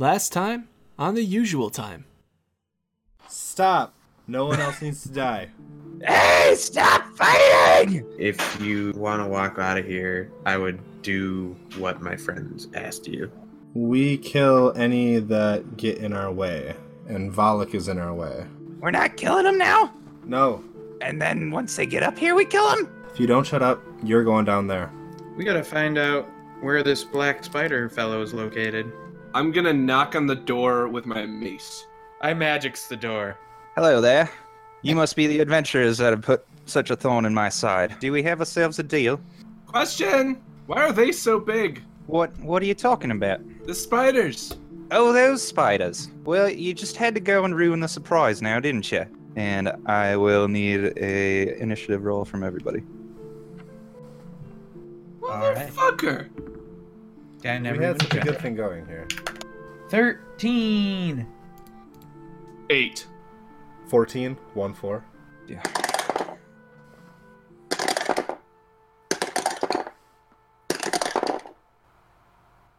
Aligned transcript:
Last 0.00 0.32
time 0.32 0.66
on 0.98 1.14
the 1.14 1.22
usual 1.22 1.68
time. 1.68 2.06
Stop. 3.28 3.92
No 4.26 4.46
one 4.46 4.58
else 4.58 4.80
needs 4.80 5.02
to 5.02 5.10
die. 5.10 5.48
Hey, 6.02 6.54
stop 6.56 7.04
fighting! 7.16 8.06
If 8.18 8.58
you 8.62 8.94
want 8.96 9.22
to 9.22 9.28
walk 9.28 9.58
out 9.58 9.76
of 9.76 9.84
here, 9.84 10.32
I 10.46 10.56
would 10.56 10.80
do 11.02 11.54
what 11.76 12.00
my 12.00 12.16
friends 12.16 12.68
asked 12.72 13.08
you. 13.08 13.30
We 13.74 14.16
kill 14.16 14.72
any 14.74 15.18
that 15.18 15.76
get 15.76 15.98
in 15.98 16.14
our 16.14 16.32
way, 16.32 16.74
and 17.06 17.30
Valak 17.30 17.74
is 17.74 17.88
in 17.88 17.98
our 17.98 18.14
way. 18.14 18.46
We're 18.78 18.92
not 18.92 19.18
killing 19.18 19.44
them 19.44 19.58
now? 19.58 19.92
No. 20.24 20.64
And 21.02 21.20
then 21.20 21.50
once 21.50 21.76
they 21.76 21.84
get 21.84 22.02
up 22.02 22.18
here, 22.18 22.34
we 22.34 22.46
kill 22.46 22.74
them? 22.74 22.90
If 23.12 23.20
you 23.20 23.26
don't 23.26 23.46
shut 23.46 23.60
up, 23.60 23.82
you're 24.02 24.24
going 24.24 24.46
down 24.46 24.66
there. 24.66 24.90
We 25.36 25.44
gotta 25.44 25.62
find 25.62 25.98
out 25.98 26.26
where 26.62 26.82
this 26.82 27.04
black 27.04 27.44
spider 27.44 27.90
fellow 27.90 28.22
is 28.22 28.32
located. 28.32 28.90
I'm 29.32 29.52
gonna 29.52 29.72
knock 29.72 30.16
on 30.16 30.26
the 30.26 30.34
door 30.34 30.88
with 30.88 31.06
my 31.06 31.24
mace. 31.24 31.86
I 32.20 32.34
magics 32.34 32.88
the 32.88 32.96
door. 32.96 33.38
Hello 33.76 34.00
there. 34.00 34.28
You 34.82 34.96
must 34.96 35.14
be 35.14 35.28
the 35.28 35.38
adventurers 35.38 35.98
that 35.98 36.12
have 36.12 36.22
put 36.22 36.44
such 36.66 36.90
a 36.90 36.96
thorn 36.96 37.24
in 37.24 37.32
my 37.32 37.48
side. 37.48 37.94
Do 38.00 38.10
we 38.10 38.24
have 38.24 38.40
ourselves 38.40 38.80
a 38.80 38.82
deal? 38.82 39.20
Question: 39.66 40.40
Why 40.66 40.82
are 40.82 40.92
they 40.92 41.12
so 41.12 41.38
big? 41.38 41.80
What 42.06 42.36
What 42.40 42.60
are 42.62 42.66
you 42.66 42.74
talking 42.74 43.12
about? 43.12 43.40
The 43.66 43.74
spiders. 43.74 44.56
Oh, 44.90 45.12
those 45.12 45.46
spiders. 45.46 46.10
Well, 46.24 46.48
you 46.48 46.74
just 46.74 46.96
had 46.96 47.14
to 47.14 47.20
go 47.20 47.44
and 47.44 47.54
ruin 47.54 47.78
the 47.78 47.86
surprise 47.86 48.42
now, 48.42 48.58
didn't 48.58 48.90
you? 48.90 49.06
And 49.36 49.70
I 49.86 50.16
will 50.16 50.48
need 50.48 50.92
a 50.96 51.56
initiative 51.60 52.02
roll 52.02 52.24
from 52.24 52.42
everybody. 52.42 52.82
Alright. 55.22 55.70
Motherfucker. 55.70 56.30
I 57.44 57.58
never 57.58 57.78
we 57.78 57.84
had 57.84 58.02
such 58.02 58.14
a 58.14 58.20
good 58.20 58.38
thing 58.40 58.54
going 58.54 58.86
here. 58.86 59.06
13. 59.88 61.26
Eight. 62.68 63.06
14, 63.88 64.36
1 64.54 64.74
4. 64.74 65.04
Yeah. 65.48 65.62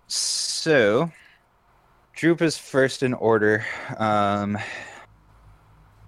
So, 0.07 1.11
Droop 2.13 2.41
is 2.41 2.57
first 2.57 3.01
in 3.01 3.15
order. 3.15 3.65
Um, 3.97 4.57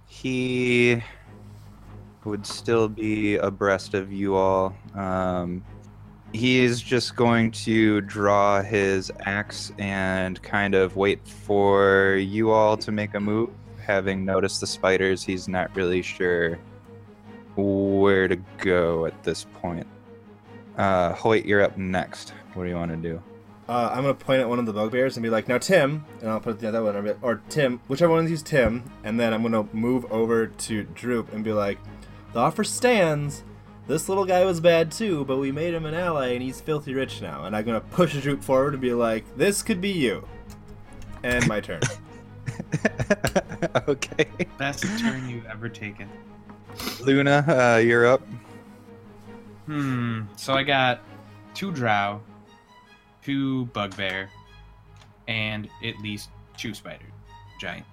he 0.05 1.01
would 2.23 2.45
still 2.45 2.87
be 2.87 3.37
abreast 3.37 3.95
of 3.95 4.13
you 4.13 4.35
all. 4.35 4.75
Um, 4.93 5.65
he 6.33 6.59
is 6.59 6.81
just 6.81 7.15
going 7.15 7.51
to 7.51 8.01
draw 8.01 8.61
his 8.61 9.11
axe 9.21 9.71
and 9.77 10.41
kind 10.41 10.73
of 10.73 10.95
wait 10.95 11.25
for 11.27 12.15
you 12.15 12.51
all 12.51 12.75
to 12.77 12.91
make 12.91 13.13
a 13.13 13.19
move. 13.19 13.51
Having 13.85 14.25
noticed 14.25 14.59
the 14.59 14.67
spiders, 14.67 15.23
he's 15.23 15.47
not 15.47 15.73
really 15.75 16.01
sure 16.01 16.57
where 17.55 18.27
to 18.27 18.37
go 18.57 19.05
at 19.05 19.23
this 19.23 19.45
point. 19.61 19.85
Uh, 20.77 21.13
Hoyt, 21.13 21.45
you're 21.45 21.61
up 21.61 21.77
next. 21.77 22.33
What 22.55 22.63
do 22.63 22.69
you 22.69 22.75
want 22.75 22.91
to 22.91 22.97
do? 22.97 23.21
Uh, 23.69 23.91
I'm 23.93 24.01
gonna 24.01 24.13
point 24.13 24.41
at 24.41 24.49
one 24.49 24.59
of 24.59 24.65
the 24.65 24.73
bugbears 24.73 25.15
and 25.15 25.23
be 25.23 25.29
like, 25.29 25.47
"Now, 25.47 25.57
Tim," 25.57 26.03
and 26.19 26.29
I'll 26.29 26.39
put 26.39 26.59
the 26.59 26.67
other 26.67 26.83
one, 26.83 27.15
or 27.21 27.41
Tim, 27.47 27.79
whichever 27.87 28.11
one 28.11 28.19
of 28.23 28.27
these 28.27 28.43
Tim, 28.43 28.83
and 29.03 29.17
then 29.19 29.33
I'm 29.33 29.41
gonna 29.41 29.67
move 29.71 30.05
over 30.11 30.47
to 30.47 30.83
Droop 30.83 31.31
and 31.31 31.43
be 31.43 31.53
like, 31.53 31.77
"The 32.33 32.39
offer 32.39 32.63
stands. 32.65 33.43
This 33.87 34.07
little 34.07 34.25
guy 34.25 34.45
was 34.45 34.59
bad 34.59 34.91
too, 34.91 35.25
but 35.25 35.37
we 35.37 35.51
made 35.51 35.73
him 35.73 35.85
an 35.85 35.93
ally, 35.93 36.29
and 36.29 36.41
he's 36.41 36.61
filthy 36.61 36.93
rich 36.93 37.21
now." 37.21 37.45
And 37.45 37.55
I'm 37.55 37.65
gonna 37.65 37.81
push 37.81 38.15
Droop 38.21 38.43
forward 38.43 38.73
and 38.73 38.81
be 38.81 38.93
like, 38.93 39.25
"This 39.37 39.61
could 39.61 39.81
be 39.81 39.91
you." 39.91 40.27
And 41.23 41.47
my 41.47 41.59
turn. 41.59 41.81
okay. 43.87 44.27
Best 44.57 44.83
turn 44.99 45.27
you've 45.29 45.45
ever 45.45 45.69
taken. 45.69 46.09
Luna, 47.01 47.45
uh, 47.47 47.77
you're 47.77 48.05
up. 48.05 48.21
Hmm. 49.65 50.21
So 50.35 50.53
I 50.53 50.63
got 50.63 51.01
two 51.53 51.71
drow, 51.71 52.21
two 53.23 53.65
bugbear, 53.67 54.29
and 55.27 55.69
at 55.83 55.97
least 55.99 56.29
two 56.57 56.73
spiders. 56.73 57.11
Giant. 57.59 57.85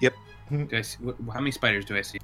Yep. 0.00 0.14
Do 0.50 0.68
I 0.72 0.82
see, 0.82 0.98
wh- 1.04 1.32
how 1.32 1.40
many 1.40 1.50
spiders 1.50 1.84
do 1.84 1.96
I 1.96 2.02
see? 2.02 2.18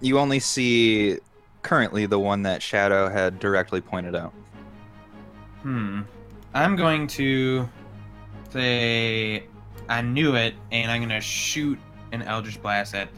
You 0.00 0.18
only 0.18 0.40
see 0.40 1.18
currently 1.62 2.06
the 2.06 2.18
one 2.18 2.42
that 2.42 2.62
Shadow 2.62 3.08
had 3.08 3.38
directly 3.38 3.80
pointed 3.80 4.14
out. 4.14 4.32
Hmm. 5.62 6.02
I'm 6.54 6.74
going 6.76 7.06
to 7.08 7.68
say 8.50 9.44
I 9.88 10.02
knew 10.02 10.34
it, 10.36 10.54
and 10.72 10.90
I'm 10.90 11.00
gonna 11.00 11.20
shoot 11.20 11.78
an 12.12 12.22
Eldritch 12.22 12.60
Blast 12.62 12.94
at. 12.94 13.08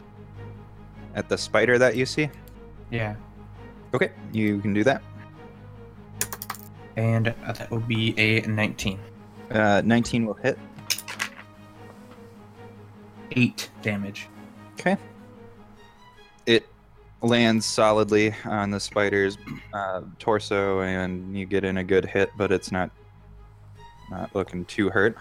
At 1.15 1.29
the 1.29 1.37
spider 1.37 1.77
that 1.77 1.95
you 1.95 2.05
see? 2.05 2.29
Yeah. 2.89 3.15
Okay, 3.93 4.11
you 4.31 4.59
can 4.59 4.73
do 4.73 4.83
that. 4.83 5.01
And 6.95 7.27
that 7.27 7.69
will 7.69 7.79
be 7.79 8.17
a 8.19 8.41
19. 8.41 8.99
Uh, 9.51 9.81
19 9.85 10.25
will 10.25 10.33
hit. 10.35 10.57
Eight 13.31 13.69
damage. 13.81 14.29
Okay. 14.73 14.97
Lands 17.23 17.65
solidly 17.65 18.35
on 18.43 18.69
the 18.69 18.81
spider's 18.81 19.37
uh, 19.73 20.01
torso, 20.19 20.81
and 20.81 21.37
you 21.37 21.45
get 21.45 21.63
in 21.63 21.77
a 21.77 21.83
good 21.83 22.03
hit, 22.03 22.29
but 22.37 22.51
it's 22.51 22.69
not 22.69 22.91
not 24.11 24.35
looking 24.35 24.65
too 24.65 24.89
hurt. 24.89 25.15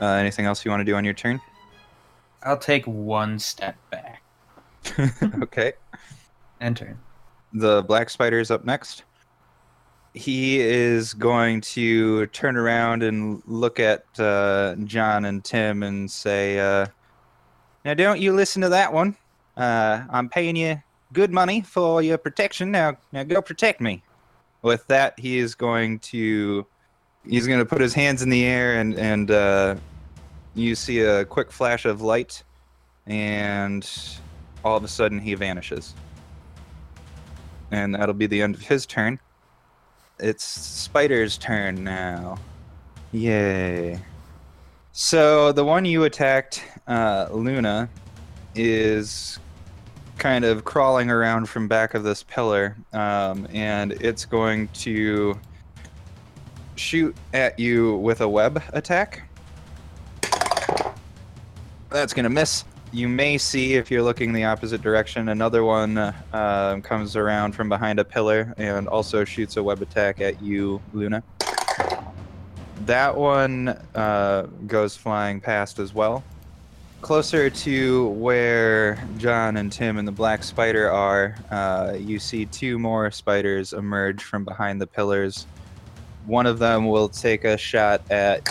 Uh, 0.00 0.06
anything 0.06 0.46
else 0.46 0.64
you 0.64 0.70
want 0.70 0.80
to 0.80 0.84
do 0.84 0.94
on 0.94 1.04
your 1.04 1.14
turn? 1.14 1.40
I'll 2.44 2.58
take 2.58 2.86
one 2.86 3.40
step 3.40 3.76
back. 3.90 4.22
okay. 5.42 5.72
And 6.60 6.76
turn. 6.76 6.96
The 7.52 7.82
black 7.82 8.10
spider 8.10 8.38
is 8.38 8.52
up 8.52 8.64
next. 8.64 9.02
He 10.14 10.60
is 10.60 11.12
going 11.12 11.60
to 11.62 12.26
turn 12.26 12.56
around 12.56 13.02
and 13.02 13.42
look 13.46 13.80
at 13.80 14.04
uh, 14.20 14.76
John 14.84 15.24
and 15.24 15.44
Tim 15.44 15.82
and 15.82 16.08
say, 16.08 16.60
uh, 16.60 16.86
"Now, 17.84 17.94
don't 17.94 18.20
you 18.20 18.32
listen 18.32 18.62
to 18.62 18.68
that 18.68 18.92
one. 18.92 19.16
Uh, 19.56 20.04
I'm 20.08 20.28
paying 20.28 20.54
you 20.54 20.80
good 21.12 21.32
money 21.32 21.60
for 21.60 22.02
your 22.02 22.18
protection. 22.18 22.70
Now, 22.70 22.96
now 23.12 23.24
go 23.24 23.42
protect 23.42 23.80
me." 23.80 24.02
With 24.62 24.86
that, 24.88 25.18
he 25.18 25.38
is 25.38 25.54
going 25.54 26.00
to 26.00 26.66
he's 27.26 27.46
going 27.46 27.60
to 27.60 27.66
put 27.66 27.80
his 27.80 27.94
hands 27.94 28.22
in 28.22 28.30
the 28.30 28.44
air 28.44 28.80
and 28.80 28.94
and 28.98 29.30
uh, 29.30 29.76
you 30.54 30.74
see 30.74 31.00
a 31.00 31.24
quick 31.24 31.52
flash 31.52 31.84
of 31.84 32.02
light, 32.02 32.42
and 33.06 33.88
all 34.64 34.76
of 34.76 34.84
a 34.84 34.88
sudden 34.88 35.18
he 35.18 35.34
vanishes 35.34 35.94
and 37.70 37.94
that'll 37.94 38.14
be 38.14 38.26
the 38.26 38.42
end 38.42 38.54
of 38.54 38.62
his 38.62 38.86
turn. 38.86 39.18
It's 40.18 40.44
Spider's 40.44 41.38
turn 41.38 41.84
now. 41.84 42.38
Yay. 43.12 44.00
So 44.92 45.52
the 45.52 45.64
one 45.64 45.84
you 45.84 46.04
attacked, 46.04 46.62
uh, 46.86 47.28
Luna, 47.30 47.88
is 48.54 49.38
kind 50.18 50.44
of 50.44 50.64
crawling 50.64 51.10
around 51.10 51.48
from 51.48 51.68
back 51.68 51.94
of 51.94 52.02
this 52.02 52.22
pillar, 52.22 52.76
um, 52.92 53.46
and 53.52 53.92
it's 53.92 54.24
going 54.24 54.68
to 54.68 55.38
shoot 56.76 57.16
at 57.32 57.58
you 57.58 57.96
with 57.96 58.20
a 58.20 58.28
web 58.28 58.62
attack. 58.72 59.28
That's 61.90 62.12
going 62.12 62.24
to 62.24 62.30
miss. 62.30 62.64
You 62.90 63.08
may 63.08 63.38
see, 63.38 63.74
if 63.74 63.90
you're 63.90 64.02
looking 64.02 64.32
the 64.32 64.44
opposite 64.44 64.80
direction, 64.80 65.28
another 65.28 65.62
one 65.62 65.98
uh, 65.98 66.80
comes 66.82 67.16
around 67.16 67.52
from 67.52 67.68
behind 67.68 67.98
a 67.98 68.04
pillar 68.04 68.54
and 68.56 68.88
also 68.88 69.24
shoots 69.24 69.56
a 69.56 69.62
web 69.62 69.82
attack 69.82 70.20
at 70.20 70.40
you, 70.42 70.80
Luna. 70.92 71.22
That 72.86 73.14
one 73.14 73.68
uh, 73.94 74.46
goes 74.66 74.96
flying 74.96 75.40
past 75.40 75.78
as 75.78 75.92
well. 75.92 76.24
Closer 77.00 77.48
to 77.48 78.08
where 78.08 79.02
John 79.18 79.56
and 79.56 79.70
Tim 79.72 79.98
and 79.98 80.06
the 80.06 80.12
black 80.12 80.42
spider 80.42 80.90
are, 80.90 81.36
uh, 81.50 81.94
you 81.98 82.18
see 82.18 82.44
two 82.44 82.78
more 82.78 83.10
spiders 83.10 83.72
emerge 83.72 84.22
from 84.24 84.44
behind 84.44 84.80
the 84.80 84.86
pillars. 84.86 85.46
One 86.26 86.46
of 86.46 86.58
them 86.58 86.86
will 86.86 87.08
take 87.08 87.44
a 87.44 87.56
shot 87.56 88.02
at 88.10 88.42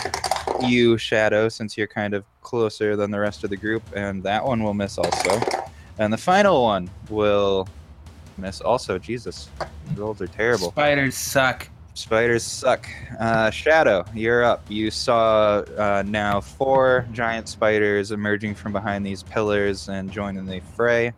you, 0.66 0.98
Shadow, 0.98 1.48
since 1.48 1.76
you're 1.76 1.86
kind 1.86 2.14
of 2.14 2.24
closer 2.40 2.96
than 2.96 3.10
the 3.10 3.20
rest 3.20 3.44
of 3.44 3.50
the 3.50 3.56
group, 3.56 3.82
and 3.94 4.22
that 4.22 4.44
one 4.44 4.62
will 4.62 4.74
miss 4.74 4.98
also. 4.98 5.40
And 5.98 6.12
the 6.12 6.18
final 6.18 6.62
one 6.62 6.90
will 7.10 7.68
miss 8.38 8.60
also. 8.60 8.98
Jesus, 8.98 9.50
rolls 9.94 10.20
are 10.22 10.26
terrible. 10.26 10.70
Spiders 10.70 11.16
suck. 11.16 11.68
Spiders 11.98 12.44
suck. 12.44 12.88
Uh, 13.18 13.50
Shadow, 13.50 14.04
you're 14.14 14.44
up. 14.44 14.64
You 14.68 14.88
saw 14.88 15.64
uh, 15.76 16.04
now 16.06 16.40
four 16.40 17.04
giant 17.12 17.48
spiders 17.48 18.12
emerging 18.12 18.54
from 18.54 18.72
behind 18.72 19.04
these 19.04 19.24
pillars 19.24 19.88
and 19.88 20.08
joining 20.08 20.46
the 20.46 20.60
fray. 20.76 21.12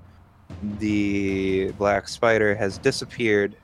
The 0.79 1.73
black 1.73 2.09
spider 2.09 2.55
has 2.55 2.79
disappeared. 2.79 3.57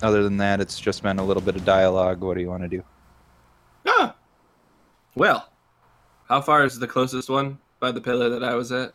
Other 0.00 0.22
than 0.22 0.36
that, 0.36 0.60
it's 0.60 0.78
just 0.78 1.02
been 1.02 1.18
a 1.18 1.24
little 1.24 1.42
bit 1.42 1.56
of 1.56 1.64
dialogue. 1.64 2.20
What 2.20 2.34
do 2.34 2.40
you 2.40 2.48
want 2.48 2.62
to 2.62 2.68
do? 2.68 2.84
Ah. 3.88 4.14
Well, 5.16 5.50
How 6.28 6.40
far 6.40 6.64
is 6.64 6.78
the 6.78 6.86
closest 6.86 7.28
one 7.28 7.58
by 7.80 7.90
the 7.90 8.00
pillar 8.00 8.28
that 8.28 8.44
I 8.44 8.54
was 8.54 8.70
at? 8.70 8.92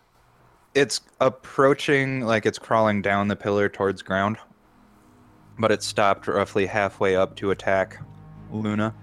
It's 0.73 1.01
approaching, 1.19 2.21
like 2.21 2.45
it's 2.45 2.57
crawling 2.57 3.01
down 3.01 3.27
the 3.27 3.35
pillar 3.35 3.67
towards 3.67 4.01
ground, 4.01 4.37
but 5.59 5.71
it 5.71 5.83
stopped 5.83 6.27
roughly 6.27 6.65
halfway 6.65 7.15
up 7.15 7.35
to 7.37 7.51
attack 7.51 8.01
Luna. 8.51 8.93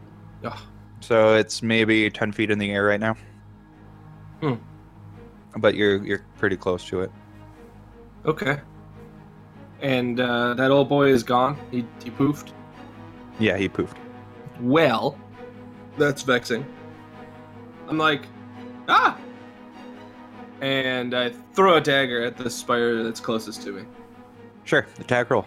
Ugh. 0.44 0.58
So 1.00 1.34
it's 1.34 1.62
maybe 1.62 2.08
ten 2.10 2.32
feet 2.32 2.50
in 2.50 2.58
the 2.58 2.70
air 2.70 2.84
right 2.84 3.00
now. 3.00 3.16
Hmm. 4.40 4.54
But 5.56 5.74
you're 5.74 6.04
you're 6.04 6.24
pretty 6.38 6.56
close 6.56 6.84
to 6.86 7.00
it. 7.02 7.10
Okay. 8.24 8.60
And 9.80 10.20
uh, 10.20 10.54
that 10.54 10.70
old 10.70 10.88
boy 10.88 11.08
is 11.08 11.22
gone. 11.22 11.58
He 11.70 11.84
he 12.02 12.10
poofed. 12.10 12.52
Yeah, 13.38 13.56
he 13.56 13.68
poofed. 13.68 13.96
Well, 14.60 15.18
that's 15.98 16.22
vexing. 16.22 16.64
I'm 17.88 17.98
like, 17.98 18.26
ah! 18.88 19.18
And 20.60 21.14
I 21.14 21.30
throw 21.54 21.76
a 21.76 21.80
dagger 21.80 22.22
at 22.22 22.36
the 22.36 22.48
spider 22.48 23.02
that's 23.02 23.18
closest 23.18 23.62
to 23.62 23.72
me. 23.72 23.82
Sure, 24.64 24.86
attack 25.00 25.30
roll. 25.30 25.46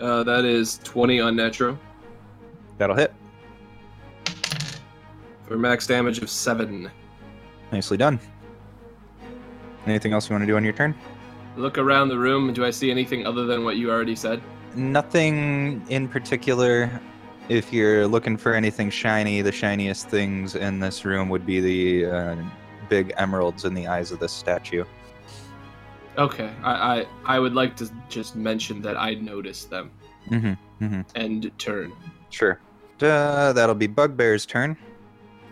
Uh, 0.00 0.22
that 0.22 0.44
is 0.44 0.78
20 0.84 1.20
on 1.20 1.34
Netro. 1.34 1.76
That'll 2.78 2.96
hit. 2.96 3.12
for 5.46 5.56
max 5.58 5.86
damage 5.86 6.18
of 6.18 6.30
7. 6.30 6.90
Nicely 7.72 7.96
done. 7.96 8.20
Anything 9.86 10.12
else 10.12 10.28
you 10.28 10.34
want 10.34 10.42
to 10.42 10.46
do 10.46 10.56
on 10.56 10.64
your 10.64 10.72
turn? 10.72 10.94
Look 11.56 11.78
around 11.78 12.08
the 12.08 12.18
room. 12.18 12.52
Do 12.52 12.64
I 12.64 12.70
see 12.70 12.90
anything 12.90 13.26
other 13.26 13.46
than 13.46 13.64
what 13.64 13.76
you 13.76 13.90
already 13.90 14.14
said? 14.14 14.40
Nothing 14.76 15.82
in 15.88 16.08
particular. 16.08 17.00
If 17.48 17.72
you're 17.72 18.06
looking 18.06 18.36
for 18.36 18.54
anything 18.54 18.90
shiny, 18.90 19.40
the 19.40 19.50
shiniest 19.50 20.08
things 20.08 20.54
in 20.54 20.78
this 20.78 21.04
room 21.04 21.28
would 21.30 21.46
be 21.46 21.60
the 21.60 22.10
uh, 22.10 22.36
big 22.88 23.12
emeralds 23.16 23.64
in 23.64 23.74
the 23.74 23.86
eyes 23.86 24.12
of 24.12 24.20
this 24.20 24.32
statue. 24.32 24.84
Okay, 26.18 26.50
I, 26.62 26.72
I 27.00 27.06
I 27.36 27.38
would 27.38 27.54
like 27.54 27.76
to 27.76 27.88
just 28.08 28.34
mention 28.36 28.82
that 28.82 28.96
I 28.96 29.14
noticed 29.14 29.70
them 29.70 29.90
Mm-hmm. 30.30 30.84
Mm-hmm. 30.84 31.00
and 31.14 31.50
turn. 31.58 31.92
Sure. 32.30 32.60
Uh, 33.00 33.52
that'll 33.54 33.74
be 33.74 33.86
Bugbear's 33.86 34.44
turn. 34.44 34.76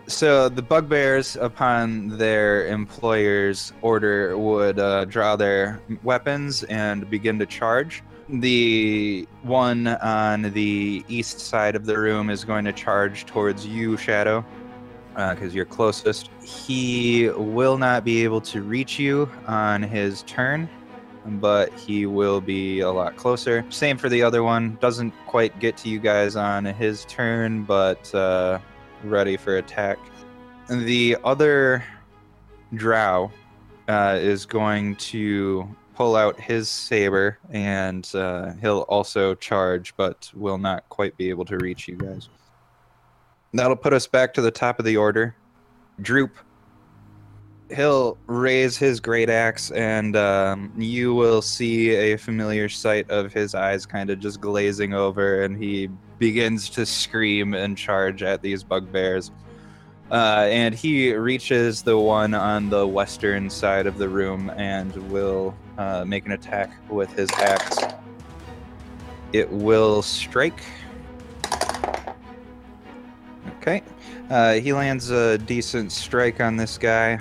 So 0.07 0.49
the 0.49 0.61
Bugbears, 0.61 1.35
upon 1.37 2.09
their 2.17 2.67
employer's 2.67 3.73
order, 3.81 4.37
would 4.37 4.77
uh, 4.79 5.05
draw 5.05 5.35
their 5.35 5.81
weapons 6.03 6.63
and 6.65 7.09
begin 7.09 7.39
to 7.39 7.45
charge. 7.45 8.03
The 8.29 9.27
one 9.43 9.87
on 9.87 10.43
the 10.53 11.03
east 11.07 11.39
side 11.39 11.75
of 11.75 11.85
the 11.85 11.97
room 11.97 12.29
is 12.29 12.43
going 12.45 12.65
to 12.65 12.73
charge 12.73 13.25
towards 13.25 13.65
you, 13.65 13.97
Shadow, 13.97 14.45
because 15.17 15.55
you're 15.55 15.65
closest. 15.65 16.29
He 16.43 17.29
will 17.29 17.77
not 17.77 18.03
be 18.03 18.23
able 18.23 18.41
to 18.41 18.61
reach 18.61 18.99
you 18.99 19.29
on 19.47 19.81
his 19.81 20.21
turn, 20.23 20.69
but 21.25 21.73
he 21.73 22.05
will 22.05 22.39
be 22.39 22.81
a 22.81 22.91
lot 22.91 23.15
closer. 23.15 23.65
Same 23.69 23.97
for 23.97 24.09
the 24.09 24.21
other 24.21 24.43
one. 24.43 24.77
Doesn't 24.79 25.11
quite 25.25 25.59
get 25.59 25.75
to 25.77 25.89
you 25.89 25.99
guys 25.99 26.35
on 26.35 26.65
his 26.65 27.03
turn, 27.05 27.63
but 27.63 28.13
uh, 28.13 28.59
ready 29.03 29.37
for 29.37 29.57
attack. 29.57 29.97
The 30.69 31.17
other 31.23 31.83
drow 32.75 33.31
uh, 33.87 34.19
is 34.21 34.45
going 34.45 34.97
to 34.97 35.67
pull 35.95 36.15
out 36.15 36.39
his 36.39 36.69
saber 36.69 37.39
and 37.49 38.07
uh, 38.13 38.53
he'll 38.61 38.81
also 38.81 39.33
charge, 39.33 39.95
but 39.97 40.29
will 40.35 40.59
not 40.59 40.87
quite 40.89 41.17
be 41.17 41.29
able 41.29 41.45
to 41.45 41.57
reach 41.57 41.87
you 41.87 41.95
guys. 41.95 42.29
That'll 43.53 43.75
put 43.75 43.93
us 43.93 44.07
back 44.07 44.33
to 44.35 44.41
the 44.41 44.51
top 44.51 44.79
of 44.79 44.85
the 44.85 44.97
order. 44.97 45.35
Droop 46.01 46.37
he'll 47.75 48.17
raise 48.27 48.77
his 48.77 48.99
great 48.99 49.29
axe 49.29 49.71
and 49.71 50.15
um, 50.15 50.71
you 50.77 51.13
will 51.13 51.41
see 51.41 51.91
a 51.91 52.17
familiar 52.17 52.69
sight 52.69 53.09
of 53.09 53.33
his 53.33 53.53
eyes 53.53 53.85
kind 53.85 54.09
of 54.09 54.19
just 54.19 54.39
glazing 54.39 54.93
over 54.93 55.43
and 55.43 55.61
he 55.61 55.89
begins 56.17 56.69
to 56.69 56.85
scream 56.85 57.53
and 57.53 57.77
charge 57.77 58.23
at 58.23 58.41
these 58.41 58.63
bugbears. 58.63 59.31
Uh, 60.09 60.47
and 60.49 60.73
he 60.73 61.13
reaches 61.13 61.81
the 61.81 61.97
one 61.97 62.33
on 62.33 62.69
the 62.69 62.87
western 62.87 63.49
side 63.49 63.85
of 63.85 63.97
the 63.97 64.07
room 64.07 64.49
and 64.51 64.95
will 65.11 65.53
uh, 65.77 66.05
make 66.05 66.25
an 66.25 66.31
attack 66.31 66.71
with 66.89 67.11
his 67.13 67.29
axe. 67.33 67.77
It 69.33 69.51
will 69.51 70.01
strike 70.01 70.63
okay 73.67 73.83
uh, 74.29 74.53
he 74.53 74.73
lands 74.73 75.09
a 75.09 75.37
decent 75.37 75.91
strike 75.91 76.41
on 76.41 76.57
this 76.57 76.77
guy 76.77 77.19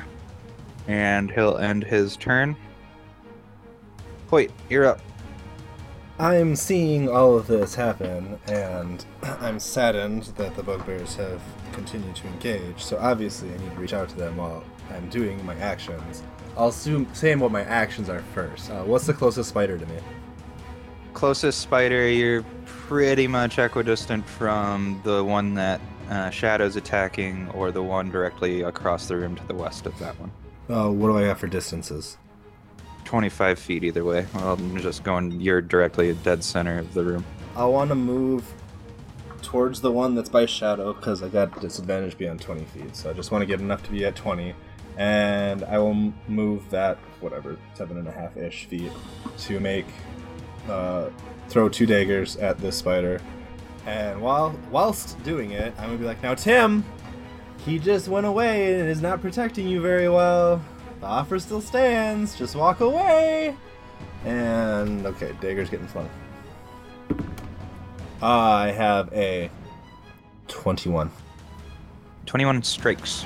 and 0.89 1.31
he'll 1.31 1.59
end 1.59 1.85
his 1.85 2.17
turn. 2.17 2.57
Wait, 4.31 4.51
you're 4.69 4.87
up. 4.87 5.01
I'm 6.19 6.57
seeing 6.57 7.09
all 7.09 7.37
of 7.37 7.47
this 7.47 7.75
happen, 7.75 8.39
and 8.47 9.05
I'm 9.23 9.61
saddened 9.61 10.25
that 10.37 10.57
the 10.57 10.63
bugbears 10.63 11.15
have 11.17 11.43
continued 11.73 12.17
to 12.17 12.27
engage. 12.29 12.83
So 12.83 12.97
obviously, 12.99 13.53
I 13.53 13.57
need 13.59 13.71
to 13.73 13.77
reach 13.77 13.93
out 13.93 14.09
to 14.11 14.17
them 14.17 14.37
while 14.37 14.65
I'm 14.91 15.09
doing 15.11 15.45
my 15.45 15.55
actions. 15.57 16.23
I'll 16.57 16.69
assume 16.69 17.07
saying 17.13 17.39
what 17.39 17.53
my 17.53 17.63
actions 17.65 18.09
are 18.09 18.23
first. 18.35 18.71
Uh, 18.71 18.83
what's 18.85 19.07
the 19.07 19.13
closest 19.13 19.51
spider 19.51 19.77
to 19.77 19.87
me? 19.87 19.99
Closest 21.13 21.61
spider, 21.61 22.09
you're 22.09 22.45
pretty 22.65 23.27
much 23.27 23.59
equidistant 23.59 24.27
from 24.27 25.01
the 25.05 25.23
one 25.23 25.55
that 25.55 25.81
uh, 26.11 26.31
Shadow's 26.31 26.76
attacking, 26.76 27.49
or 27.50 27.70
the 27.70 27.82
one 27.82 28.11
directly 28.11 28.62
across 28.62 29.08
the 29.08 29.17
room 29.17 29.37
to 29.37 29.47
the 29.47 29.55
west 29.55 29.87
of 29.87 29.99
that 29.99 30.14
one. 30.20 30.31
Uh, 30.69 30.91
what 30.91 31.08
do 31.08 31.19
I 31.19 31.23
have 31.23 31.38
for 31.38 31.47
distances? 31.47 32.17
25 33.05 33.58
feet 33.58 33.85
either 33.85 34.05
way. 34.05 34.26
Well, 34.35 34.55
I'm 34.55 34.76
just 34.79 35.05
going, 35.05 35.41
you're 35.41 35.61
directly 35.62 36.12
dead 36.14 36.43
center 36.43 36.79
of 36.79 36.93
the 36.93 37.05
room. 37.05 37.25
I 37.55 37.64
want 37.64 37.88
to 37.91 37.94
move 37.94 38.53
towards 39.43 39.81
the 39.81 39.93
one 39.93 40.17
that's 40.17 40.29
by 40.29 40.44
shadow 40.44 40.93
because 40.93 41.23
I 41.23 41.29
got 41.29 41.61
disadvantage 41.61 42.19
beyond 42.19 42.41
20 42.41 42.64
feet. 42.64 42.97
So 42.97 43.11
I 43.11 43.12
just 43.12 43.31
want 43.31 43.43
to 43.43 43.47
get 43.47 43.61
enough 43.61 43.82
to 43.85 43.91
be 43.91 44.05
at 44.05 44.17
20, 44.17 44.55
and 44.99 45.64
I 45.64 45.79
will 45.79 46.12
move 46.29 46.69
that 46.70 46.99
whatever 47.20 47.56
seven 47.75 47.97
and 47.97 48.09
a 48.09 48.12
half 48.12 48.37
ish 48.37 48.64
feet 48.67 48.91
to 49.38 49.61
make 49.61 49.87
uh, 50.69 51.11
throw 51.49 51.69
two 51.69 51.87
daggers 51.87 52.37
at 52.37 52.59
this 52.59 52.76
spider. 52.76 53.20
And 53.87 54.21
while 54.21 54.59
whilst 54.71 55.23
doing 55.23 55.53
it, 55.53 55.73
I'm 55.79 55.87
gonna 55.87 55.99
be 55.99 56.05
like, 56.05 56.23
now 56.23 56.35
Tim, 56.35 56.85
he 57.65 57.79
just 57.79 58.09
went 58.09 58.27
away 58.27 58.78
and 58.78 58.88
is 58.88 59.00
not 59.00 59.21
protecting 59.21 59.69
you 59.69 59.81
very 59.81 60.09
well. 60.09 60.61
The 61.00 61.07
offer 61.07 61.38
still 61.38 61.61
stands. 61.61 62.37
Just 62.37 62.57
walk 62.57 62.81
away. 62.81 63.57
And 64.25 65.07
okay, 65.07 65.33
dagger's 65.40 65.71
getting 65.71 65.87
flung. 65.87 66.11
I 68.21 68.69
have 68.73 69.12
a 69.12 69.50
21 70.49 71.11
21 72.25 72.62
strikes. 72.64 73.25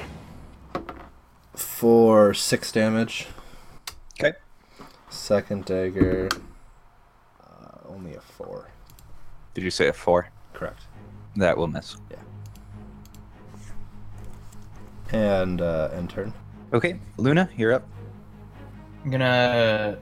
for 1.54 2.34
six 2.34 2.70
damage. 2.72 3.26
Okay. 4.18 4.36
Second 5.08 5.64
dagger, 5.64 6.28
uh, 7.40 7.88
only 7.88 8.14
a 8.14 8.20
four. 8.20 8.70
Did 9.54 9.64
you 9.64 9.70
say 9.70 9.88
a 9.88 9.92
four? 9.92 10.28
Correct. 10.60 10.82
That 11.36 11.56
will 11.56 11.68
miss. 11.68 11.96
Yeah. 12.10 12.18
And 15.10 15.62
uh, 15.62 15.88
end 15.94 16.10
turn. 16.10 16.34
Okay, 16.74 17.00
Luna, 17.16 17.48
you're 17.56 17.72
up. 17.72 17.88
I'm 19.02 19.10
gonna 19.10 19.96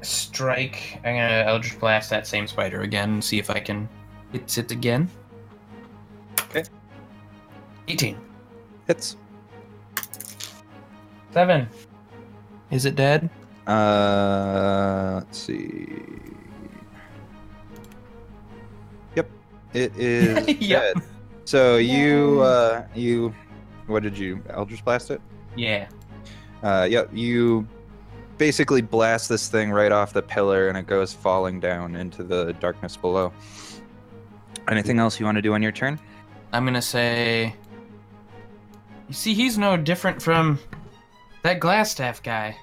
strike. 0.00 0.98
I'm 1.04 1.16
gonna 1.16 1.44
Eldritch 1.46 1.78
Blast 1.78 2.08
that 2.08 2.26
same 2.26 2.46
spider 2.46 2.80
again 2.80 3.10
and 3.10 3.22
see 3.22 3.38
if 3.38 3.50
I 3.50 3.60
can 3.60 3.86
hit 4.32 4.56
it 4.56 4.70
again. 4.70 5.06
Okay. 6.44 6.64
18. 7.88 8.16
Hits. 8.86 9.18
7. 11.32 11.68
Is 12.70 12.86
it 12.86 12.94
dead? 12.94 13.28
Uh, 13.66 15.16
let's 15.16 15.38
see. 15.38 15.86
It 19.76 19.94
is 19.96 20.48
Yep. 20.60 20.94
dead. 20.94 21.02
So 21.44 21.76
you, 21.76 22.40
uh, 22.40 22.86
you, 22.94 23.34
what 23.86 24.02
did 24.02 24.18
you 24.18 24.42
Eldritch 24.50 24.84
blast 24.84 25.10
it? 25.10 25.20
Yeah. 25.54 25.88
Uh, 26.62 26.86
yep, 26.90 27.08
you 27.12 27.68
basically 28.38 28.82
blast 28.82 29.28
this 29.28 29.48
thing 29.48 29.70
right 29.70 29.92
off 29.92 30.12
the 30.12 30.22
pillar, 30.22 30.68
and 30.68 30.76
it 30.76 30.86
goes 30.86 31.12
falling 31.12 31.60
down 31.60 31.94
into 31.94 32.24
the 32.24 32.52
darkness 32.54 32.96
below. 32.96 33.32
Anything 34.68 34.98
else 34.98 35.20
you 35.20 35.26
want 35.26 35.36
to 35.36 35.42
do 35.42 35.54
on 35.54 35.62
your 35.62 35.72
turn? 35.72 35.98
I'm 36.52 36.64
gonna 36.64 36.82
say. 36.82 37.54
You 39.08 39.14
see, 39.14 39.34
he's 39.34 39.56
no 39.56 39.76
different 39.76 40.20
from 40.20 40.58
that 41.42 41.60
glass 41.60 41.92
staff 41.92 42.20
guy. 42.22 42.56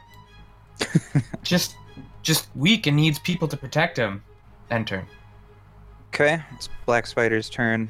just, 1.44 1.78
just 2.22 2.50
weak 2.56 2.86
and 2.88 2.98
needs 2.98 3.20
people 3.20 3.48
to 3.48 3.56
protect 3.56 3.96
him. 3.96 4.22
End 4.70 4.88
turn. 4.88 5.06
Okay, 6.14 6.44
it's 6.54 6.70
Black 6.86 7.08
Spider's 7.08 7.50
turn. 7.50 7.90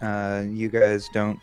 Uh, 0.00 0.44
you 0.48 0.68
guys 0.68 1.08
don't 1.08 1.40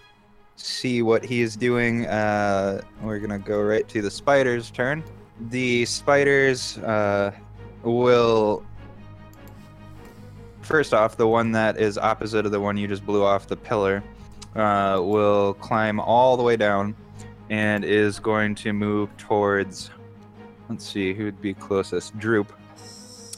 see 0.55 1.01
what 1.01 1.25
he 1.25 1.41
is 1.41 1.57
doing. 1.57 2.05
Uh, 2.05 2.81
we're 3.01 3.19
gonna 3.19 3.37
go 3.37 3.61
right 3.61 3.85
to 3.89 4.01
the 4.01 4.09
spider's 4.09 4.71
turn. 4.71 5.03
The 5.49 5.83
spiders 5.83 6.77
uh, 6.77 7.33
will. 7.83 8.63
First 10.61 10.93
off, 10.93 11.17
the 11.17 11.27
one 11.27 11.51
that 11.51 11.77
is 11.77 11.97
opposite 11.97 12.45
of 12.45 12.53
the 12.53 12.61
one 12.61 12.77
you 12.77 12.87
just 12.87 13.05
blew 13.05 13.25
off 13.25 13.47
the 13.47 13.57
pillar 13.57 14.01
uh, 14.55 15.01
will 15.03 15.55
climb 15.55 15.99
all 15.99 16.37
the 16.37 16.43
way 16.43 16.55
down 16.55 16.95
and 17.49 17.83
is 17.83 18.17
going 18.17 18.55
to 18.55 18.71
move 18.71 19.09
towards. 19.17 19.89
Let's 20.69 20.89
see 20.89 21.13
who'd 21.13 21.41
be 21.41 21.53
closest. 21.53 22.17
Droop. 22.17 22.53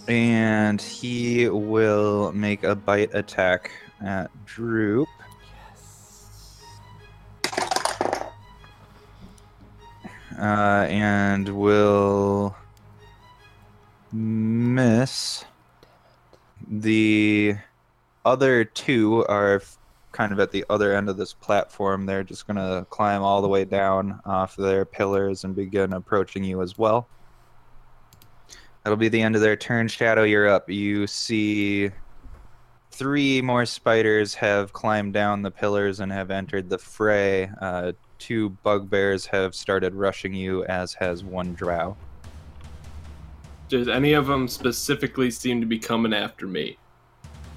And 0.08 0.80
he 0.82 1.50
will 1.50 2.32
make 2.32 2.64
a 2.64 2.76
bite 2.76 3.14
attack 3.16 3.72
at 4.04 4.30
Droop. 4.46 5.08
Uh, 10.38 10.86
and 10.90 11.48
will 11.50 12.56
miss. 14.12 15.46
The 16.68 17.56
other 18.26 18.66
two 18.66 19.26
are 19.28 19.62
kind 20.12 20.32
of 20.32 20.40
at 20.40 20.52
the 20.52 20.66
other 20.70 20.96
end 20.96 21.10
of 21.10 21.18
this 21.18 21.34
platform. 21.34 22.06
They're 22.06 22.24
just 22.24 22.48
going 22.48 22.58
to 22.58 22.86
climb 22.90 23.22
all 23.22 23.42
the 23.42 23.48
way 23.48 23.66
down 23.66 24.22
off 24.26 24.56
their 24.56 24.86
pillars 24.86 25.44
and 25.44 25.56
begin 25.56 25.94
approaching 25.94 26.44
you 26.44 26.62
as 26.62 26.78
well. 26.78 27.08
That'll 28.86 28.98
be 28.98 29.10
the 29.10 29.24
end 29.24 29.34
of 29.34 29.42
their 29.42 29.56
turn. 29.56 29.88
Shadow, 29.88 30.22
you're 30.22 30.48
up. 30.48 30.70
You 30.70 31.08
see 31.08 31.90
three 32.92 33.42
more 33.42 33.66
spiders 33.66 34.36
have 34.36 34.74
climbed 34.74 35.12
down 35.12 35.42
the 35.42 35.50
pillars 35.50 36.02
and 36.02 36.12
have 36.12 36.30
entered 36.30 36.70
the 36.70 36.78
fray. 36.78 37.50
Uh, 37.60 37.94
two 38.20 38.52
bugbears 38.62 39.26
have 39.26 39.56
started 39.56 39.96
rushing 39.96 40.36
you, 40.36 40.64
as 40.66 40.94
has 40.94 41.24
one 41.24 41.56
drow. 41.56 41.98
Does 43.70 43.88
any 43.88 44.14
of 44.14 44.28
them 44.28 44.48
specifically 44.48 45.32
seem 45.32 45.62
to 45.62 45.66
be 45.66 45.80
coming 45.80 46.14
after 46.14 46.46
me? 46.46 46.78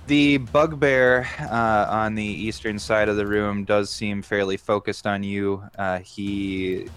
The 0.06 0.38
bugbear 0.38 1.28
uh, 1.40 1.88
on 1.90 2.14
the 2.14 2.24
eastern 2.24 2.78
side 2.78 3.10
of 3.10 3.16
the 3.16 3.26
room 3.26 3.66
does 3.66 3.90
seem 3.90 4.22
fairly 4.22 4.56
focused 4.56 5.06
on 5.06 5.22
you. 5.22 5.62
Uh, 5.78 5.98
he 5.98 6.88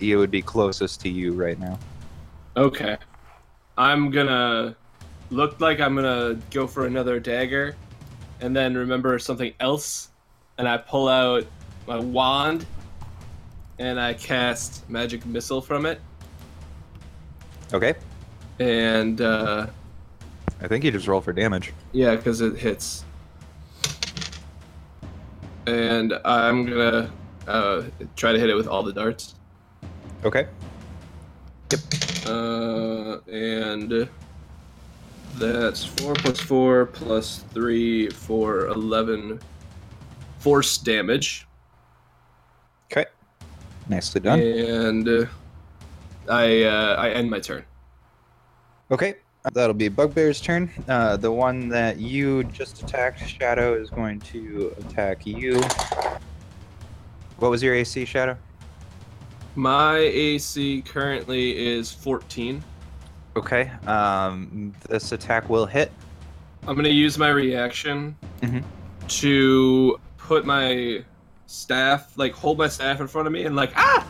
he 0.00 0.16
would 0.16 0.32
be 0.32 0.42
closest 0.42 1.00
to 1.02 1.08
you 1.08 1.32
right 1.32 1.60
now. 1.60 1.78
Okay. 2.56 2.98
I'm 3.78 4.10
gonna 4.10 4.76
look 5.30 5.60
like 5.60 5.80
I'm 5.80 5.94
gonna 5.94 6.38
go 6.50 6.66
for 6.66 6.86
another 6.86 7.18
dagger 7.18 7.74
and 8.40 8.54
then 8.54 8.74
remember 8.76 9.18
something 9.18 9.52
else 9.60 10.08
and 10.58 10.68
I 10.68 10.76
pull 10.78 11.08
out 11.08 11.46
my 11.86 11.98
wand 11.98 12.66
and 13.78 13.98
I 13.98 14.14
cast 14.14 14.88
magic 14.90 15.24
missile 15.26 15.60
from 15.62 15.86
it 15.86 16.00
Okay. 17.72 17.94
and 18.58 19.20
uh 19.20 19.66
I 20.60 20.68
think 20.68 20.84
you 20.84 20.90
just 20.90 21.08
roll 21.08 21.20
for 21.20 21.32
damage. 21.32 21.72
yeah 21.92 22.14
because 22.14 22.40
it 22.40 22.56
hits 22.58 23.04
and 25.66 26.12
I'm 26.24 26.66
gonna 26.66 27.10
uh 27.46 27.82
try 28.16 28.32
to 28.32 28.38
hit 28.38 28.50
it 28.50 28.54
with 28.54 28.66
all 28.68 28.82
the 28.82 28.92
darts 28.92 29.34
Okay. 30.24 30.46
Yep. 31.72 31.80
Uh, 32.26 32.91
and 33.28 34.08
that's 35.36 35.84
4 35.84 36.14
plus 36.14 36.40
4 36.40 36.86
plus 36.86 37.44
3 37.54 38.10
for 38.10 38.66
11 38.66 39.40
force 40.38 40.78
damage. 40.78 41.46
Okay. 42.90 43.06
Nicely 43.88 44.20
done. 44.20 44.40
And 44.40 45.08
uh, 45.08 45.26
I 46.28 46.64
uh, 46.64 46.96
I 46.96 47.10
end 47.10 47.30
my 47.30 47.40
turn. 47.40 47.64
Okay. 48.90 49.16
That'll 49.54 49.74
be 49.74 49.88
Bugbear's 49.88 50.40
turn. 50.40 50.70
Uh, 50.86 51.16
the 51.16 51.32
one 51.32 51.68
that 51.70 51.98
you 51.98 52.44
just 52.44 52.82
attacked, 52.82 53.28
Shadow, 53.28 53.74
is 53.74 53.90
going 53.90 54.20
to 54.20 54.72
attack 54.78 55.26
you. 55.26 55.60
What 57.38 57.50
was 57.50 57.60
your 57.60 57.74
AC, 57.74 58.04
Shadow? 58.04 58.38
My 59.56 59.98
AC 59.98 60.82
currently 60.82 61.56
is 61.56 61.90
14. 61.90 62.62
Okay. 63.36 63.70
Um, 63.86 64.72
this 64.88 65.12
attack 65.12 65.48
will 65.48 65.66
hit. 65.66 65.90
I'm 66.66 66.74
going 66.74 66.84
to 66.84 66.90
use 66.90 67.18
my 67.18 67.28
reaction 67.30 68.16
Mhm. 68.40 68.62
to 69.08 69.98
put 70.18 70.44
my 70.46 71.04
staff, 71.46 72.12
like 72.16 72.32
hold 72.34 72.58
my 72.58 72.68
staff 72.68 73.00
in 73.00 73.06
front 73.08 73.26
of 73.26 73.32
me 73.32 73.44
and 73.44 73.56
like, 73.56 73.72
ah! 73.76 74.06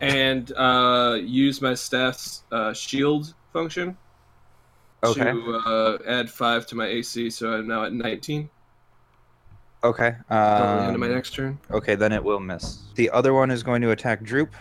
And 0.00 0.50
uh, 0.56 1.18
use 1.20 1.60
my 1.60 1.74
staff's 1.74 2.42
uh, 2.50 2.72
shield 2.72 3.34
function 3.52 3.96
Okay. 5.04 5.24
to 5.32 5.54
uh, 5.66 5.98
add 6.06 6.30
5 6.30 6.66
to 6.68 6.74
my 6.76 6.86
AC, 6.86 7.28
so 7.30 7.52
I'm 7.52 7.66
now 7.68 7.84
at 7.84 7.92
19. 7.92 8.48
Okay. 9.82 10.14
Going 10.30 10.84
into 10.86 10.98
my 10.98 11.06
Um, 11.06 11.12
next 11.14 11.34
turn. 11.34 11.58
okay, 11.70 11.94
then 11.96 12.12
it 12.12 12.22
will 12.22 12.40
miss. 12.40 12.78
The 12.96 13.10
other 13.10 13.32
one 13.34 13.50
is 13.50 13.62
going 13.62 13.82
to 13.82 13.90
attack 13.90 14.22
Droop. 14.22 14.54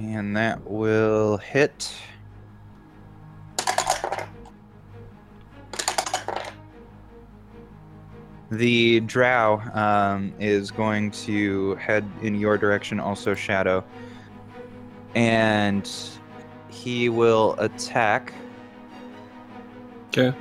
And 0.00 0.36
that 0.36 0.70
will 0.70 1.38
hit. 1.38 1.92
The 8.50 9.00
drow 9.00 9.60
um, 9.74 10.32
is 10.38 10.70
going 10.70 11.10
to 11.10 11.74
head 11.74 12.08
in 12.22 12.36
your 12.36 12.56
direction, 12.56 13.00
also 13.00 13.34
Shadow. 13.34 13.84
And 15.16 15.90
he 16.70 17.08
will 17.08 17.56
attack. 17.58 18.32
Okay. 20.08 20.32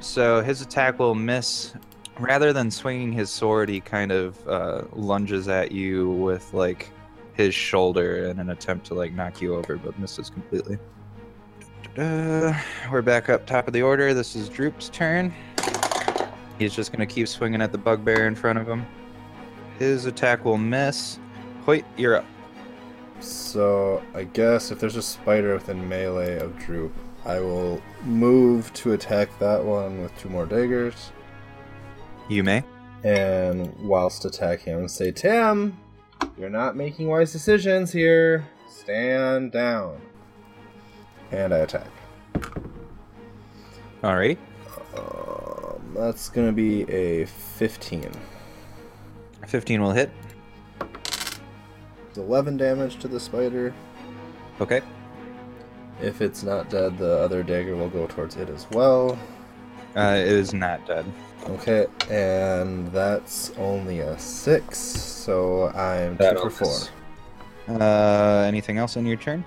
So 0.00 0.42
his 0.42 0.60
attack 0.60 0.98
will 0.98 1.14
miss. 1.14 1.72
Rather 2.18 2.52
than 2.52 2.70
swinging 2.70 3.12
his 3.12 3.30
sword, 3.30 3.68
he 3.68 3.80
kind 3.80 4.10
of 4.10 4.46
uh, 4.48 4.82
lunges 4.92 5.48
at 5.48 5.70
you 5.70 6.10
with 6.10 6.52
like 6.52 6.90
his 7.34 7.54
shoulder 7.54 8.26
in 8.26 8.38
an 8.38 8.50
attempt 8.50 8.86
to 8.86 8.94
like 8.94 9.12
knock 9.12 9.40
you 9.40 9.54
over, 9.54 9.76
but 9.76 9.98
misses 9.98 10.30
completely. 10.30 10.78
Da-da-da. 11.94 12.58
We're 12.90 13.02
back 13.02 13.28
up 13.28 13.46
top 13.46 13.66
of 13.66 13.72
the 13.72 13.82
order. 13.82 14.14
This 14.14 14.36
is 14.36 14.48
Droop's 14.48 14.88
turn. 14.88 15.32
He's 16.58 16.74
just 16.74 16.92
gonna 16.92 17.06
keep 17.06 17.28
swinging 17.28 17.62
at 17.62 17.72
the 17.72 17.78
bugbear 17.78 18.26
in 18.26 18.34
front 18.34 18.58
of 18.58 18.68
him. 18.68 18.86
His 19.78 20.06
attack 20.06 20.44
will 20.44 20.58
miss. 20.58 21.18
Hoyt, 21.64 21.84
you're 21.96 22.16
up. 22.16 22.24
So 23.20 24.02
I 24.14 24.24
guess 24.24 24.70
if 24.70 24.80
there's 24.80 24.96
a 24.96 25.02
spider 25.02 25.54
within 25.54 25.88
melee 25.88 26.38
of 26.38 26.58
Droop, 26.58 26.92
I 27.24 27.38
will 27.40 27.80
move 28.04 28.72
to 28.74 28.92
attack 28.92 29.38
that 29.38 29.64
one 29.64 30.02
with 30.02 30.16
two 30.18 30.28
more 30.28 30.44
daggers. 30.44 31.12
You 32.28 32.42
may. 32.42 32.64
And 33.04 33.74
whilst 33.78 34.24
attacking 34.24 34.74
him, 34.74 34.88
say, 34.88 35.12
Tim, 35.12 35.76
you're 36.38 36.50
not 36.50 36.76
making 36.76 37.08
wise 37.08 37.32
decisions 37.32 37.92
here. 37.92 38.48
Stand 38.68 39.52
down. 39.52 40.00
And 41.30 41.54
I 41.54 41.58
attack. 41.58 41.88
Alrighty. 44.02 44.36
Um, 44.96 45.94
that's 45.94 46.28
gonna 46.28 46.52
be 46.52 46.82
a 46.90 47.26
15. 47.26 48.10
15 49.46 49.82
will 49.82 49.92
hit. 49.92 50.10
11 52.16 52.56
damage 52.56 52.98
to 52.98 53.08
the 53.08 53.20
spider. 53.20 53.72
Okay. 54.60 54.82
If 56.00 56.20
it's 56.20 56.42
not 56.42 56.68
dead, 56.68 56.98
the 56.98 57.18
other 57.18 57.42
dagger 57.42 57.76
will 57.76 57.88
go 57.88 58.06
towards 58.06 58.36
it 58.36 58.48
as 58.50 58.66
well. 58.70 59.18
Uh, 59.96 60.16
it 60.18 60.26
is 60.26 60.52
not 60.52 60.84
dead. 60.86 61.04
Okay, 61.50 61.86
and 62.10 62.90
that's 62.92 63.50
only 63.58 64.00
a 64.00 64.18
6, 64.18 64.78
so 64.78 65.68
I'm 65.70 66.16
2 66.16 66.48
for 66.50 66.50
4. 67.68 67.80
Uh, 67.80 68.44
anything 68.46 68.78
else 68.78 68.96
on 68.96 69.06
your 69.06 69.16
turn? 69.16 69.44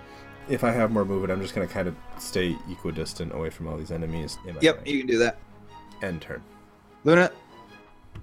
If 0.50 0.64
I 0.64 0.72
have 0.72 0.92
more 0.92 1.06
movement, 1.06 1.32
I'm 1.32 1.42
just 1.42 1.56
gonna 1.56 1.68
kind 1.68 1.88
of 1.88 1.96
stay 2.18 2.56
equidistant 2.70 3.34
away 3.34 3.50
from 3.50 3.68
all 3.68 3.78
these 3.78 3.92
enemies. 3.92 4.38
In 4.46 4.58
Yep, 4.62 4.78
range. 4.78 4.88
you 4.90 4.98
can 5.00 5.08
do 5.08 5.18
that. 5.20 5.38
End 6.02 6.22
turn. 6.22 6.42
Luna. 7.04 7.32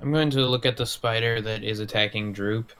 I'm 0.00 0.12
going 0.12 0.30
to 0.30 0.40
look 0.46 0.66
at 0.66 0.76
the 0.76 0.86
spider 0.86 1.40
that 1.40 1.62
is 1.62 1.80
attacking 1.80 2.32
Droop 2.32 2.72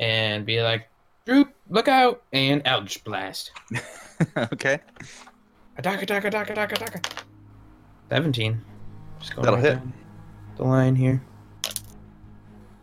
and 0.00 0.44
be 0.44 0.62
like, 0.62 0.88
Droop, 1.26 1.54
look 1.68 1.86
out! 1.86 2.22
And 2.32 2.62
Eldritch 2.64 3.04
Blast. 3.04 3.52
okay. 4.52 4.80
Attack, 5.76 6.02
attack, 6.02 6.24
attack, 6.24 6.50
attack, 6.50 6.72
attack. 6.72 7.24
17. 8.08 8.60
Just 9.20 9.34
going 9.36 9.44
That'll 9.44 9.56
right 9.60 9.64
hit. 9.64 9.74
down 9.78 9.92
The 10.60 10.66
line 10.66 10.94
here. 10.94 11.22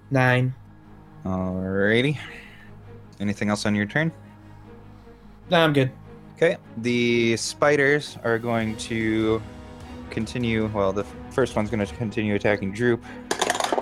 Nine. 0.10 0.55
Alrighty. 1.24 2.17
Anything 3.19 3.51
else 3.51 3.67
on 3.67 3.75
your 3.75 3.86
turn? 3.86 4.12
Nah, 5.51 5.63
I'm 5.63 5.74
good. 5.74 5.91
Okay. 6.34 6.57
The 6.77 7.38
spiders 7.38 8.17
are 8.24 8.39
going 8.39 8.77
to 8.77 9.39
continue. 10.10 10.72
Well, 10.74 10.91
the 10.91 11.03
first 11.29 11.55
one's 11.55 11.69
going 11.69 11.86
to 11.86 11.96
continue 11.98 12.34
attacking 12.34 12.72
Droop. 12.72 13.05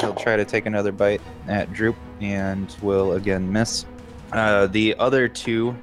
He'll 0.01 0.13
try 0.13 0.35
to 0.35 0.43
take 0.43 0.65
another 0.65 0.91
bite 0.91 1.21
at 1.47 1.71
Droop 1.71 1.95
and 2.19 2.75
will 2.81 3.13
again 3.13 3.49
miss. 3.49 3.85
Uh, 4.33 4.67
the 4.67 4.93
other 4.99 5.29
two, 5.29 5.73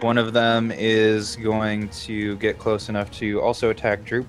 one 0.00 0.16
of 0.16 0.32
them 0.32 0.70
is 0.70 1.34
going 1.34 1.88
to 1.88 2.36
get 2.36 2.60
close 2.60 2.88
enough 2.88 3.10
to 3.18 3.40
also 3.40 3.70
attack 3.70 4.04
Droop. 4.04 4.28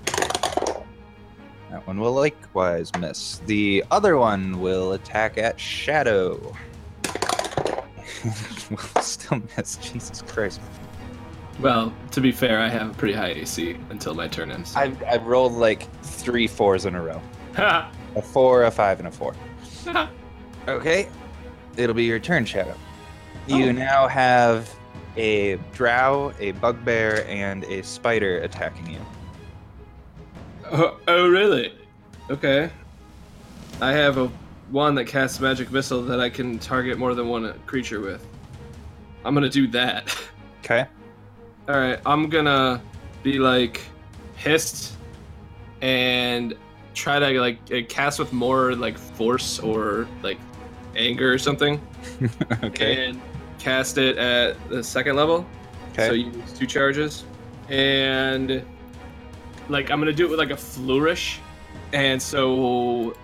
That 1.70 1.86
one 1.86 2.00
will 2.00 2.12
likewise 2.12 2.90
miss. 2.98 3.40
The 3.46 3.84
other 3.90 4.16
one 4.16 4.60
will 4.60 4.92
attack 4.92 5.38
at 5.38 5.58
Shadow. 5.60 6.54
will 8.70 9.02
still 9.02 9.42
miss. 9.56 9.76
Jesus 9.76 10.22
Christ. 10.22 10.60
Well, 11.60 11.92
to 12.12 12.20
be 12.20 12.32
fair, 12.32 12.58
I 12.58 12.68
have 12.68 12.90
a 12.90 12.94
pretty 12.94 13.14
high 13.14 13.30
AC 13.32 13.76
until 13.90 14.14
my 14.14 14.26
turn 14.28 14.50
ends. 14.50 14.74
I've, 14.74 15.00
I've 15.04 15.24
rolled 15.26 15.52
like 15.52 15.88
three 16.02 16.46
fours 16.46 16.86
in 16.86 16.94
a 16.94 17.02
row. 17.02 17.20
A 18.16 18.22
four, 18.22 18.64
a 18.64 18.70
five, 18.72 18.98
and 18.98 19.06
a 19.06 19.10
four. 19.12 19.34
Okay. 20.68 21.08
It'll 21.76 21.94
be 21.94 22.04
your 22.04 22.18
turn, 22.18 22.44
Shadow. 22.44 22.74
You 23.46 23.68
Oh. 23.68 23.72
now 23.72 24.08
have 24.08 24.68
a 25.16 25.56
drow, 25.72 26.32
a 26.38 26.50
bugbear, 26.52 27.24
and 27.28 27.64
a 27.64 27.82
spider 27.82 28.38
attacking 28.38 28.90
you. 28.90 29.00
Oh, 30.72 30.98
oh, 31.08 31.28
really? 31.28 31.72
Okay. 32.30 32.70
I 33.80 33.92
have 33.92 34.18
a 34.18 34.30
one 34.70 34.94
that 34.96 35.06
casts 35.06 35.40
magic 35.40 35.72
missile 35.72 36.02
that 36.02 36.20
I 36.20 36.30
can 36.30 36.58
target 36.58 36.98
more 36.98 37.14
than 37.14 37.28
one 37.28 37.52
creature 37.66 38.00
with. 38.00 38.26
I'm 39.24 39.34
gonna 39.34 39.48
do 39.48 39.66
that. 39.68 40.16
Okay. 40.62 40.86
All 41.68 41.74
right, 41.74 41.98
I'm 42.04 42.28
gonna 42.28 42.82
be 43.22 43.38
like 43.38 43.80
pissed 44.36 44.92
and 45.80 46.54
try 46.94 47.18
to 47.18 47.40
like 47.40 47.58
uh, 47.72 47.80
cast 47.88 48.18
with 48.18 48.32
more 48.32 48.74
like 48.76 48.98
force 48.98 49.58
or 49.58 50.06
like 50.22 50.38
anger 50.94 51.32
or 51.32 51.38
something, 51.38 51.80
okay. 52.62 53.08
and 53.08 53.20
cast 53.58 53.98
it 53.98 54.18
at 54.18 54.56
the 54.68 54.84
second 54.84 55.16
level. 55.16 55.46
Okay. 55.92 56.06
So 56.06 56.12
you 56.12 56.26
use 56.30 56.52
two 56.52 56.66
charges, 56.66 57.24
and 57.68 58.62
like 59.70 59.90
I'm 59.90 59.98
gonna 60.00 60.12
do 60.12 60.26
it 60.26 60.30
with 60.30 60.38
like 60.38 60.50
a 60.50 60.56
flourish, 60.56 61.40
and 61.92 62.20
so 62.20 63.14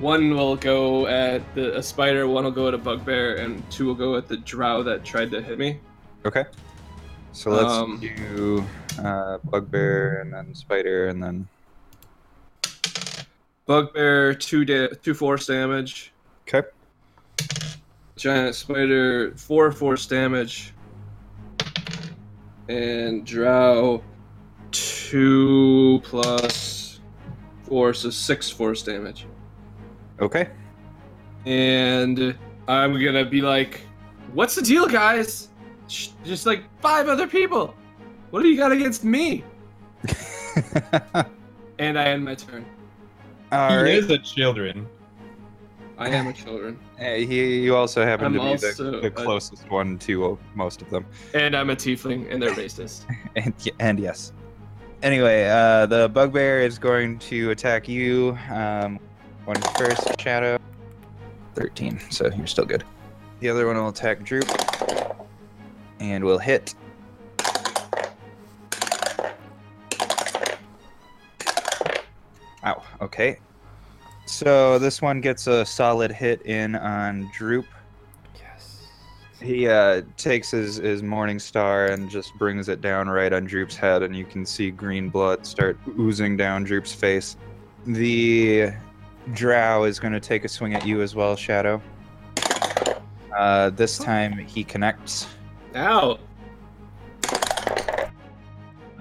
one 0.00 0.34
will 0.36 0.56
go 0.56 1.06
at 1.06 1.42
the 1.54 1.76
a 1.76 1.82
spider, 1.82 2.26
one 2.26 2.44
will 2.44 2.50
go 2.50 2.68
at 2.68 2.74
a 2.74 2.78
bugbear, 2.78 3.36
and 3.36 3.68
two 3.70 3.86
will 3.86 3.94
go 3.94 4.16
at 4.16 4.28
the 4.28 4.36
drow 4.38 4.82
that 4.84 5.04
tried 5.04 5.30
to 5.32 5.42
hit 5.42 5.58
me. 5.58 5.78
okay. 6.24 6.44
So 7.32 7.50
let's 7.50 7.72
Um, 7.72 7.98
do 8.00 8.64
uh, 9.02 9.38
bugbear 9.44 10.20
and 10.20 10.32
then 10.32 10.54
spider 10.54 11.08
and 11.08 11.20
then 11.20 11.48
Bugbear 13.66 14.34
two 14.34 14.64
da- 14.64 14.94
two 15.02 15.14
force 15.14 15.46
damage. 15.46 16.12
okay. 16.46 16.68
Giant 18.16 18.54
spider 18.54 19.32
four 19.36 19.72
force 19.72 20.06
damage. 20.06 20.72
And 22.68 23.26
drow 23.26 24.02
two 24.74 26.00
plus 26.04 27.00
four, 27.62 27.94
so 27.94 28.10
six 28.10 28.50
force 28.50 28.82
damage. 28.82 29.26
Okay. 30.20 30.48
And 31.46 32.36
I'm 32.68 32.92
gonna 33.02 33.24
be 33.24 33.40
like, 33.40 33.80
"What's 34.32 34.54
the 34.54 34.62
deal, 34.62 34.86
guys? 34.86 35.48
Sh- 35.88 36.08
Just 36.24 36.46
like 36.46 36.64
five 36.80 37.08
other 37.08 37.26
people. 37.26 37.74
What 38.30 38.42
do 38.42 38.48
you 38.48 38.56
got 38.56 38.72
against 38.72 39.04
me?" 39.04 39.44
And 41.80 41.98
I 41.98 42.04
end 42.04 42.24
my 42.24 42.36
turn. 42.36 42.64
All 43.50 43.68
he 43.70 43.76
right. 43.76 43.86
is 43.94 44.08
a 44.08 44.18
children. 44.18 44.86
I 45.98 46.08
am 46.08 46.26
a 46.26 46.32
children, 46.32 46.78
Hey, 46.98 47.24
he, 47.24 47.60
you 47.60 47.76
also 47.76 48.04
happen 48.04 48.26
I'm 48.26 48.32
to 48.34 48.38
be 48.40 48.44
also 48.46 48.90
the, 48.90 49.00
the 49.00 49.06
a- 49.06 49.10
closest 49.10 49.70
one 49.70 49.96
to 50.00 50.36
most 50.56 50.82
of 50.82 50.90
them. 50.90 51.06
and 51.34 51.56
I'm 51.56 51.70
a 51.70 51.76
tiefling, 51.76 52.32
and 52.32 52.42
they're 52.42 52.50
racist. 52.50 53.06
And, 53.36 53.54
and 53.78 54.00
yes. 54.00 54.32
Anyway, 55.04 55.46
uh, 55.46 55.84
the 55.84 56.08
bugbear 56.08 56.62
is 56.62 56.78
going 56.78 57.18
to 57.18 57.50
attack 57.50 57.86
you. 57.86 58.38
Um, 58.50 58.98
one 59.44 59.60
first, 59.76 60.18
Shadow. 60.18 60.58
13, 61.56 62.00
so 62.08 62.30
you're 62.34 62.46
still 62.46 62.64
good. 62.64 62.84
The 63.40 63.50
other 63.50 63.66
one 63.66 63.76
will 63.76 63.90
attack 63.90 64.24
Droop. 64.24 64.48
And 66.00 66.24
will 66.24 66.38
hit. 66.38 66.74
Ow, 72.64 72.82
okay. 73.02 73.36
So 74.24 74.78
this 74.78 75.02
one 75.02 75.20
gets 75.20 75.46
a 75.46 75.66
solid 75.66 76.12
hit 76.12 76.40
in 76.46 76.76
on 76.76 77.30
Droop. 77.34 77.66
He 79.44 79.68
uh, 79.68 80.00
takes 80.16 80.50
his, 80.50 80.76
his 80.76 81.02
morning 81.02 81.38
star 81.38 81.86
and 81.88 82.08
just 82.08 82.34
brings 82.38 82.70
it 82.70 82.80
down 82.80 83.10
right 83.10 83.30
on 83.30 83.44
Droop's 83.44 83.76
head, 83.76 84.02
and 84.02 84.16
you 84.16 84.24
can 84.24 84.46
see 84.46 84.70
green 84.70 85.10
blood 85.10 85.44
start 85.44 85.78
oozing 85.98 86.38
down 86.38 86.64
Droop's 86.64 86.94
face. 86.94 87.36
The 87.84 88.72
drow 89.34 89.84
is 89.84 90.00
going 90.00 90.14
to 90.14 90.20
take 90.20 90.46
a 90.46 90.48
swing 90.48 90.74
at 90.74 90.86
you 90.86 91.02
as 91.02 91.14
well, 91.14 91.36
Shadow. 91.36 91.82
Uh, 93.36 93.68
this 93.68 93.98
time 93.98 94.32
he 94.38 94.64
connects. 94.64 95.26
Ow! 95.74 96.18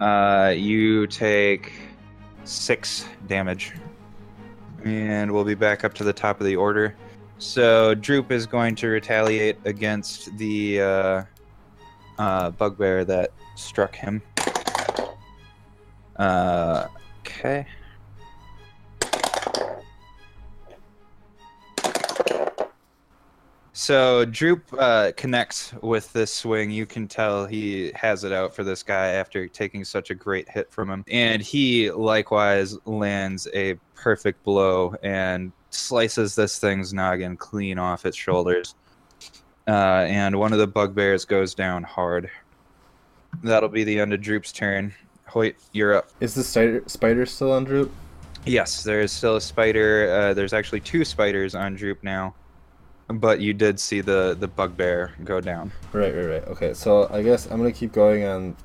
Uh, 0.02 0.54
you 0.58 1.08
take 1.08 1.72
six 2.44 3.08
damage. 3.28 3.72
And 4.84 5.32
we'll 5.32 5.46
be 5.46 5.56
back 5.56 5.86
up 5.86 5.94
to 5.94 6.04
the 6.04 6.12
top 6.12 6.42
of 6.42 6.46
the 6.46 6.58
order. 6.58 6.94
So 7.44 7.94
Droop 7.94 8.32
is 8.32 8.48
going 8.48 8.74
to 8.76 8.88
retaliate 8.88 9.58
against 9.66 10.36
the 10.38 10.82
uh, 10.82 11.24
uh, 12.18 12.52
bugbear 12.52 13.04
that 13.04 13.32
struck 13.56 13.94
him. 13.94 14.22
Uh, 16.16 16.88
okay. 17.20 17.68
So 23.74 24.24
Droop 24.24 24.64
uh, 24.80 25.12
connects 25.18 25.74
with 25.82 26.12
this 26.14 26.34
swing. 26.34 26.72
You 26.72 26.86
can 26.86 27.10
tell 27.10 27.46
he 27.46 27.92
has 27.94 28.24
it 28.24 28.32
out 28.32 28.56
for 28.56 28.64
this 28.64 28.84
guy 28.84 29.08
after 29.10 29.50
taking 29.50 29.84
such 29.84 30.12
a 30.12 30.16
great 30.16 30.50
hit 30.50 30.72
from 30.72 30.90
him. 30.90 31.04
And 31.10 31.42
he 31.42 31.92
likewise 31.92 32.78
lands 32.86 33.50
a 33.54 33.74
perfect 33.96 34.44
blow 34.44 34.96
and 35.04 35.52
slices 35.74 36.36
this 36.36 36.60
thing's 36.60 36.94
noggin 36.94 37.38
clean 37.38 37.80
off 37.80 38.06
its 38.06 38.18
shoulders. 38.18 38.76
Uh, 39.68 40.06
and 40.08 40.38
one 40.38 40.52
of 40.54 40.60
the 40.60 40.68
bugbears 40.68 41.26
goes 41.26 41.54
down 41.56 41.84
hard. 41.84 42.30
That'll 43.44 43.70
be 43.70 43.84
the 43.84 44.00
end 44.00 44.14
of 44.14 44.22
Droop's 44.22 44.52
turn. 44.52 44.94
Hoyt, 45.26 45.56
you're 45.72 45.96
up. 45.96 46.10
Is 46.20 46.34
the 46.34 46.44
spider, 46.44 46.84
spider 46.88 47.26
still 47.26 47.52
on 47.52 47.64
Droop? 47.64 47.92
Yes, 48.46 48.84
there 48.84 49.02
is 49.02 49.12
still 49.12 49.38
a 49.38 49.42
spider. 49.42 50.12
Uh, 50.12 50.34
there's 50.34 50.54
actually 50.54 50.82
two 50.82 51.06
spiders 51.06 51.56
on 51.56 51.76
Droop 51.76 52.04
now. 52.04 52.36
But 53.08 53.42
you 53.42 53.54
did 53.54 53.80
see 53.80 54.02
the, 54.02 54.36
the 54.40 54.48
bugbear 54.48 55.14
go 55.24 55.42
down. 55.42 55.72
Right, 55.92 56.14
right, 56.16 56.26
right. 56.26 56.48
Okay, 56.48 56.74
so 56.74 57.08
I 57.10 57.22
guess 57.22 57.50
I'm 57.50 57.58
gonna 57.58 57.72
keep 57.72 57.92
going 57.92 58.24
on 58.24 58.56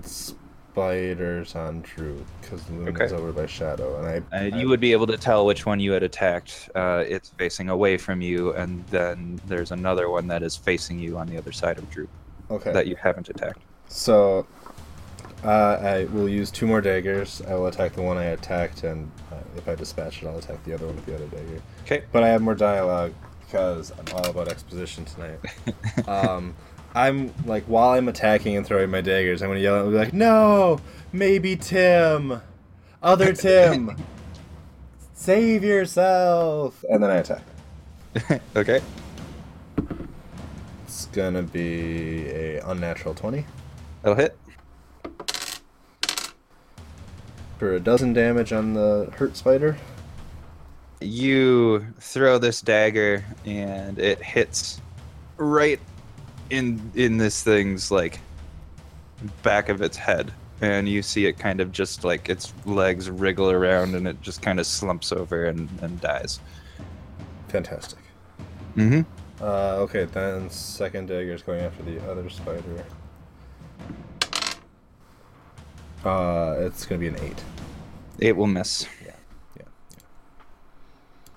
spiders 0.83 1.57
on 1.57 1.81
Droop 1.83 2.25
because 2.41 2.69
Luna's 2.71 3.01
Okay. 3.01 3.15
over 3.15 3.33
by 3.33 3.47
Shadow, 3.47 3.99
and 3.99 4.07
I. 4.07 4.37
And 4.37 4.55
I- 4.55 4.59
you 4.59 4.69
would 4.69 4.79
be 4.81 4.93
able 4.93 5.09
to 5.09 5.17
tell 5.17 5.45
which 5.45 5.67
one 5.67 5.81
you 5.81 5.91
had 5.93 6.03
attacked. 6.05 6.71
Uh, 6.75 7.03
it's 7.07 7.31
facing 7.31 7.69
away 7.69 7.99
from 7.99 8.21
you, 8.21 8.53
and 8.55 8.85
then 8.87 9.41
there's 9.47 9.73
another 9.73 10.09
one 10.09 10.29
that 10.29 10.43
is 10.43 10.57
facing 10.57 10.99
you 11.01 11.19
on 11.19 11.27
the 11.27 11.37
other 11.37 11.51
side 11.53 11.79
of 11.79 11.91
Droop 11.91 12.09
Okay. 12.51 12.73
that 12.73 12.87
you 12.87 12.95
haven't 12.97 13.29
attacked. 13.29 13.61
So, 13.89 14.47
uh, 15.45 15.49
I 15.81 16.05
will 16.13 16.29
use 16.29 16.51
two 16.53 16.67
more 16.67 16.81
daggers. 16.81 17.43
I 17.49 17.55
will 17.55 17.67
attack 17.67 17.95
the 17.95 18.03
one 18.03 18.17
I 18.17 18.27
attacked, 18.27 18.85
and 18.85 19.11
uh, 19.33 19.37
if 19.57 19.69
I 19.69 19.75
dispatch 19.75 20.23
it, 20.23 20.29
I'll 20.29 20.39
attack 20.39 20.63
the 20.65 20.75
other 20.75 20.87
one 20.87 20.95
with 20.95 21.07
the 21.07 21.17
other 21.17 21.27
dagger. 21.27 21.61
Okay. 21.85 22.05
But 22.13 22.23
I 22.23 22.29
have 22.29 22.41
more 22.43 22.55
dialogue 22.55 23.15
because 23.45 23.91
I'm 23.99 24.15
all 24.15 24.27
about 24.31 24.47
exposition 24.47 25.05
tonight. 25.07 25.39
um, 26.09 26.55
I'm 26.95 27.33
like 27.45 27.65
while 27.65 27.91
I'm 27.91 28.09
attacking 28.09 28.57
and 28.57 28.67
throwing 28.67 28.91
my 28.91 29.01
daggers, 29.01 29.43
I'm 29.43 29.49
gonna 29.49 29.61
yell 29.61 29.81
and 29.83 29.91
be 29.91 29.97
like, 29.99 30.13
"No, 30.13 30.81
maybe 31.13 31.57
Tim, 31.57 32.41
other 33.03 33.33
Tim, 33.35 33.97
save 35.15 35.63
yourself!" 35.65 36.85
And 36.89 37.03
then 37.03 37.11
I 37.11 37.17
attack. 37.17 37.43
okay. 38.57 38.81
It's 40.85 41.07
gonna 41.07 41.43
be 41.43 42.29
a 42.29 42.61
unnatural 42.67 43.15
twenty 43.15 43.45
That'll 44.03 44.17
hit. 44.17 44.37
for 47.59 47.75
a 47.75 47.81
dozen 47.81 48.13
damage 48.13 48.53
on 48.53 48.73
the 48.73 49.11
hurt 49.17 49.37
spider. 49.37 49.77
You 51.01 51.87
throw 52.01 52.39
this 52.39 52.61
dagger, 52.61 53.25
and 53.45 53.99
it 53.99 54.23
hits 54.23 54.81
right 55.37 55.81
in 56.51 56.91
in 56.95 57.19
this 57.19 57.43
thing's 57.43 57.91
like 57.91 58.21
back 59.43 59.69
of 59.69 59.83
its 59.83 59.97
head, 59.97 60.33
and 60.61 60.89
you 60.89 61.03
see 61.03 61.27
it 61.27 61.39
kind 61.39 61.61
of 61.61 61.73
just 61.73 62.05
like 62.05 62.29
its 62.29 62.53
legs 62.65 63.11
wriggle 63.11 63.51
around, 63.51 63.95
and 63.95 64.07
it 64.07 64.21
just 64.23 64.43
kind 64.43 64.59
of 64.61 64.67
slumps 64.67 65.13
over 65.13 65.47
and, 65.47 65.69
and 65.83 66.01
dies. 66.01 66.41
Fantastic. 67.49 67.99
Mm-hmm. 68.77 69.03
Uh, 69.43 69.77
okay, 69.79 70.05
then 70.05 70.51
second 70.51 71.07
dagger 71.07 71.33
is 71.33 71.43
going 71.43 71.61
after 71.61 71.83
the 71.83 72.01
other 72.11 72.29
spider. 72.29 72.85
Uh, 76.05 76.57
it's 76.61 76.87
gonna 76.87 76.99
be 76.99 77.09
an 77.09 77.19
eight. 77.21 77.43
It 78.19 78.37
will 78.37 78.47
miss. 78.47 78.87
Yeah. 79.05 79.13
Yeah. 79.57 79.63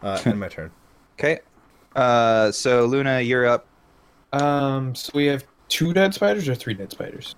Yeah. 0.04 0.10
Uh, 0.10 0.21
and 0.26 0.39
my 0.39 0.47
turn. 0.47 0.71
Okay. 1.19 1.39
Uh, 1.95 2.52
so 2.52 2.86
Luna, 2.86 3.21
you're 3.21 3.45
up. 3.45 3.67
Um, 4.34 4.96
so 4.96 5.12
we 5.13 5.26
have 5.26 5.44
two 5.67 5.94
dead 5.94 6.13
spiders 6.13 6.48
or 6.48 6.56
three 6.56 6.74
dead 6.74 6.91
spiders? 6.91 7.36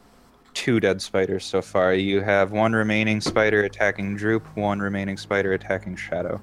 Two 0.53 0.79
dead 0.79 1.01
spiders 1.01 1.43
so 1.45 1.61
far. 1.61 1.93
You 1.93 2.21
have 2.21 2.51
one 2.51 2.73
remaining 2.73 3.21
spider 3.21 3.63
attacking 3.63 4.15
Droop, 4.15 4.45
one 4.55 4.79
remaining 4.79 5.17
spider 5.17 5.53
attacking 5.53 5.95
Shadow. 5.95 6.39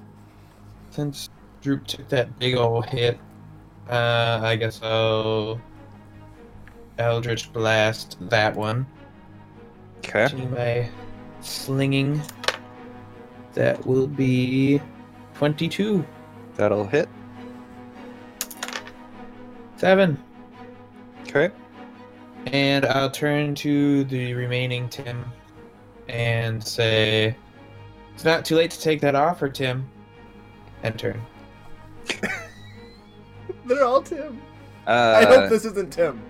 Since 0.89 1.29
Droop 1.61 1.87
took 1.87 2.09
that 2.09 2.37
big 2.39 2.55
ol' 2.55 2.81
hit, 2.81 3.17
uh, 3.89 4.41
I 4.43 4.57
guess 4.57 4.81
I'll 4.83 5.61
Eldritch 6.97 7.51
Blast 7.53 8.17
that 8.29 8.55
one. 8.55 8.85
Okay. 9.99 10.27
My 10.47 10.89
slinging. 11.41 12.21
That 13.53 13.85
will 13.85 14.07
be 14.07 14.81
22. 15.35 16.05
That'll 16.55 16.85
hit. 16.85 17.09
7. 19.77 20.17
Okay. 21.33 21.53
And 22.47 22.85
I'll 22.85 23.09
turn 23.09 23.55
to 23.55 24.03
the 24.05 24.33
remaining 24.33 24.89
Tim 24.89 25.23
and 26.09 26.61
say, 26.61 27.37
It's 28.13 28.25
not 28.25 28.43
too 28.43 28.57
late 28.57 28.71
to 28.71 28.81
take 28.81 28.99
that 28.99 29.15
offer, 29.15 29.47
Tim. 29.47 29.89
End 30.83 30.99
turn. 30.99 31.21
They're 33.65 33.85
all 33.85 34.01
Tim. 34.01 34.41
Uh, 34.85 35.15
I 35.19 35.25
hope 35.25 35.49
this 35.49 35.63
isn't 35.63 35.93
Tim. 35.93 36.21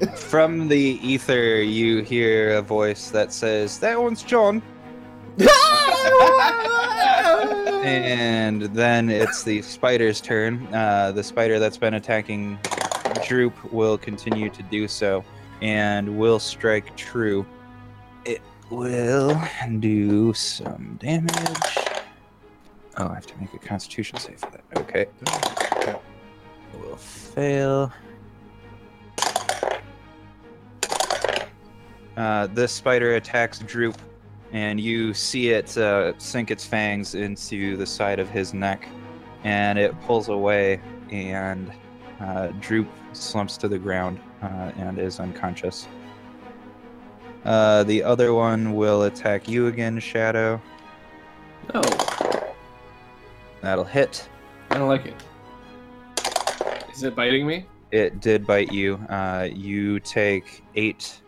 From 0.16 0.66
the 0.66 0.98
ether, 1.02 1.60
you 1.60 2.02
hear 2.02 2.56
a 2.56 2.62
voice 2.62 3.10
that 3.10 3.32
says, 3.32 3.78
That 3.78 4.00
one's 4.02 4.24
John. 4.24 4.60
And 7.84 8.62
then 8.62 9.08
it's 9.08 9.44
the 9.44 9.62
spider's 9.62 10.20
turn. 10.20 10.66
Uh, 10.74 11.12
the 11.12 11.22
spider 11.22 11.58
that's 11.58 11.78
been 11.78 11.94
attacking 11.94 12.58
Droop 13.26 13.72
will 13.72 13.98
continue 13.98 14.50
to 14.50 14.62
do 14.64 14.88
so 14.88 15.24
and 15.60 16.18
will 16.18 16.38
strike 16.38 16.96
true. 16.96 17.46
It 18.24 18.40
will 18.70 19.40
do 19.80 20.32
some 20.34 20.96
damage. 21.00 21.34
Oh, 22.96 23.08
I 23.08 23.14
have 23.14 23.26
to 23.26 23.38
make 23.38 23.54
a 23.54 23.58
constitution 23.58 24.18
save 24.18 24.40
for 24.40 24.50
that. 24.50 24.64
Okay. 24.76 25.06
Will 26.80 26.96
fail. 26.96 27.92
Uh, 32.16 32.48
this 32.48 32.72
spider 32.72 33.14
attacks 33.14 33.60
Droop, 33.60 33.96
and 34.52 34.80
you 34.80 35.14
see 35.14 35.50
it 35.50 35.78
uh, 35.78 36.18
sink 36.18 36.50
its 36.50 36.64
fangs 36.64 37.14
into 37.14 37.76
the 37.76 37.86
side 37.86 38.18
of 38.18 38.28
his 38.28 38.52
neck, 38.52 38.88
and 39.44 39.78
it 39.78 39.98
pulls 40.02 40.28
away, 40.28 40.80
and 41.12 41.70
uh, 42.20 42.48
Droop 42.60 42.88
slumps 43.12 43.56
to 43.58 43.68
the 43.68 43.78
ground 43.78 44.20
uh, 44.42 44.72
and 44.76 44.98
is 44.98 45.20
unconscious. 45.20 45.88
Uh, 47.44 47.82
the 47.84 48.02
other 48.02 48.34
one 48.34 48.74
will 48.74 49.04
attack 49.04 49.48
you 49.48 49.68
again, 49.68 49.98
Shadow. 49.98 50.60
No, 51.72 51.82
That'll 53.60 53.84
hit. 53.84 54.28
I 54.70 54.78
don't 54.78 54.88
like 54.88 55.06
it. 55.06 55.14
Is 56.92 57.02
it 57.02 57.14
biting 57.14 57.46
me? 57.46 57.66
It 57.90 58.20
did 58.20 58.46
bite 58.46 58.72
you. 58.72 58.94
Uh, 59.08 59.48
you 59.52 59.98
take 60.00 60.62
eight 60.74 61.20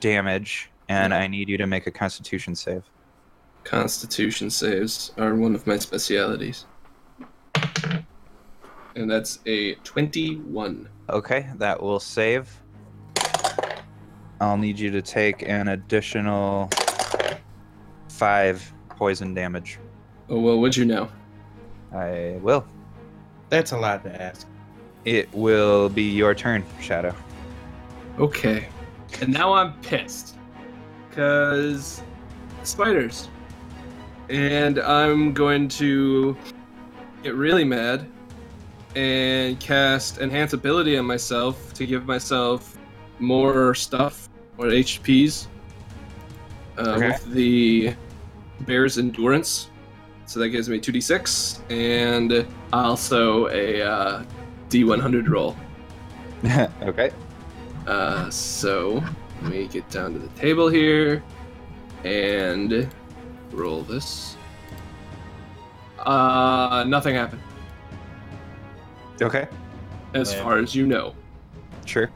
damage, 0.00 0.70
and 0.88 1.14
I 1.14 1.26
need 1.26 1.48
you 1.48 1.56
to 1.58 1.66
make 1.66 1.86
a 1.86 1.90
Constitution 1.90 2.54
save. 2.54 2.82
Constitution 3.64 4.50
saves 4.50 5.12
are 5.16 5.34
one 5.34 5.54
of 5.54 5.66
my 5.66 5.78
specialities. 5.78 6.66
And 8.96 9.10
that's 9.10 9.40
a 9.44 9.74
21. 9.74 10.88
Okay, 11.10 11.50
that 11.56 11.82
will 11.82 12.00
save. 12.00 12.50
I'll 14.40 14.56
need 14.56 14.78
you 14.78 14.90
to 14.90 15.02
take 15.02 15.42
an 15.42 15.68
additional 15.68 16.70
five 18.08 18.72
poison 18.88 19.34
damage. 19.34 19.78
Oh, 20.30 20.40
well, 20.40 20.58
would 20.60 20.74
you 20.74 20.86
know? 20.86 21.10
I 21.92 22.38
will. 22.40 22.66
That's 23.50 23.72
a 23.72 23.78
lot 23.78 24.02
to 24.04 24.22
ask. 24.22 24.46
It 25.04 25.32
will 25.34 25.90
be 25.90 26.10
your 26.10 26.34
turn, 26.34 26.64
Shadow. 26.80 27.14
Okay. 28.18 28.66
And 29.20 29.30
now 29.30 29.52
I'm 29.52 29.78
pissed. 29.80 30.36
Because 31.10 32.02
spiders. 32.62 33.28
And 34.30 34.78
I'm 34.78 35.34
going 35.34 35.68
to 35.68 36.34
get 37.22 37.34
really 37.34 37.64
mad 37.64 38.08
and 38.96 39.60
cast 39.60 40.18
Enhance 40.18 40.54
Ability 40.54 40.96
on 40.96 41.04
myself 41.04 41.74
to 41.74 41.86
give 41.86 42.06
myself 42.06 42.78
more 43.18 43.74
stuff, 43.74 44.28
or 44.58 44.66
HPs. 44.66 45.46
Uh, 46.78 46.94
Okay. 46.96 47.08
With 47.08 47.32
the 47.32 47.94
Bear's 48.64 48.98
Endurance. 48.98 49.70
So 50.26 50.40
that 50.40 50.48
gives 50.48 50.68
me 50.68 50.80
2d6 50.80 51.70
and 51.70 52.46
also 52.72 53.46
a 53.48 53.82
uh, 53.82 54.24
d100 54.68 55.28
roll. 55.28 55.56
okay. 56.82 57.12
Uh, 57.86 58.28
so 58.30 59.02
let 59.42 59.52
me 59.52 59.68
get 59.68 59.88
down 59.90 60.12
to 60.14 60.18
the 60.18 60.28
table 60.30 60.68
here 60.68 61.22
and 62.04 62.88
roll 63.52 63.82
this. 63.82 64.36
Uh, 65.98 66.84
nothing 66.86 67.14
happened, 67.14 67.42
Okay. 69.20 69.48
as 70.14 70.32
Man. 70.32 70.42
far 70.42 70.58
as 70.58 70.74
you 70.74 70.86
know. 70.86 71.14
Sure. 71.84 72.10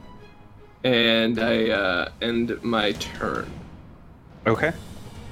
And 0.83 1.39
I 1.39 1.69
uh, 1.69 2.09
end 2.21 2.61
my 2.63 2.91
turn. 2.93 3.51
Okay. 4.47 4.73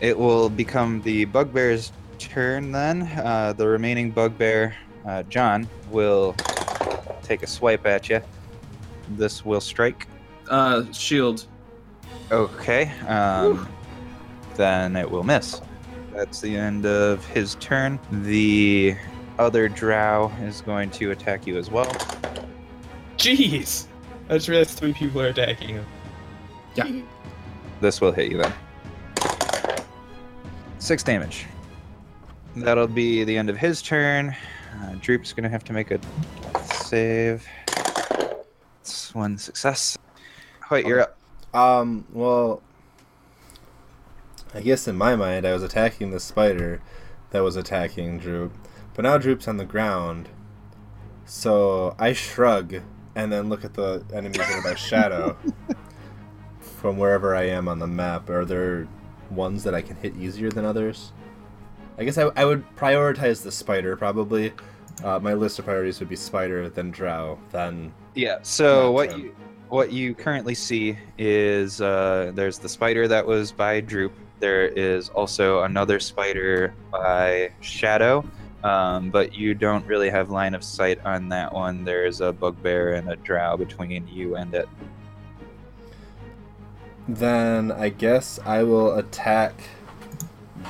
It 0.01 0.17
will 0.17 0.49
become 0.49 1.01
the 1.01 1.25
bugbear's 1.25 1.91
turn 2.19 2.71
then. 2.71 3.03
Uh, 3.03 3.53
the 3.53 3.67
remaining 3.67 4.11
bugbear, 4.11 4.75
uh, 5.05 5.23
John, 5.23 5.67
will 5.89 6.35
take 7.23 7.43
a 7.43 7.47
swipe 7.47 7.85
at 7.85 8.09
you. 8.09 8.21
This 9.09 9.43
will 9.43 9.61
strike. 9.61 10.07
Uh, 10.49 10.83
shield. 10.91 11.45
Okay. 12.31 12.91
Um, 13.07 13.67
then 14.55 14.95
it 14.95 15.09
will 15.09 15.23
miss. 15.23 15.61
That's 16.13 16.41
the 16.41 16.55
end 16.55 16.85
of 16.85 17.25
his 17.25 17.55
turn. 17.55 17.99
The 18.11 18.95
other 19.39 19.69
drow 19.69 20.31
is 20.41 20.61
going 20.61 20.91
to 20.91 21.11
attack 21.11 21.47
you 21.47 21.57
as 21.57 21.71
well. 21.71 21.87
Jeez! 23.17 23.87
I 24.29 24.33
just 24.33 24.47
realized 24.47 24.77
three 24.77 24.93
people 24.93 25.21
are 25.21 25.27
attacking 25.27 25.69
him. 25.69 25.85
Yeah. 26.75 27.01
this 27.81 28.01
will 28.01 28.11
hit 28.11 28.31
you 28.31 28.37
then. 28.37 28.53
Six 30.77 31.03
damage. 31.03 31.47
That'll 32.55 32.87
be 32.87 33.23
the 33.23 33.37
end 33.37 33.49
of 33.49 33.57
his 33.57 33.81
turn. 33.81 34.35
Uh, 34.81 34.95
Droop's 35.01 35.33
gonna 35.33 35.49
have 35.49 35.63
to 35.65 35.73
make 35.73 35.91
a 35.91 35.99
save. 36.63 37.47
It's 38.81 39.13
one 39.13 39.37
success. 39.37 39.97
Wait, 40.69 40.85
you're 40.85 41.01
up. 41.01 41.17
Um, 41.53 42.05
well, 42.13 42.61
I 44.53 44.61
guess 44.61 44.87
in 44.87 44.95
my 44.95 45.15
mind, 45.15 45.45
I 45.45 45.53
was 45.53 45.63
attacking 45.63 46.11
the 46.11 46.19
spider 46.19 46.81
that 47.31 47.41
was 47.41 47.55
attacking 47.55 48.19
Droop, 48.19 48.51
but 48.99 49.03
now 49.03 49.17
Droop's 49.17 49.47
on 49.47 49.55
the 49.55 49.63
ground. 49.63 50.27
So 51.23 51.95
I 51.97 52.11
shrug 52.11 52.81
and 53.15 53.31
then 53.31 53.47
look 53.47 53.63
at 53.63 53.73
the 53.73 54.03
enemies 54.13 54.39
that 54.39 54.51
are 54.51 54.61
by 54.61 54.75
shadow 54.75 55.37
from 56.59 56.97
wherever 56.97 57.33
I 57.33 57.43
am 57.43 57.69
on 57.69 57.79
the 57.79 57.87
map. 57.87 58.29
Are 58.29 58.43
there 58.43 58.89
ones 59.31 59.63
that 59.63 59.73
I 59.73 59.81
can 59.81 59.95
hit 59.95 60.17
easier 60.17 60.49
than 60.49 60.65
others? 60.65 61.13
I 61.97 62.03
guess 62.03 62.17
I, 62.17 62.23
I 62.35 62.43
would 62.43 62.65
prioritize 62.75 63.41
the 63.41 63.53
spider 63.53 63.95
probably. 63.95 64.51
Uh, 65.01 65.17
my 65.17 65.33
list 65.33 65.59
of 65.59 65.63
priorities 65.63 66.01
would 66.01 66.09
be 66.09 66.17
spider, 66.17 66.67
then 66.67 66.91
drow, 66.91 67.39
then 67.51 67.93
Yeah. 68.15 68.39
So 68.41 68.91
what 68.91 69.17
you 69.17 69.33
what 69.69 69.93
you 69.93 70.13
currently 70.13 70.55
see 70.55 70.97
is 71.17 71.79
uh, 71.79 72.33
there's 72.35 72.59
the 72.59 72.67
spider 72.67 73.07
that 73.07 73.25
was 73.25 73.53
by 73.53 73.79
Droop. 73.79 74.11
There 74.41 74.67
is 74.67 75.07
also 75.07 75.63
another 75.63 76.01
spider 76.01 76.73
by 76.91 77.53
Shadow, 77.61 78.25
um, 78.63 79.09
but 79.09 79.33
you 79.33 79.53
don't 79.53 79.85
really 79.85 80.09
have 80.09 80.29
line 80.29 80.53
of 80.53 80.63
sight 80.63 80.99
on 81.05 81.29
that 81.29 81.53
one. 81.53 81.83
There's 81.83 82.21
a 82.21 82.33
bugbear 82.33 82.93
and 82.93 83.09
a 83.09 83.15
drow 83.15 83.57
between 83.57 84.07
you 84.07 84.35
and 84.35 84.53
it. 84.53 84.67
Then 87.07 87.71
I 87.71 87.89
guess 87.89 88.39
I 88.45 88.63
will 88.63 88.95
attack 88.95 89.53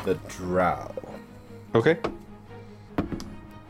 the 0.06 0.16
drow. 0.28 0.94
Okay. 1.76 1.98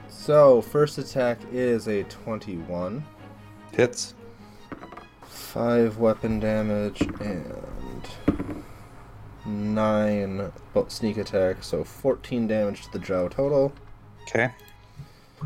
So, 0.09 0.61
first 0.61 0.97
attack 0.97 1.39
is 1.51 1.87
a 1.87 2.03
21. 2.03 3.03
Hits. 3.71 4.13
5 5.23 5.97
weapon 5.97 6.39
damage 6.39 7.01
and 7.21 8.07
9 9.45 10.51
sneak 10.87 11.17
attack, 11.17 11.63
so 11.63 11.83
14 11.83 12.47
damage 12.47 12.83
to 12.83 12.91
the 12.91 12.99
Drow 12.99 13.27
total. 13.27 13.73
Okay. 14.29 14.49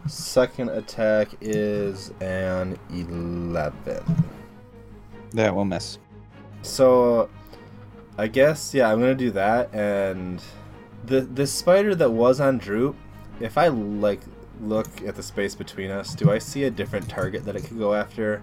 Second 0.08 0.70
attack 0.70 1.30
is 1.40 2.12
an 2.20 2.78
11. 2.92 4.04
That 5.32 5.56
will 5.56 5.66
miss. 5.66 6.00
So, 6.64 7.30
I 8.18 8.28
guess 8.28 8.74
yeah, 8.74 8.92
I'm 8.92 9.00
gonna 9.00 9.16
do 9.16 9.32
that. 9.32 9.74
And 9.74 10.42
the 11.06 11.22
the 11.22 11.48
spider 11.48 11.96
that 11.96 12.10
was 12.12 12.40
on 12.40 12.58
Droop, 12.58 12.96
if 13.40 13.58
I 13.58 13.68
like 13.70 14.22
look 14.62 14.88
at 15.06 15.16
the 15.16 15.24
space 15.24 15.56
between 15.56 15.90
us, 15.92 16.14
do 16.16 16.32
I 16.32 16.38
see 16.38 16.64
a 16.66 16.72
different 16.72 17.08
target 17.10 17.46
that 17.46 17.56
it 17.56 17.64
could 17.64 17.80
go 17.80 17.94
after, 17.94 18.42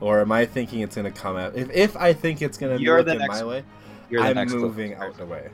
or 0.00 0.20
am 0.20 0.32
I 0.32 0.46
thinking 0.46 0.80
it's 0.80 0.96
gonna 0.96 1.10
come 1.10 1.36
out? 1.36 1.56
If 1.56 1.70
if 1.70 1.96
I 1.96 2.12
think 2.12 2.42
it's 2.42 2.58
gonna 2.58 2.76
You're 2.76 2.98
be 2.98 3.04
the 3.04 3.14
looking 3.14 3.26
next- 3.28 3.40
my 3.40 3.46
way, 3.46 3.64
You're 4.10 4.22
the 4.22 4.28
I'm 4.28 4.34
next 4.36 4.52
moving 4.52 4.94
closest 4.94 5.20
out 5.20 5.26
the 5.26 5.26
way. 5.32 5.50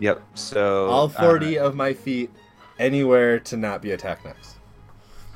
Yep. 0.00 0.22
So 0.34 0.86
All 0.88 1.06
uh, 1.06 1.08
40 1.08 1.58
of 1.58 1.74
my 1.74 1.92
feet 1.94 2.30
anywhere 2.78 3.38
to 3.40 3.56
not 3.56 3.82
be 3.82 3.92
attacked 3.92 4.24
next. 4.24 4.56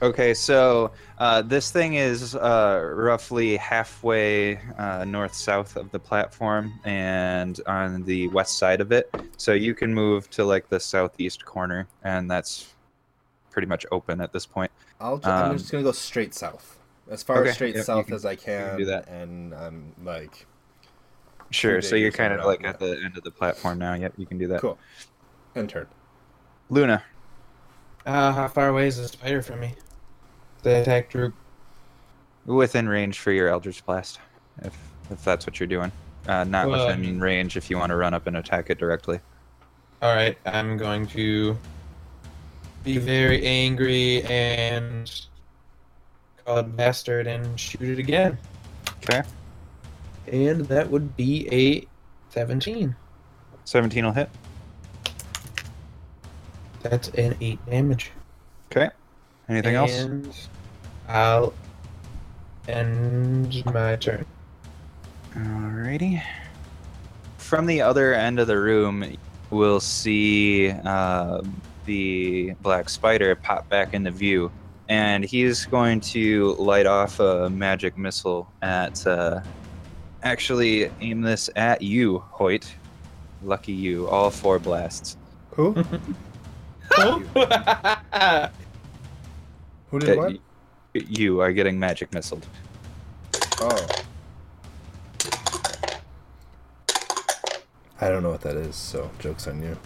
Okay, 0.03 0.33
so 0.33 0.93
uh, 1.19 1.43
this 1.43 1.71
thing 1.71 1.95
is 1.95 2.35
uh, 2.35 2.91
roughly 2.95 3.59
halfway 3.59 4.57
uh, 4.79 5.05
north 5.05 5.35
south 5.35 5.77
of 5.77 5.91
the 5.91 5.99
platform 5.99 6.73
and 6.85 7.61
on 7.67 8.03
the 8.05 8.27
west 8.29 8.57
side 8.57 8.81
of 8.81 8.93
it. 8.93 9.15
So 9.37 9.53
you 9.53 9.75
can 9.75 9.93
move 9.93 10.31
to 10.31 10.45
like 10.45 10.71
the 10.71 10.81
southeast 10.81 11.45
corner, 11.45 11.87
and 12.03 12.31
that's 12.31 12.73
pretty 13.51 13.69
much 13.69 13.85
open 13.93 14.23
at 14.23 14.33
this 14.33 14.47
point. 14.47 14.71
I'll 15.01 15.19
ju- 15.19 15.29
I'm 15.29 15.51
Um, 15.51 15.59
just 15.59 15.71
gonna 15.71 15.85
go 15.85 15.93
straight 15.93 16.33
south, 16.35 16.79
as 17.11 17.23
far 17.23 17.41
okay, 17.41 17.51
as 17.51 17.55
straight 17.57 17.75
yep, 17.75 17.85
south 17.85 18.07
can- 18.07 18.15
as 18.15 18.25
I 18.25 18.37
can, 18.37 18.79
do 18.79 18.87
that. 18.87 19.07
and 19.09 19.53
I'm 19.55 19.93
like 20.03 20.47
Sure. 21.51 21.83
So 21.83 21.97
you're 21.97 22.13
kind 22.13 22.33
of 22.33 22.45
like 22.47 22.65
at 22.65 22.79
the 22.79 22.99
end 23.05 23.19
of 23.19 23.25
the 23.25 23.31
platform 23.33 23.79
now. 23.81 23.93
Yep, 23.95 24.15
you 24.17 24.25
can 24.25 24.39
do 24.39 24.47
that. 24.49 24.61
cool. 24.61 24.79
End 25.57 25.69
turn. 25.69 25.89
Luna. 26.71 27.03
Uh, 28.07 28.33
how 28.33 28.49
far 28.49 28.69
away 28.69 28.87
is 28.87 28.97
the 28.97 29.09
spider 29.09 29.43
from 29.43 29.61
me? 29.61 29.75
The 30.63 30.81
attack 30.81 31.11
group. 31.11 31.35
within 32.47 32.89
range 32.89 33.19
for 33.19 33.33
your 33.33 33.49
Eldritch 33.49 33.85
Blast, 33.85 34.19
if 34.63 34.77
if 35.11 35.25
that's 35.25 35.47
what 35.47 35.59
you're 35.61 35.67
doing. 35.67 35.93
Uh, 36.27 36.45
not 36.45 36.69
Well, 36.69 36.87
within 36.87 37.21
range 37.21 37.57
if 37.57 37.71
you 37.71 37.79
want 37.79 37.91
to 37.91 37.97
run 37.97 38.15
up 38.15 38.27
and 38.27 38.37
attack 38.37 38.71
it 38.71 38.79
directly. 38.79 39.21
All 40.03 40.15
right, 40.15 40.37
I'm 40.47 40.77
going 40.77 41.07
to 41.09 41.57
be 42.85 42.99
very 42.99 43.45
angry 43.45 44.23
and 44.25 45.11
call 46.45 46.59
it 46.59 46.77
bastard 46.77 47.27
and 47.27 47.59
shoot 47.59 47.83
it 47.83 47.99
again. 47.99 48.39
Okay. 49.03 49.23
And 50.29 50.65
that 50.67 50.91
would 50.91 51.17
be 51.17 51.49
a 51.53 51.87
17. 52.33 52.95
17 53.65 54.05
will 54.05 54.13
hit. 54.13 54.31
That's 56.83 57.09
an 57.11 57.37
8 57.41 57.59
damage. 57.67 58.13
Okay. 58.71 58.91
Anything 59.49 59.75
else? 59.75 60.49
I'll 61.09 61.53
end 62.69 63.65
my 63.67 63.97
turn. 63.97 64.25
Alrighty. 65.35 66.23
From 67.39 67.67
the 67.67 67.83
other 67.83 68.15
end 68.15 68.39
of 68.39 68.47
the 68.47 68.59
room, 68.59 69.17
we'll 69.51 69.81
see 69.81 70.71
um, 70.71 71.61
the 71.85 72.53
black 72.63 72.89
spider 72.89 73.35
pop 73.35 73.69
back 73.69 73.93
into 73.93 74.11
view, 74.11 74.53
and 74.89 75.25
he's 75.25 75.67
going 75.67 76.01
to 76.01 76.55
light 76.55 76.87
off 76.87 77.19
a 77.21 77.51
magic 77.51 77.99
missile 77.99 78.49
at. 78.63 79.05
Uh, 79.07 79.41
actually, 80.23 80.91
aim 81.01 81.23
this 81.23 81.51
at 81.57 81.83
you, 81.83 82.19
Hoyt. 82.31 82.73
Lucky 83.43 83.73
you. 83.73 84.07
All 84.09 84.31
four 84.31 84.59
blasts. 84.59 85.17
Who? 85.53 85.75
Who 89.91 89.99
did 89.99 90.09
that 90.09 90.17
what? 90.17 90.33
y- 90.33 90.39
You 91.09 91.41
are 91.41 91.53
getting 91.53 91.79
magic 91.79 92.11
missiled. 92.11 92.43
Oh. 93.61 93.87
I 98.03 98.09
don't 98.09 98.23
know 98.23 98.31
what 98.31 98.41
that 98.43 98.57
is, 98.57 98.77
so 98.77 99.11
joke's 99.19 99.47
on 99.47 99.63
you. 99.63 99.77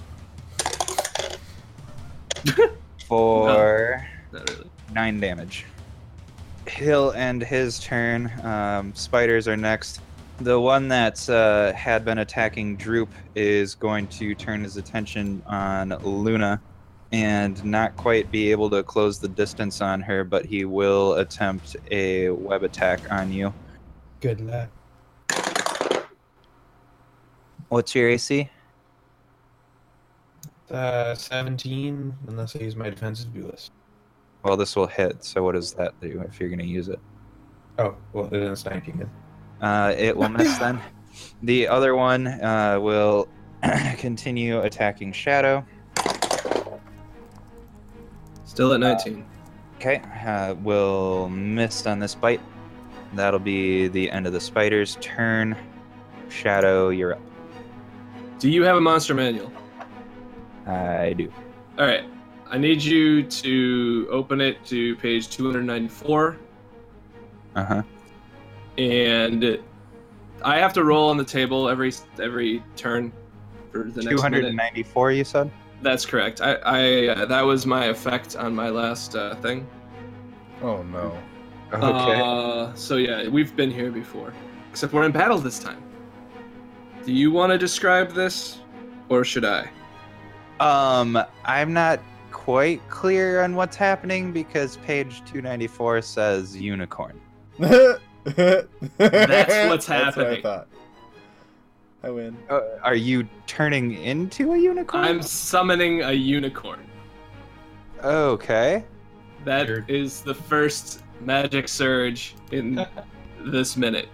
For. 3.09 4.07
Not 4.33 4.51
really. 4.51 4.71
nine 4.93 5.19
damage. 5.21 5.67
He'll 6.69 7.11
end 7.13 7.43
his 7.43 7.79
turn. 7.81 8.33
Um, 8.43 8.95
spiders 8.95 9.49
are 9.49 9.57
next. 9.57 10.01
The 10.39 10.59
one 10.59 10.89
that 10.89 11.29
uh, 11.29 11.73
had 11.75 12.05
been 12.05 12.19
attacking 12.19 12.77
Droop 12.77 13.09
is 13.35 13.75
going 13.75 14.07
to 14.09 14.35
turn 14.35 14.63
his 14.65 14.77
attention 14.77 15.43
on 15.47 15.91
Luna 16.03 16.61
and 17.15 17.65
not 17.65 17.97
quite 17.97 18.29
be 18.33 18.51
able 18.51 18.69
to 18.69 18.83
close 18.83 19.21
the 19.21 19.29
distance 19.29 19.81
on 19.81 20.01
her, 20.01 20.25
but 20.25 20.45
he 20.45 20.65
will 20.65 21.15
attempt 21.15 21.77
a 21.93 22.31
web 22.31 22.65
attack 22.65 23.01
on 23.13 23.33
you. 23.33 23.55
Good 24.21 24.41
luck. 24.41 24.69
What's 27.69 27.95
your 27.95 28.09
AC? 28.09 28.51
Uh, 30.69 31.15
17, 31.15 32.13
unless 32.27 32.57
I 32.57 32.59
use 32.59 32.75
my 32.75 32.91
defensive 32.91 33.37
list. 33.37 33.71
Well, 34.43 34.57
this 34.57 34.75
will 34.75 34.89
hit, 34.89 35.23
so 35.23 35.45
what 35.45 35.53
does 35.53 35.73
that 35.75 35.99
do 36.01 36.21
if 36.27 36.41
you're 36.41 36.49
going 36.49 36.59
to 36.59 36.67
use 36.67 36.89
it? 36.89 36.99
Oh, 37.79 37.95
well, 38.13 38.25
then 38.25 38.43
it's 38.43 38.65
19 38.65 38.99
then. 38.99 39.11
Uh, 39.61 39.95
it 39.97 40.17
will 40.17 40.29
miss 40.29 40.59
then. 40.59 40.81
The 41.45 41.69
other 41.69 41.95
one 41.95 42.27
uh, 42.27 42.81
will 42.81 43.29
continue 43.99 44.59
attacking 44.63 45.13
Shadow. 45.13 45.65
Still 48.55 48.73
at 48.73 48.79
19. 48.79 49.25
Okay, 49.77 50.01
uh, 50.25 50.55
will 50.63 51.29
miss 51.29 51.87
on 51.87 51.99
this 51.99 52.15
bite. 52.15 52.41
That'll 53.15 53.41
be 53.41 53.89
the 53.89 54.09
end 54.11 54.29
of 54.29 54.33
the 54.33 54.41
spider's 54.41 54.97
turn. 55.01 55.57
Shadow, 56.29 56.91
you're 56.91 57.15
up. 57.15 57.21
Do 58.39 58.49
you 58.49 58.63
have 58.63 58.77
a 58.77 58.81
monster 58.81 59.13
manual? 59.13 59.53
I 60.69 61.15
do. 61.15 61.33
All 61.79 61.87
right. 61.87 62.05
I 62.49 62.57
need 62.59 62.81
you 62.83 63.25
to 63.25 64.07
open 64.11 64.41
it 64.41 64.65
to 64.67 64.95
page 64.97 65.29
294, 65.31 66.37
Uh 67.57 67.65
huh. 67.65 67.83
and 68.79 69.59
I 70.45 70.59
have 70.59 70.73
to 70.75 70.85
roll 70.85 71.11
on 71.11 71.17
the 71.17 71.25
table 71.25 71.69
every 71.69 71.93
every 72.23 72.63
turn 72.77 73.13
for 73.73 73.91
the 73.91 74.03
next 74.03 74.21
294, 74.23 75.11
you 75.13 75.25
said? 75.25 75.51
That's 75.85 76.05
correct. 76.07 76.41
I, 76.41 76.55
I 76.55 77.07
uh, 77.09 77.25
that 77.27 77.43
was 77.43 77.67
my 77.67 77.85
effect 77.87 78.37
on 78.37 78.55
my 78.55 78.71
last 78.71 79.15
uh, 79.15 79.35
thing. 79.37 79.67
Oh 80.63 80.83
no. 80.83 81.17
Okay. 81.75 82.21
Uh, 82.21 82.73
so 82.75 82.97
yeah, 82.97 83.29
we've 83.29 83.57
been 83.57 83.71
here 83.71 83.91
before, 83.91 84.33
except 84.71 84.93
we're 84.93 85.05
in 85.07 85.11
battle 85.13 85.39
this 85.39 85.59
time. 85.59 85.83
Do 87.05 87.13
you 87.13 87.33
want 87.33 87.51
to 87.53 87.59
describe 87.59 88.13
this, 88.13 88.61
or 89.09 89.25
should 89.25 89.45
I? 89.45 89.69
um, 90.61 91.19
I'm 91.45 91.73
not 91.73 91.99
quite 92.31 92.81
clear 92.89 93.43
on 93.43 93.57
what's 93.57 93.77
happening 93.77 94.31
because 94.33 94.77
page 94.79 95.19
294 95.27 96.03
says 96.03 96.57
unicorn. 96.57 97.21
That's 97.59 97.99
what's 98.97 99.89
What 99.89 99.91
I 99.91 100.05
happening. 100.05 100.43
thought. 100.43 100.69
I 102.05 102.11
win. 102.11 102.37
Uh, 102.51 102.61
are 102.83 102.95
you 102.95 103.27
turning 103.47 103.95
into 103.95 104.53
a 104.53 104.59
unicorn? 104.59 105.05
I'm 105.05 105.23
summoning 105.23 106.03
a 106.03 106.13
unicorn. 106.13 106.87
Okay. 108.03 108.85
That 109.47 109.69
Weird. 109.69 109.89
is 109.89 110.21
the 110.21 110.35
first 110.35 111.03
magic 111.21 111.67
surge 111.67 112.35
in 112.53 112.85
this 113.41 113.79
minute. 113.79 114.11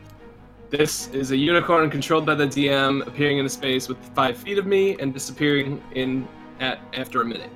This 0.71 1.09
is 1.09 1.33
a 1.33 1.37
unicorn 1.37 1.91
controlled 1.91 2.25
by 2.25 2.37
the 2.37 2.47
DM, 2.47 3.05
appearing 3.09 3.39
in 3.39 3.47
a 3.47 3.49
space 3.49 3.89
with 3.89 3.99
five 4.15 4.37
feet 4.37 4.59
of 4.59 4.67
me 4.67 4.97
and 5.01 5.13
disappearing 5.13 5.83
in 5.97 6.29
at 6.61 6.79
after 6.95 7.23
a 7.23 7.25
minute. 7.25 7.51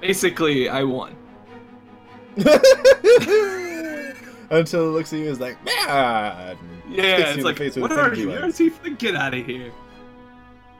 Basically, 0.00 0.70
I 0.70 0.84
won. 0.84 1.14
Until 4.50 4.88
it 4.88 4.92
looks 4.92 5.12
at 5.12 5.18
you 5.20 5.26
and 5.26 5.32
is 5.32 5.40
like, 5.40 5.62
man. 5.64 5.74
Yeah, 6.88 7.16
Hits 7.16 7.18
you 7.18 7.24
in 7.26 7.38
it's 7.38 7.44
like, 7.44 7.56
face 7.56 7.76
with 7.76 7.82
what 7.82 7.92
its 7.92 7.98
are 8.00 8.06
energy 8.06 8.22
you? 8.22 8.32
You're 8.32 8.46
a 8.46 8.90
Get 8.90 9.14
out 9.14 9.32
of 9.32 9.46
here. 9.46 9.70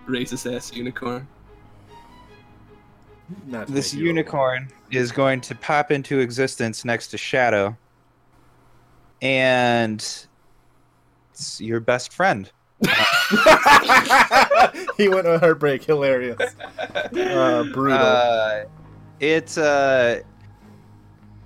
Racist 0.09 0.53
ass 0.53 0.75
unicorn. 0.75 1.29
Not 3.47 3.69
This 3.69 3.95
make 3.95 4.01
you 4.01 4.09
unicorn 4.09 4.69
is 4.91 5.13
going 5.13 5.41
to 5.43 5.55
pop 5.55 5.93
into 5.93 6.19
existence 6.19 6.85
next 6.85 7.09
to 7.09 7.19
Shadow. 7.19 7.77
And 9.23 10.01
it's 11.31 11.61
your 11.61 11.79
best 11.79 12.13
friend. 12.13 12.51
he 14.97 15.09
went 15.09 15.27
on 15.27 15.39
heartbreak. 15.39 15.85
Hilarious. 15.85 16.41
Uh, 17.13 17.65
brutal. 17.65 17.99
Uh, 17.99 18.65
It 19.21 19.57
uh, 19.59 20.17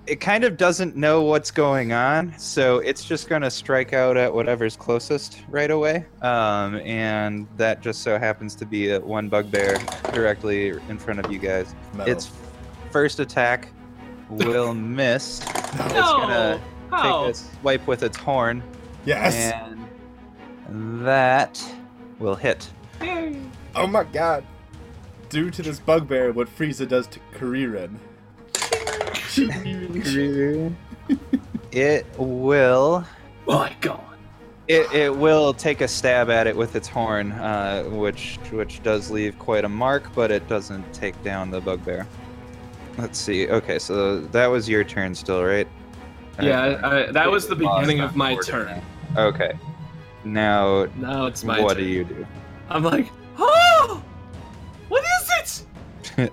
it 0.07 0.19
kind 0.19 0.43
of 0.43 0.57
doesn't 0.57 0.95
know 0.95 1.23
what's 1.23 1.51
going 1.51 1.91
on, 1.91 2.37
so 2.37 2.77
it's 2.79 3.03
just 3.03 3.27
gonna 3.27 3.49
strike 3.49 3.93
out 3.93 4.17
at 4.17 4.33
whatever's 4.33 4.75
closest 4.75 5.41
right 5.49 5.71
away. 5.71 6.05
Um, 6.21 6.75
and 6.77 7.47
that 7.57 7.81
just 7.81 8.01
so 8.01 8.19
happens 8.19 8.55
to 8.55 8.65
be 8.65 8.91
a 8.91 8.99
one 8.99 9.29
bugbear 9.29 9.77
directly 10.13 10.69
in 10.89 10.97
front 10.97 11.19
of 11.19 11.31
you 11.31 11.39
guys. 11.39 11.73
Metal. 11.93 12.11
Its 12.11 12.31
first 12.91 13.19
attack 13.19 13.69
will 14.29 14.73
miss. 14.75 15.41
It's 15.41 15.91
gonna 15.91 16.61
take 16.91 17.03
a 17.03 17.33
swipe 17.33 17.87
with 17.87 18.03
its 18.03 18.17
horn, 18.17 18.63
yes. 19.05 19.35
and 19.35 21.05
that 21.05 21.63
will 22.19 22.35
hit. 22.35 22.69
Oh 23.75 23.87
my 23.87 24.03
god. 24.03 24.45
Due 25.29 25.49
to 25.49 25.63
this 25.63 25.79
bugbear, 25.79 26.31
what 26.31 26.47
Frieza 26.47 26.87
does 26.87 27.07
to 27.07 27.19
Kuririn. 27.33 27.97
It 31.71 32.05
will. 32.17 33.03
My 33.45 33.75
God. 33.81 34.01
It, 34.69 34.89
it 34.93 35.13
will 35.15 35.53
take 35.53 35.81
a 35.81 35.87
stab 35.89 36.29
at 36.29 36.47
it 36.47 36.55
with 36.55 36.75
its 36.77 36.87
horn, 36.87 37.33
uh, 37.33 37.83
which 37.83 38.37
which 38.51 38.81
does 38.81 39.11
leave 39.11 39.37
quite 39.37 39.65
a 39.65 39.69
mark, 39.69 40.09
but 40.15 40.31
it 40.31 40.47
doesn't 40.47 40.89
take 40.93 41.21
down 41.21 41.51
the 41.51 41.59
bugbear. 41.59 42.07
Let's 42.97 43.19
see. 43.19 43.49
Okay, 43.49 43.77
so 43.77 44.21
that 44.21 44.47
was 44.47 44.69
your 44.69 44.85
turn 44.85 45.13
still, 45.13 45.43
right? 45.43 45.67
Yeah, 46.41 46.61
I, 46.61 47.07
I, 47.07 47.11
that 47.11 47.29
was 47.29 47.47
the 47.47 47.55
beginning 47.57 47.99
of 47.99 48.15
my 48.15 48.35
turn. 48.37 48.81
now. 49.13 49.27
Okay. 49.27 49.51
Now, 50.23 50.85
Now 50.95 51.25
it's 51.25 51.43
my 51.43 51.57
turn 51.57 51.63
what 51.65 51.73
turn. 51.75 51.83
do 51.83 51.89
you 51.89 52.03
do? 52.05 52.25
I'm 52.69 52.83
like, 52.83 53.09
oh, 53.37 54.01
what 54.87 55.03
is 55.21 55.65
it? 56.17 56.31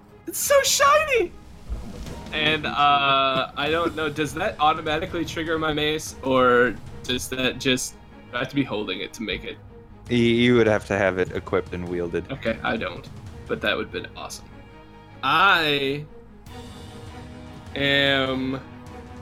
it's 0.26 0.38
so 0.38 0.60
shiny. 0.62 1.32
And 2.32 2.66
uh, 2.66 3.50
I 3.56 3.70
don't 3.70 3.96
know. 3.96 4.08
Does 4.08 4.34
that 4.34 4.56
automatically 4.60 5.24
trigger 5.24 5.58
my 5.58 5.72
mace, 5.72 6.14
or 6.22 6.74
does 7.02 7.28
that 7.30 7.58
just 7.58 7.94
I 8.34 8.40
have 8.40 8.48
to 8.48 8.54
be 8.54 8.64
holding 8.64 9.00
it 9.00 9.12
to 9.14 9.22
make 9.22 9.44
it? 9.44 9.56
You 10.10 10.56
would 10.56 10.66
have 10.66 10.86
to 10.86 10.96
have 10.98 11.18
it 11.18 11.32
equipped 11.32 11.72
and 11.74 11.88
wielded. 11.88 12.30
Okay, 12.32 12.58
I 12.62 12.76
don't, 12.76 13.08
but 13.46 13.60
that 13.62 13.76
would 13.76 13.86
have 13.86 13.92
been 13.92 14.08
awesome. 14.16 14.44
I 15.22 16.04
am 17.74 18.60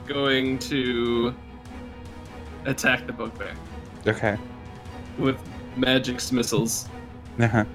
going 0.07 0.57
to 0.59 1.33
attack 2.65 3.05
the 3.07 3.13
bugbear 3.13 3.53
Okay. 4.05 4.37
with 5.17 5.37
magic 5.75 6.15
missiles. 6.31 6.87
Uh-huh. 7.39 7.65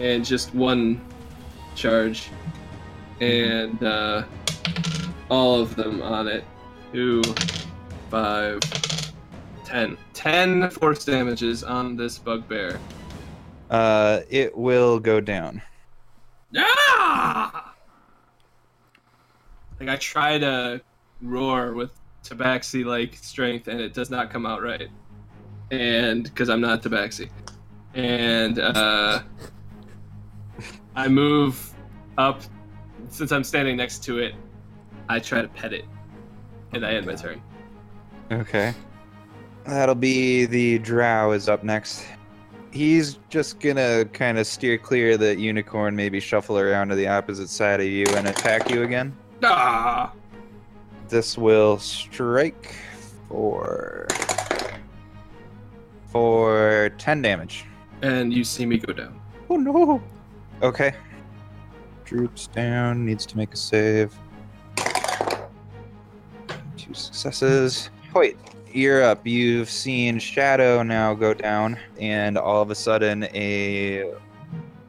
and 0.00 0.24
just 0.24 0.52
one 0.54 1.00
charge, 1.76 2.30
and 3.22 3.82
uh, 3.84 4.24
all 5.30 5.60
of 5.60 5.76
them 5.76 6.02
on 6.02 6.26
it. 6.26 6.44
Two, 6.92 7.22
five, 8.10 8.60
ten. 9.64 9.96
Ten 10.12 10.70
force 10.70 11.04
damages 11.04 11.64
on 11.64 11.96
this 11.96 12.18
bugbear. 12.18 12.78
Uh, 13.70 14.20
it 14.28 14.56
will 14.56 14.98
go 14.98 15.20
down. 15.20 15.62
Ah! 16.56 17.74
Like 19.80 19.88
I 19.88 19.96
try 19.96 20.38
to 20.38 20.80
roar 21.22 21.72
with 21.72 21.90
tabaxi 22.24 22.84
like 22.84 23.14
strength, 23.16 23.68
and 23.68 23.80
it 23.80 23.94
does 23.94 24.10
not 24.10 24.30
come 24.30 24.46
out 24.46 24.62
right. 24.62 24.88
And 25.70 26.24
because 26.24 26.50
I'm 26.50 26.60
not 26.60 26.82
tabaxi, 26.82 27.30
and 27.94 28.58
uh, 28.58 29.22
I 30.94 31.08
move 31.08 31.72
up. 32.18 32.42
Since 33.12 33.30
I'm 33.30 33.44
standing 33.44 33.76
next 33.76 34.02
to 34.04 34.18
it, 34.20 34.34
I 35.10 35.18
try 35.18 35.42
to 35.42 35.48
pet 35.48 35.74
it, 35.74 35.84
and 36.72 36.84
I 36.84 36.94
end 36.94 37.04
my 37.04 37.14
turn. 37.14 37.42
Okay. 38.32 38.72
That'll 39.66 39.94
be 39.94 40.46
the 40.46 40.78
drow 40.78 41.32
is 41.32 41.46
up 41.46 41.62
next. 41.62 42.06
He's 42.70 43.18
just 43.28 43.60
gonna 43.60 44.06
kind 44.14 44.38
of 44.38 44.46
steer 44.46 44.78
clear 44.78 45.18
the 45.18 45.38
unicorn, 45.38 45.94
maybe 45.94 46.20
shuffle 46.20 46.58
around 46.58 46.88
to 46.88 46.94
the 46.94 47.06
opposite 47.06 47.50
side 47.50 47.80
of 47.80 47.86
you 47.86 48.06
and 48.16 48.28
attack 48.28 48.70
you 48.70 48.82
again. 48.82 49.14
Ah! 49.42 50.10
This 51.10 51.36
will 51.36 51.78
strike 51.78 52.74
for 53.28 54.08
for 56.06 56.90
10 56.96 57.20
damage. 57.20 57.66
And 58.00 58.32
you 58.32 58.42
see 58.42 58.64
me 58.64 58.78
go 58.78 58.94
down. 58.94 59.20
Oh 59.50 59.56
no. 59.58 60.02
Okay. 60.62 60.94
Droops 62.04 62.48
down, 62.48 63.04
needs 63.04 63.24
to 63.26 63.36
make 63.36 63.52
a 63.54 63.56
save. 63.56 64.14
Two 66.76 66.94
successes. 66.94 67.90
Wait, 68.14 68.36
you're 68.72 69.02
up. 69.02 69.26
You've 69.26 69.70
seen 69.70 70.18
Shadow 70.18 70.82
now 70.82 71.14
go 71.14 71.34
down, 71.34 71.78
and 72.00 72.36
all 72.36 72.62
of 72.62 72.70
a 72.70 72.74
sudden, 72.74 73.24
a 73.34 74.12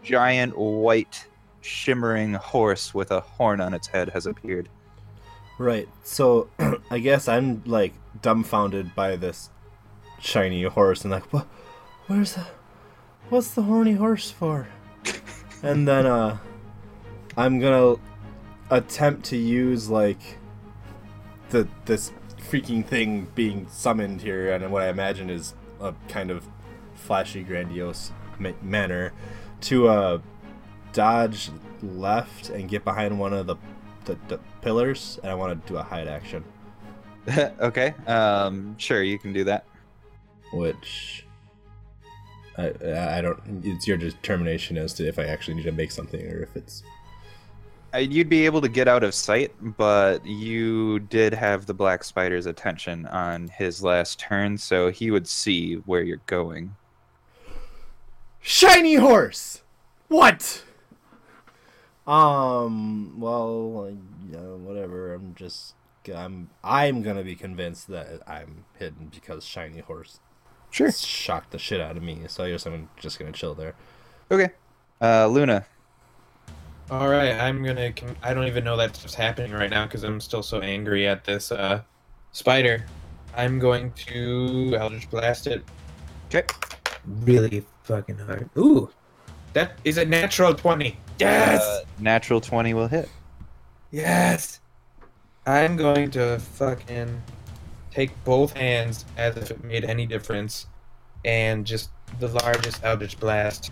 giant 0.02 0.58
white 0.58 1.28
shimmering 1.62 2.34
horse 2.34 2.94
with 2.94 3.12
a 3.12 3.22
horn 3.22 3.62
on 3.62 3.74
its 3.74 3.88
head 3.88 4.10
has 4.10 4.26
appeared. 4.26 4.70
Right. 5.58 5.88
So 6.04 6.50
I 6.92 7.00
guess 7.00 7.28
I'm 7.28 7.64
like 7.66 7.94
dumbfounded 8.22 8.96
by 8.96 9.16
this 9.16 9.50
shiny 10.20 10.64
horse 10.64 11.04
and 11.04 11.12
like, 11.12 11.32
what? 11.32 11.48
Where's 12.08 12.34
the? 12.34 12.46
What's 13.30 13.52
the 13.52 13.62
horny 13.64 13.94
horse 13.94 14.30
for? 14.30 14.68
and 15.64 15.88
then 15.88 16.06
uh, 16.06 16.38
I'm 17.38 17.60
gonna 17.60 17.96
attempt 18.70 19.26
to 19.28 19.38
use 19.38 19.90
like 19.90 20.38
the 21.50 21.68
this 21.86 22.12
freaking 22.38 22.86
thing 22.86 23.28
being 23.36 23.68
summoned 23.70 24.22
here, 24.22 24.52
and 24.54 24.72
what 24.72 24.82
I 24.84 24.90
imagine 24.90 25.30
is 25.30 25.56
a 25.82 25.94
kind 26.08 26.32
of 26.32 26.48
flashy, 26.96 27.44
grandiose 27.44 28.12
ma- 28.40 28.52
manner 28.62 29.14
to 29.62 29.88
uh 29.88 30.20
dodge 30.94 31.50
left 31.82 32.50
and 32.50 32.70
get 32.70 32.84
behind 32.84 33.20
one 33.20 33.34
of 33.34 33.48
the 33.48 33.56
the, 34.06 34.18
the 34.28 34.40
pillars, 34.62 35.20
and 35.24 35.32
I 35.32 35.36
want 35.36 35.66
to 35.66 35.74
do 35.74 35.78
a 35.80 35.84
hide 35.84 36.08
action, 36.10 36.44
okay. 37.60 37.94
Um, 38.08 38.78
sure, 38.78 39.02
you 39.04 39.18
can 39.20 39.34
do 39.34 39.46
that. 39.46 39.66
which 40.54 41.26
I 42.58 42.68
I 43.18 43.22
don't. 43.22 43.40
It's 43.66 43.88
your 43.88 43.98
determination 43.98 44.78
as 44.78 44.94
to 44.96 45.08
if 45.08 45.18
I 45.20 45.26
actually 45.26 45.56
need 45.56 45.64
to 45.64 45.72
make 45.72 45.92
something 45.92 46.22
or 46.28 46.44
if 46.44 46.56
it's 46.56 46.84
You'd 47.96 48.30
be 48.30 48.46
able 48.46 48.60
to 48.62 48.70
get 48.70 48.88
out 48.88 49.04
of 49.04 49.14
sight, 49.14 49.52
but 49.78 50.26
you 50.26 51.00
did 51.00 51.34
have 51.34 51.66
the 51.68 51.74
black 51.76 52.04
spider's 52.04 52.48
attention 52.48 53.06
on 53.08 53.50
his 53.50 53.84
last 53.84 54.20
turn, 54.20 54.58
so 54.58 54.90
he 54.90 55.12
would 55.12 55.28
see 55.28 55.76
where 55.86 56.02
you're 56.02 56.22
going. 56.26 56.76
shiny 58.42 58.96
horse. 58.96 59.62
What? 60.08 60.64
Um. 62.08 63.20
Well, 63.20 63.96
uh, 64.34 64.38
whatever. 64.58 65.14
I'm 65.14 65.36
just. 65.36 65.76
I'm. 66.14 66.50
I'm 66.64 67.02
gonna 67.02 67.24
be 67.24 67.36
convinced 67.36 67.88
that 67.90 68.22
I'm 68.28 68.66
hidden 68.78 69.10
because 69.14 69.46
shiny 69.46 69.80
horse 69.80 70.20
Sure. 70.70 70.92
shocked 70.92 71.52
the 71.52 71.60
shit 71.60 71.80
out 71.80 71.96
of 71.96 72.04
me. 72.04 72.24
So 72.28 72.44
I 72.44 72.52
guess 72.52 72.66
I'm 72.66 72.90
just 73.00 73.20
gonna 73.20 73.32
chill 73.32 73.54
there. 73.56 73.76
Okay. 74.32 74.50
Uh, 75.02 75.28
Luna. 75.28 75.66
All 76.92 77.08
right, 77.08 77.32
I'm 77.32 77.64
gonna. 77.64 77.92
con- 77.94 78.16
I 78.22 78.34
don't 78.34 78.46
even 78.48 78.64
know 78.64 78.78
that 78.78 78.96
stuff's 78.96 79.16
happening 79.16 79.52
right 79.52 79.70
now 79.70 79.86
because 79.86 80.04
I'm 80.04 80.20
still 80.20 80.44
so 80.44 80.60
angry 80.60 81.08
at 81.08 81.24
this 81.24 81.52
uh, 81.52 81.82
spider. 82.32 82.86
I'm 83.36 83.58
going 83.58 83.92
to 84.08 84.76
Eldritch 84.78 85.10
Blast 85.10 85.48
it 85.48 85.64
Okay. 86.28 86.46
really 87.22 87.66
fucking 87.84 88.18
hard. 88.20 88.50
Ooh, 88.58 88.90
that 89.54 89.80
is 89.84 89.98
a 89.98 90.06
natural 90.06 90.54
twenty. 90.54 90.98
Yes, 91.20 91.62
Uh, 91.62 91.80
natural 92.00 92.42
20 92.42 92.74
will 92.74 92.88
hit. 92.88 93.08
yes. 93.92 94.60
I'm 95.46 95.78
going 95.78 96.10
to 96.12 96.40
fucking 96.40 97.22
take 97.92 98.12
both 98.24 98.54
hands 98.54 99.06
as 99.18 99.38
if 99.38 99.52
it 99.52 99.64
made 99.64 99.84
any 99.86 100.06
difference, 100.06 100.68
and 101.24 101.66
just 101.66 101.90
the 102.20 102.28
largest 102.30 102.84
Eldritch 102.84 103.20
Blast. 103.20 103.72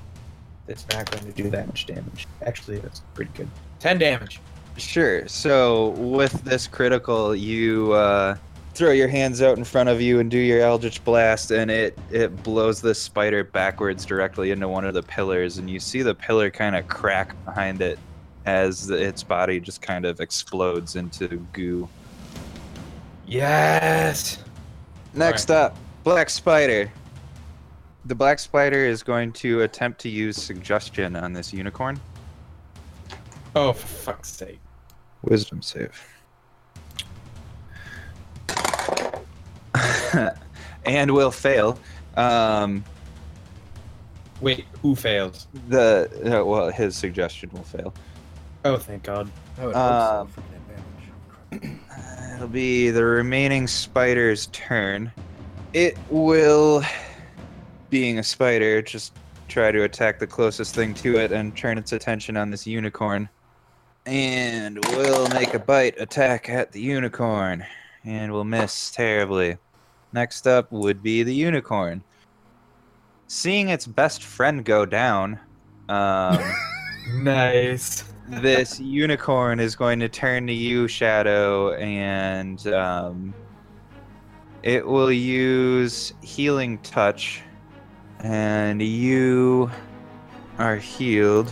That's 0.72 0.88
not 0.96 1.12
going 1.12 1.26
to 1.26 1.44
do 1.44 1.50
that 1.50 1.68
much 1.68 1.86
damage. 1.86 2.28
Actually, 2.46 2.80
that's 2.80 3.02
pretty 3.14 3.32
good. 3.36 3.50
Ten 3.80 3.98
damage. 4.00 4.40
Sure. 4.78 5.28
So 5.28 5.90
with 5.90 6.32
this 6.44 6.66
critical, 6.66 7.36
you 7.36 7.92
uh, 7.92 8.38
throw 8.74 8.92
your 8.92 9.10
hands 9.10 9.42
out 9.42 9.58
in 9.58 9.66
front 9.66 9.90
of 9.90 10.00
you 10.00 10.22
and 10.22 10.32
do 10.32 10.38
your 10.38 10.62
Eldritch 10.62 11.04
Blast, 11.04 11.52
and 11.52 11.70
it 11.70 12.00
it 12.10 12.42
blows 12.44 12.82
this 12.82 13.02
spider 13.02 13.44
backwards 13.44 14.06
directly 14.06 14.52
into 14.52 14.70
one 14.70 14.86
of 14.86 14.94
the 14.94 15.04
pillars, 15.04 15.58
and 15.58 15.70
you 15.70 15.80
see 15.80 16.04
the 16.04 16.16
pillar 16.16 16.50
kind 16.50 16.76
of 16.76 16.88
crack 16.88 17.36
behind 17.44 17.82
it 17.82 18.00
as 18.46 18.90
its 18.90 19.24
body 19.24 19.60
just 19.60 19.82
kind 19.82 20.06
of 20.06 20.22
explodes 20.22 20.96
into 20.96 21.46
goo. 21.52 21.88
Yes. 23.28 24.40
Next 25.14 25.52
up, 25.52 25.76
Black 26.04 26.30
Spider. 26.30 26.90
The 28.06 28.16
Black 28.16 28.40
Spider 28.40 28.86
is 28.86 29.04
going 29.04 29.32
to 29.34 29.62
attempt 29.62 30.02
to 30.02 30.10
use 30.10 30.38
suggestion 30.38 31.16
on 31.16 31.34
this 31.34 31.54
unicorn. 31.54 32.00
Oh, 33.56 33.74
for 33.74 33.88
fuck's 33.88 34.30
sake. 34.30 34.60
Wisdom 35.24 35.62
save. 35.62 36.08
and 40.86 41.12
will 41.12 41.32
fail. 41.32 41.78
Um, 42.18 42.84
Wait, 44.42 44.66
who 44.82 44.96
fails? 44.96 45.48
the 45.68 46.10
uh, 46.26 46.44
well, 46.44 46.72
his 46.72 46.96
suggestion 46.96 47.50
will 47.54 47.64
fail. 47.64 47.94
Oh, 48.66 48.78
thank 48.78 49.04
God. 49.04 49.30
I 49.60 49.66
would 49.66 49.76
Um, 49.76 50.30
so. 51.52 51.60
It'll 52.36 52.48
be 52.48 52.90
the 52.90 53.04
remaining 53.06 53.68
spider's 53.68 54.48
turn. 54.48 55.12
It 55.74 55.98
will, 56.10 56.84
being 57.92 58.18
a 58.18 58.24
spider, 58.24 58.82
just 58.82 59.14
try 59.48 59.72
to 59.72 59.84
attack 59.84 60.18
the 60.18 60.26
closest 60.26 60.74
thing 60.74 60.96
to 60.96 61.18
it 61.18 61.32
and 61.32 61.56
turn 61.56 61.78
its 61.78 61.92
attention 61.92 62.38
on 62.38 62.50
this 62.50 62.66
unicorn. 62.66 63.30
And 64.08 64.84
we'll 64.88 65.28
make 65.30 65.54
a 65.54 65.60
bite 65.60 66.00
attack 66.02 66.50
at 66.50 66.72
the 66.72 66.82
unicorn. 66.82 67.64
And 68.04 68.32
we'll 68.32 68.46
miss 68.46 68.90
terribly. 68.90 69.58
Next 70.14 70.48
up 70.48 70.72
would 70.72 71.04
be 71.04 71.22
the 71.22 71.36
unicorn. 71.36 72.04
Seeing 73.28 73.70
its 73.70 73.86
best 73.86 74.24
friend 74.24 74.66
go 74.66 74.86
down, 74.86 75.40
um, 75.88 76.40
Nice. 77.14 78.04
this 78.28 78.80
unicorn 78.80 79.60
is 79.60 79.76
going 79.76 80.00
to 80.00 80.10
turn 80.10 80.48
to 80.48 80.54
you, 80.54 80.88
Shadow, 80.88 81.74
and 81.74 82.66
um, 82.68 83.34
it 84.64 84.86
will 84.86 85.12
use 85.12 86.14
Healing 86.22 86.78
Touch, 86.80 87.42
and 88.24 88.82
you 88.82 89.70
are 90.58 90.76
healed 90.78 91.52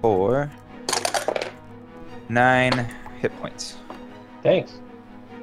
for 0.00 0.50
nine 2.28 2.86
hit 3.20 3.36
points. 3.40 3.76
Thanks. 4.42 4.78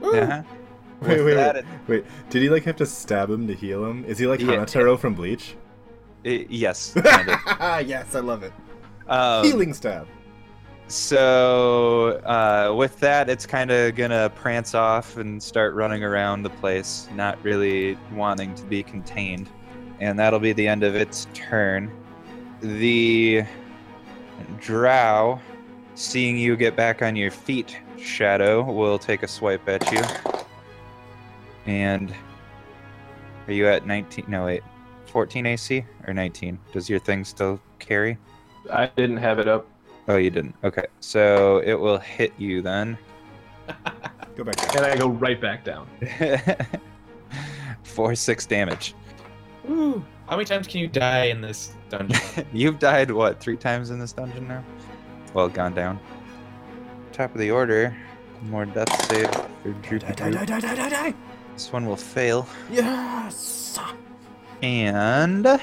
Yeah. 0.01 0.43
Wait, 1.01 1.17
With 1.17 1.25
wait, 1.25 1.33
that, 1.35 1.55
wait, 1.55 1.65
wait. 1.87 2.05
Did 2.31 2.41
he 2.41 2.49
like 2.49 2.63
have 2.63 2.75
to 2.77 2.85
stab 2.85 3.29
him 3.29 3.47
to 3.47 3.53
heal 3.53 3.85
him? 3.85 4.03
Is 4.05 4.17
he 4.17 4.25
like 4.25 4.39
Yeah. 4.39 4.47
Hanataro 4.47 4.97
from 4.97 5.13
Bleach? 5.13 5.55
it- 6.23 6.49
yes. 6.49 6.93
Kind 7.03 7.29
of. 7.29 7.87
yes, 7.87 8.15
I 8.15 8.19
love 8.19 8.41
it. 8.43 8.51
Um, 9.07 9.45
Healing 9.45 9.73
stab. 9.73 10.07
So 10.87 12.21
uh, 12.25 12.73
with 12.73 12.97
that, 13.01 13.29
it's 13.29 13.45
kind 13.45 13.71
of 13.71 13.95
gonna 13.95 14.31
prance 14.35 14.73
off 14.73 15.17
and 15.17 15.41
start 15.41 15.73
running 15.73 16.03
around 16.03 16.43
the 16.43 16.49
place, 16.49 17.09
not 17.13 17.41
really 17.43 17.97
wanting 18.13 18.55
to 18.55 18.63
be 18.63 18.83
contained, 18.83 19.49
and 19.99 20.17
that'll 20.17 20.39
be 20.39 20.53
the 20.53 20.67
end 20.67 20.83
of 20.83 20.95
its 20.95 21.27
turn. 21.33 21.91
The 22.61 23.43
Drow, 24.61 25.41
seeing 25.95 26.37
you 26.37 26.55
get 26.55 26.75
back 26.75 27.01
on 27.01 27.15
your 27.15 27.31
feet, 27.31 27.77
Shadow 27.97 28.63
will 28.63 28.97
take 28.97 29.23
a 29.23 29.27
swipe 29.27 29.67
at 29.67 29.91
you. 29.91 30.01
And 31.65 32.13
are 33.47 33.53
you 33.53 33.67
at 33.67 33.85
19? 33.85 34.25
No, 34.27 34.45
wait, 34.45 34.63
14 35.07 35.45
AC 35.45 35.85
or 36.07 36.13
19? 36.13 36.57
Does 36.71 36.89
your 36.89 36.99
thing 36.99 37.25
still 37.25 37.59
carry? 37.79 38.17
I 38.71 38.87
didn't 38.95 39.17
have 39.17 39.39
it 39.39 39.47
up. 39.47 39.67
Oh, 40.07 40.15
you 40.15 40.29
didn't. 40.29 40.55
Okay, 40.63 40.85
so 40.99 41.61
it 41.65 41.73
will 41.73 41.97
hit 41.97 42.33
you 42.37 42.61
then. 42.61 42.97
Go 44.37 44.43
back. 44.43 44.55
Down. 44.55 44.83
And 44.83 44.85
I 44.85 44.95
go 44.95 45.09
right 45.09 45.41
back 45.41 45.65
down. 45.65 45.87
Four 47.83 48.13
six 48.13 48.45
damage. 48.45 48.93
Ooh. 49.69 50.05
How 50.27 50.35
many 50.35 50.45
times 50.45 50.67
can 50.67 50.79
you 50.79 50.87
die 50.87 51.25
in 51.25 51.41
this 51.41 51.73
dungeon? 51.89 52.45
You've 52.53 52.77
died 52.77 53.09
what 53.09 53.39
three 53.39 53.57
times 53.57 53.89
in 53.89 53.99
this 53.99 54.13
dungeon 54.13 54.47
now? 54.47 54.63
Well, 55.33 55.49
gone 55.49 55.73
down. 55.73 55.99
Top 57.13 57.33
of 57.33 57.39
the 57.39 57.49
order. 57.49 57.97
More 58.43 58.65
death 58.65 59.09
save 59.09 59.29
for 59.31 59.71
Droopy 59.81 60.13
Die, 60.13 60.29
die, 60.29 60.31
die, 60.31 60.45
die, 60.45 60.59
die, 60.59 60.75
die, 60.75 60.89
die. 60.89 61.13
This 61.53 61.73
one 61.73 61.87
will 61.87 61.95
fail, 61.95 62.47
Yes. 62.69 63.79
and 64.61 65.59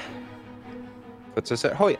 puts 1.33 1.53
us 1.53 1.63
at 1.63 1.71
oh, 1.71 1.75
Hoyt. 1.75 1.99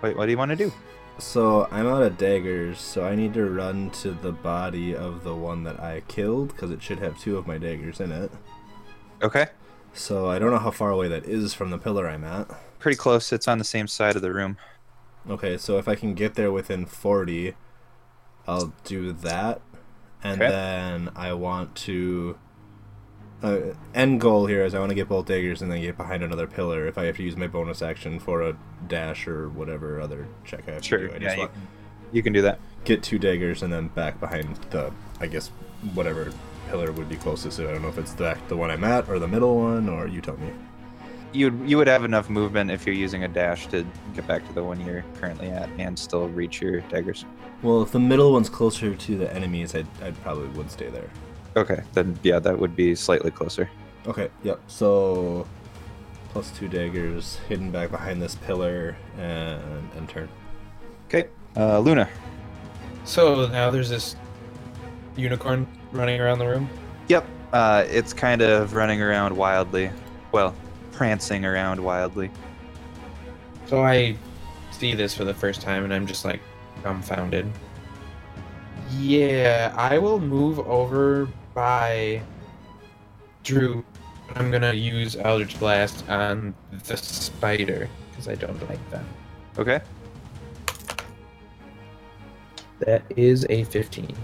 Wait, 0.00 0.16
what 0.16 0.24
do 0.24 0.30
you 0.30 0.38
want 0.38 0.50
to 0.52 0.56
do? 0.56 0.72
So 1.18 1.66
I'm 1.70 1.86
out 1.86 2.02
of 2.02 2.18
daggers, 2.18 2.78
so 2.78 3.04
I 3.04 3.14
need 3.14 3.32
to 3.34 3.46
run 3.48 3.90
to 4.02 4.10
the 4.12 4.32
body 4.32 4.94
of 4.94 5.24
the 5.24 5.34
one 5.34 5.64
that 5.64 5.80
I 5.80 6.02
killed 6.08 6.48
because 6.48 6.70
it 6.70 6.82
should 6.82 6.98
have 6.98 7.18
two 7.18 7.38
of 7.38 7.46
my 7.46 7.56
daggers 7.58 8.00
in 8.00 8.12
it. 8.12 8.30
Okay, 9.22 9.46
So 9.94 10.28
I 10.28 10.38
don't 10.38 10.50
know 10.50 10.58
how 10.58 10.70
far 10.70 10.90
away 10.90 11.08
that 11.08 11.24
is 11.24 11.54
from 11.54 11.70
the 11.70 11.78
pillar 11.78 12.06
I'm 12.06 12.22
at. 12.24 12.48
pretty 12.78 12.96
close. 12.98 13.32
It's 13.32 13.48
on 13.48 13.56
the 13.58 13.64
same 13.64 13.86
side 13.86 14.14
of 14.14 14.20
the 14.22 14.32
room. 14.32 14.58
Okay, 15.28 15.56
so 15.56 15.78
if 15.78 15.88
I 15.88 15.94
can 15.94 16.12
get 16.14 16.34
there 16.34 16.52
within 16.52 16.84
40, 16.84 17.54
I'll 18.46 18.74
do 18.84 19.12
that. 19.12 19.62
And 20.22 20.42
Okay. 20.42 20.50
then 20.50 21.10
I 21.16 21.32
want 21.32 21.74
to. 21.76 22.38
Uh, 23.42 23.58
end 23.94 24.20
goal 24.20 24.46
here 24.46 24.64
is 24.64 24.74
I 24.74 24.78
want 24.78 24.90
to 24.90 24.94
get 24.94 25.08
both 25.08 25.26
daggers 25.26 25.60
and 25.62 25.70
then 25.70 25.80
get 25.82 25.96
behind 25.96 26.22
another 26.22 26.46
pillar 26.46 26.86
if 26.86 26.96
I 26.96 27.04
have 27.04 27.16
to 27.18 27.22
use 27.22 27.36
my 27.36 27.46
bonus 27.46 27.82
action 27.82 28.18
for 28.18 28.42
a 28.42 28.56
dash 28.88 29.28
or 29.28 29.50
whatever 29.50 30.00
other 30.00 30.26
check 30.44 30.66
I 30.68 30.72
have 30.72 30.84
Sure, 30.84 30.98
to 31.00 31.08
do. 31.08 31.14
I 31.14 31.16
yeah, 31.18 31.20
just 31.20 31.36
you 31.36 31.40
want 31.42 31.52
You 32.12 32.22
can 32.22 32.32
do 32.32 32.42
that. 32.42 32.58
get 32.84 33.02
two 33.02 33.18
daggers 33.18 33.62
and 33.62 33.72
then 33.72 33.88
back 33.88 34.18
behind 34.20 34.56
the, 34.70 34.90
I 35.20 35.26
guess, 35.26 35.48
whatever 35.94 36.32
pillar 36.70 36.90
would 36.92 37.08
be 37.08 37.16
closest. 37.16 37.60
I 37.60 37.64
don't 37.64 37.82
know 37.82 37.88
if 37.88 37.98
it's 37.98 38.14
the, 38.14 38.36
the 38.48 38.56
one 38.56 38.70
I'm 38.70 38.84
at 38.84 39.08
or 39.08 39.18
the 39.18 39.28
middle 39.28 39.56
one, 39.58 39.88
or 39.88 40.06
you 40.08 40.20
tell 40.20 40.36
me. 40.38 40.50
You 41.32 41.52
you 41.66 41.76
would 41.76 41.88
have 41.88 42.04
enough 42.04 42.30
movement 42.30 42.70
if 42.70 42.86
you're 42.86 42.94
using 42.94 43.24
a 43.24 43.28
dash 43.28 43.66
to 43.66 43.84
get 44.14 44.26
back 44.26 44.46
to 44.46 44.52
the 44.54 44.64
one 44.64 44.80
you're 44.80 45.04
currently 45.20 45.48
at 45.50 45.68
and 45.78 45.98
still 45.98 46.28
reach 46.28 46.62
your 46.62 46.80
daggers. 46.82 47.26
Well, 47.62 47.82
if 47.82 47.92
the 47.92 47.98
middle 48.00 48.32
one's 48.32 48.48
closer 48.48 48.94
to 48.94 49.16
the 49.18 49.32
enemies, 49.34 49.74
I'd, 49.74 49.86
I'd 50.02 50.20
probably 50.22 50.48
would 50.48 50.70
stay 50.70 50.88
there. 50.88 51.10
Okay, 51.56 51.82
then 51.94 52.18
yeah, 52.22 52.38
that 52.38 52.58
would 52.58 52.76
be 52.76 52.94
slightly 52.94 53.30
closer. 53.30 53.70
Okay, 54.06 54.28
yep. 54.42 54.60
So 54.66 55.46
plus 56.30 56.50
two 56.50 56.68
daggers 56.68 57.36
hidden 57.48 57.70
back 57.70 57.90
behind 57.90 58.20
this 58.20 58.34
pillar 58.34 58.94
and 59.18 59.90
and 59.96 60.08
turn. 60.08 60.28
Okay, 61.08 61.28
uh, 61.56 61.78
Luna. 61.78 62.08
so 63.04 63.46
now 63.46 63.70
there's 63.70 63.88
this 63.88 64.16
unicorn 65.16 65.66
running 65.92 66.20
around 66.20 66.38
the 66.38 66.46
room. 66.46 66.68
Yep, 67.08 67.26
uh, 67.52 67.84
it's 67.88 68.12
kind 68.12 68.42
of 68.42 68.74
running 68.74 69.00
around 69.00 69.34
wildly. 69.34 69.90
Well, 70.32 70.54
prancing 70.92 71.44
around 71.44 71.82
wildly. 71.82 72.30
So 73.66 73.82
I 73.82 74.16
see 74.72 74.94
this 74.94 75.14
for 75.14 75.24
the 75.24 75.34
first 75.34 75.60
time 75.60 75.84
and 75.84 75.94
I'm 75.94 76.06
just 76.06 76.24
like 76.24 76.40
dumbfounded. 76.82 77.50
Yeah, 78.98 79.72
I 79.76 79.98
will 79.98 80.20
move 80.20 80.58
over 80.60 81.28
by 81.56 82.20
Drew. 83.42 83.82
I'm 84.34 84.50
gonna 84.50 84.74
use 84.74 85.16
Eldritch 85.16 85.58
Blast 85.58 86.06
on 86.10 86.54
the 86.84 86.96
spider 86.96 87.88
because 88.10 88.28
I 88.28 88.34
don't 88.34 88.60
like 88.68 88.90
them. 88.90 89.06
Okay, 89.58 89.80
That 92.80 93.02
is 93.16 93.46
a 93.48 93.64
15. 93.64 94.14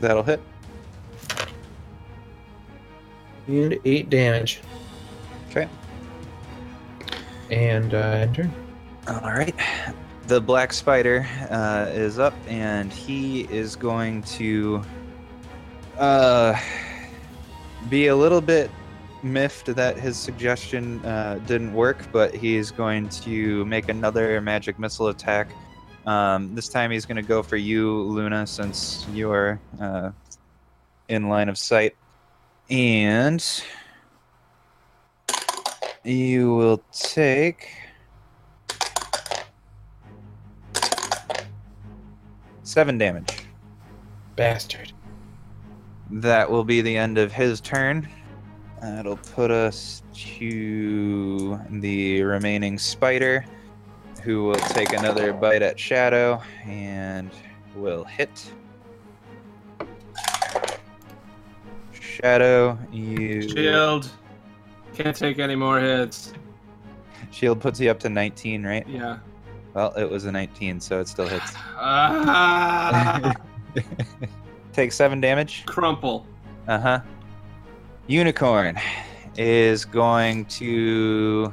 that'll 0.00 0.22
hit. 0.22 0.40
And 3.46 3.78
8 3.84 4.08
damage. 4.08 4.62
Okay. 5.50 5.68
And 7.50 7.92
uh, 7.92 7.98
end 7.98 8.34
turn. 8.36 8.52
All 9.06 9.20
right. 9.20 9.54
The 10.26 10.40
black 10.40 10.72
spider 10.72 11.26
uh, 11.50 11.90
is 11.92 12.18
up, 12.18 12.32
and 12.48 12.90
he 12.90 13.42
is 13.52 13.76
going 13.76 14.22
to 14.22 14.82
uh, 15.98 16.58
be 17.88 18.08
a 18.08 18.16
little 18.16 18.40
bit 18.40 18.70
miffed 19.22 19.66
that 19.74 19.98
his 19.98 20.16
suggestion 20.16 21.04
uh, 21.04 21.40
didn't 21.46 21.72
work, 21.72 21.98
but 22.12 22.34
he's 22.34 22.70
going 22.70 23.08
to 23.08 23.64
make 23.64 23.88
another 23.88 24.40
magic 24.40 24.78
missile 24.78 25.08
attack. 25.08 25.48
Um, 26.06 26.54
this 26.54 26.68
time 26.68 26.90
he's 26.90 27.06
going 27.06 27.16
to 27.16 27.22
go 27.22 27.42
for 27.42 27.56
you, 27.56 28.02
Luna, 28.02 28.46
since 28.46 29.06
you're 29.12 29.58
uh, 29.80 30.10
in 31.08 31.28
line 31.28 31.48
of 31.48 31.56
sight. 31.56 31.96
And 32.70 33.44
you 36.04 36.54
will 36.54 36.82
take. 36.92 37.68
Seven 42.62 42.98
damage. 42.98 43.44
Bastard. 44.36 44.93
That 46.10 46.50
will 46.50 46.64
be 46.64 46.80
the 46.80 46.96
end 46.96 47.18
of 47.18 47.32
his 47.32 47.60
turn. 47.60 48.08
That'll 48.80 49.16
put 49.16 49.50
us 49.50 50.02
to 50.14 51.58
the 51.70 52.22
remaining 52.22 52.78
spider, 52.78 53.44
who 54.22 54.44
will 54.44 54.54
take 54.56 54.92
another 54.92 55.32
bite 55.32 55.62
at 55.62 55.78
Shadow 55.78 56.42
and 56.66 57.30
will 57.74 58.04
hit. 58.04 58.52
Shadow, 61.92 62.78
you 62.92 63.48
Shield. 63.48 64.10
Can't 64.94 65.16
take 65.16 65.38
any 65.38 65.56
more 65.56 65.80
hits. 65.80 66.32
Shield 67.30 67.60
puts 67.60 67.80
you 67.80 67.90
up 67.90 67.98
to 68.00 68.08
19, 68.08 68.64
right? 68.64 68.86
Yeah. 68.86 69.18
Well, 69.74 69.92
it 69.94 70.08
was 70.08 70.24
a 70.26 70.32
19, 70.32 70.80
so 70.80 71.00
it 71.00 71.08
still 71.08 71.26
hits. 71.26 71.52
Ah, 71.76 73.34
Take 74.74 74.90
seven 74.90 75.20
damage. 75.20 75.64
crumple. 75.66 76.26
Uh 76.66 76.78
huh. 76.80 77.00
Unicorn 78.08 78.78
is 79.36 79.84
going 79.84 80.44
to. 80.46 81.52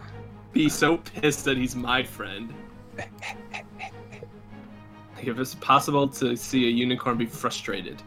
Be 0.53 0.67
so 0.67 0.97
pissed 0.97 1.45
that 1.45 1.55
he's 1.55 1.76
my 1.76 2.03
friend. 2.03 2.53
If 5.24 5.38
it's 5.38 5.53
possible 5.55 6.07
to 6.07 6.36
see 6.36 6.65
a 6.65 6.72
unicorn 6.72 7.15
be 7.17 7.28
frustrated. 7.28 8.01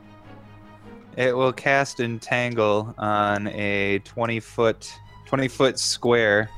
It 1.17 1.37
will 1.37 1.53
cast 1.53 2.01
entangle 2.01 2.93
on 2.99 3.47
a 3.49 4.01
20 4.01 4.41
foot 4.41 4.93
20 5.27 5.47
foot 5.47 5.79
square, 5.79 6.51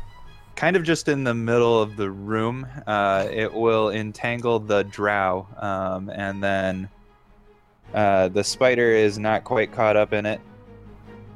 kind 0.54 0.76
of 0.76 0.82
just 0.82 1.08
in 1.08 1.24
the 1.24 1.34
middle 1.34 1.82
of 1.82 1.96
the 1.96 2.10
room. 2.10 2.66
Uh, 2.86 3.28
it 3.30 3.52
will 3.52 3.90
entangle 3.90 4.58
the 4.58 4.82
drow, 4.84 5.46
um, 5.58 6.08
and 6.08 6.42
then 6.42 6.88
uh, 7.96 8.28
the 8.28 8.44
spider 8.44 8.90
is 8.90 9.18
not 9.18 9.42
quite 9.42 9.72
caught 9.72 9.96
up 9.96 10.12
in 10.12 10.26
it. 10.26 10.40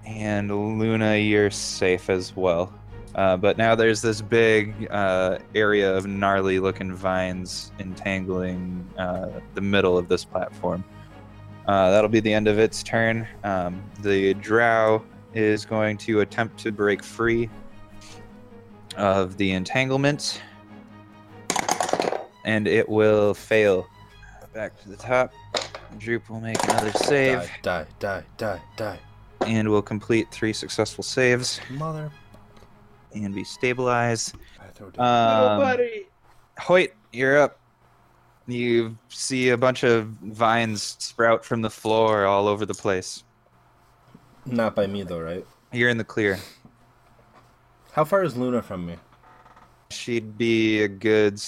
And 0.06 0.78
Luna, 0.78 1.16
you're 1.16 1.50
safe 1.50 2.10
as 2.10 2.36
well. 2.36 2.72
Uh, 3.14 3.36
but 3.36 3.56
now 3.56 3.74
there's 3.74 4.02
this 4.02 4.20
big 4.20 4.86
uh, 4.90 5.38
area 5.54 5.96
of 5.96 6.06
gnarly 6.06 6.60
looking 6.60 6.94
vines 6.94 7.72
entangling 7.78 8.88
uh, 8.98 9.40
the 9.54 9.60
middle 9.60 9.96
of 9.96 10.08
this 10.08 10.24
platform. 10.24 10.84
Uh, 11.66 11.90
that'll 11.90 12.10
be 12.10 12.20
the 12.20 12.32
end 12.32 12.46
of 12.46 12.58
its 12.58 12.82
turn. 12.82 13.26
Um, 13.42 13.82
the 14.00 14.34
drow 14.34 15.02
is 15.34 15.64
going 15.64 15.96
to 15.98 16.20
attempt 16.20 16.58
to 16.58 16.72
break 16.72 17.02
free 17.02 17.48
of 18.96 19.36
the 19.38 19.52
entanglement, 19.52 20.42
and 22.44 22.68
it 22.68 22.88
will 22.88 23.34
fail. 23.34 23.86
Back 24.52 24.80
to 24.82 24.88
the 24.88 24.96
top. 24.96 25.32
Droop 25.98 26.28
will 26.30 26.40
make 26.40 26.62
another 26.64 26.92
save 26.92 27.50
Die, 27.62 27.86
die, 27.98 28.22
die, 28.38 28.60
die, 28.76 28.98
and 29.46 29.68
will 29.68 29.82
complete 29.82 30.30
three 30.30 30.52
successful 30.52 31.02
saves. 31.04 31.60
Mother. 31.70 32.10
and 33.14 33.34
be 33.34 33.44
stabilized. 33.44 34.34
I 34.60 34.68
throw 34.68 34.90
down. 34.90 35.60
Um, 35.60 35.78
Hoyt, 36.58 36.94
you're 37.12 37.38
up. 37.40 37.58
You 38.46 38.96
see 39.08 39.50
a 39.50 39.56
bunch 39.56 39.84
of 39.84 40.06
vines 40.22 40.96
sprout 40.98 41.44
from 41.44 41.62
the 41.62 41.70
floor 41.70 42.24
all 42.26 42.48
over 42.48 42.66
the 42.66 42.74
place. 42.74 43.24
Not 44.46 44.74
by 44.74 44.86
me 44.86 45.02
though, 45.02 45.20
right? 45.20 45.46
You're 45.72 45.90
in 45.90 45.98
the 45.98 46.04
clear. 46.04 46.38
How 47.92 48.04
far 48.04 48.22
is 48.22 48.36
Luna 48.36 48.62
from 48.62 48.86
me? 48.86 48.96
She'd 49.90 50.38
be 50.38 50.82
a 50.82 50.88
good 50.88 51.40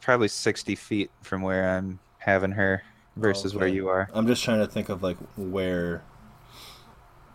probably 0.00 0.28
60 0.28 0.74
feet 0.74 1.10
from 1.22 1.42
where 1.42 1.70
I'm 1.76 1.98
having 2.18 2.50
her 2.52 2.82
versus 3.16 3.54
where 3.54 3.66
Okay. 3.66 3.74
you 3.74 3.88
are. 3.88 4.08
I'm 4.14 4.26
just 4.26 4.42
trying 4.44 4.60
to 4.60 4.66
think 4.66 4.88
of 4.88 5.02
like 5.02 5.16
where 5.36 6.02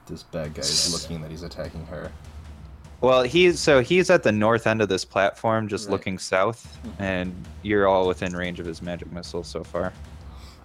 this 0.08 0.24
bad 0.24 0.54
guy 0.54 0.62
is 0.62 0.92
looking 0.92 1.22
that 1.22 1.32
he's 1.32 1.44
attacking 1.44 1.86
her. 1.88 2.12
Well, 3.02 3.24
he's 3.24 3.60
so 3.60 3.80
he's 3.82 4.10
at 4.10 4.24
the 4.24 4.32
north 4.32 4.68
end 4.68 4.82
of 4.82 4.90
this 4.90 5.06
platform, 5.06 5.68
just 5.70 5.88
Right. 5.88 5.94
looking 5.94 6.18
south, 6.20 6.78
and 7.00 7.34
you're 7.62 7.88
all 7.88 8.08
within 8.08 8.36
range 8.36 8.60
of 8.60 8.66
his 8.66 8.82
magic 8.82 9.12
missile 9.12 9.44
so 9.44 9.64
far. 9.64 9.94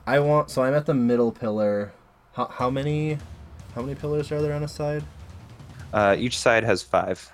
I 0.07 0.19
want 0.19 0.51
so 0.51 0.63
I'm 0.65 0.75
at 0.75 0.87
the 0.87 0.95
middle 0.95 1.31
pillar. 1.31 1.93
How, 2.33 2.47
how 2.47 2.71
many 2.71 3.19
how 3.75 3.83
many 3.83 3.95
pillars 3.95 4.33
are 4.33 4.43
there 4.43 4.53
on 4.55 4.65
a 4.65 4.69
side? 4.69 5.05
Uh, 5.93 6.17
each 6.19 6.39
side 6.39 6.65
has 6.65 6.83
five. 6.83 7.31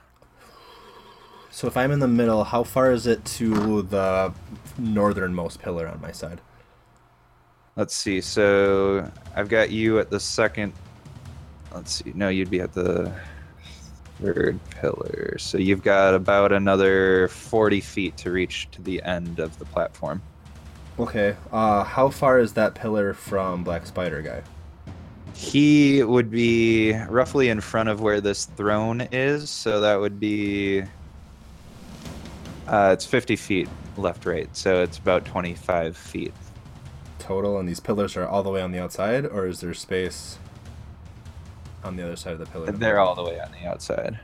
So 1.51 1.67
if 1.67 1.77
I'm 1.77 1.91
in 1.91 1.99
the 2.01 2.07
middle, 2.09 2.45
how 2.45 2.63
far 2.63 2.93
is 2.93 3.07
it 3.07 3.25
to 3.37 3.83
the 3.83 4.33
northernmost 4.79 5.61
pillar 5.61 5.89
on 5.89 6.01
my 6.01 6.13
side? 6.13 6.41
Let's 7.77 7.95
see. 7.95 8.21
So 8.21 9.11
I've 9.35 9.49
got 9.49 9.71
you 9.71 9.99
at 9.99 10.11
the 10.11 10.21
second. 10.21 10.73
Let's 11.75 11.93
see. 11.93 12.13
No, 12.15 12.29
you'd 12.29 12.51
be 12.51 12.61
at 12.61 12.73
the 12.73 13.13
third 14.21 14.59
pillar. 14.71 15.37
So 15.39 15.59
you've 15.59 15.83
got 15.83 16.15
about 16.15 16.53
another 16.53 17.29
40 17.29 17.81
feet 17.81 18.17
to 18.19 18.31
reach 18.31 18.69
to 18.73 18.83
the 18.83 19.03
end 19.03 19.39
of 19.39 19.59
the 19.59 19.65
platform. 19.65 20.21
Okay. 20.99 21.37
Uh, 21.53 21.85
how 21.85 22.11
far 22.11 22.39
is 22.39 22.53
that 22.55 22.75
pillar 22.75 23.15
from 23.15 23.65
Black 23.65 23.87
Spider 23.87 24.21
guy? 24.21 24.43
He 25.35 26.03
would 26.03 26.31
be 26.31 26.93
roughly 27.09 27.49
in 27.49 27.61
front 27.61 27.89
of 27.89 28.01
where 28.01 28.21
this 28.21 28.45
throne 28.45 29.01
is. 29.13 29.49
So 29.49 29.81
that 29.81 29.97
would 29.97 30.21
be. 30.21 30.83
Uh, 32.67 32.91
it's 32.93 33.07
50 33.07 33.37
feet 33.37 33.69
left, 33.97 34.27
right. 34.27 34.55
So 34.55 34.83
it's 34.83 34.99
about 34.99 35.25
25 35.25 35.97
feet. 35.97 36.35
Total, 37.21 37.59
and 37.59 37.69
these 37.69 37.79
pillars 37.79 38.17
are 38.17 38.27
all 38.27 38.43
the 38.43 38.51
way 38.51 38.61
on 38.61 38.73
the 38.73 38.81
outside, 38.81 39.25
or 39.25 39.47
is 39.47 39.61
there 39.61 39.73
space 39.75 40.39
on 41.85 41.95
the 41.95 42.03
other 42.03 42.17
side 42.17 42.33
of 42.33 42.41
the 42.41 42.47
pillar? 42.47 42.73
They're 42.73 42.99
all 42.99 43.15
the 43.15 43.23
way 43.23 43.39
on 43.39 43.53
the 43.53 43.69
outside. 43.69 44.19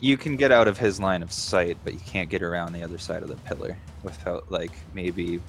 You 0.00 0.16
can 0.16 0.36
get 0.36 0.50
out 0.50 0.68
of 0.68 0.78
his 0.78 0.98
line 0.98 1.22
of 1.22 1.30
sight, 1.30 1.76
but 1.84 1.92
you 1.92 2.00
can't 2.00 2.30
get 2.30 2.42
around 2.42 2.72
the 2.72 2.82
other 2.82 2.96
side 2.96 3.22
of 3.22 3.28
the 3.28 3.36
pillar 3.36 3.76
without, 4.02 4.50
like, 4.50 4.72
maybe 4.94 5.40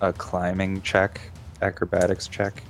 a 0.00 0.14
climbing 0.14 0.80
check, 0.80 1.20
acrobatics 1.60 2.26
check. 2.26 2.62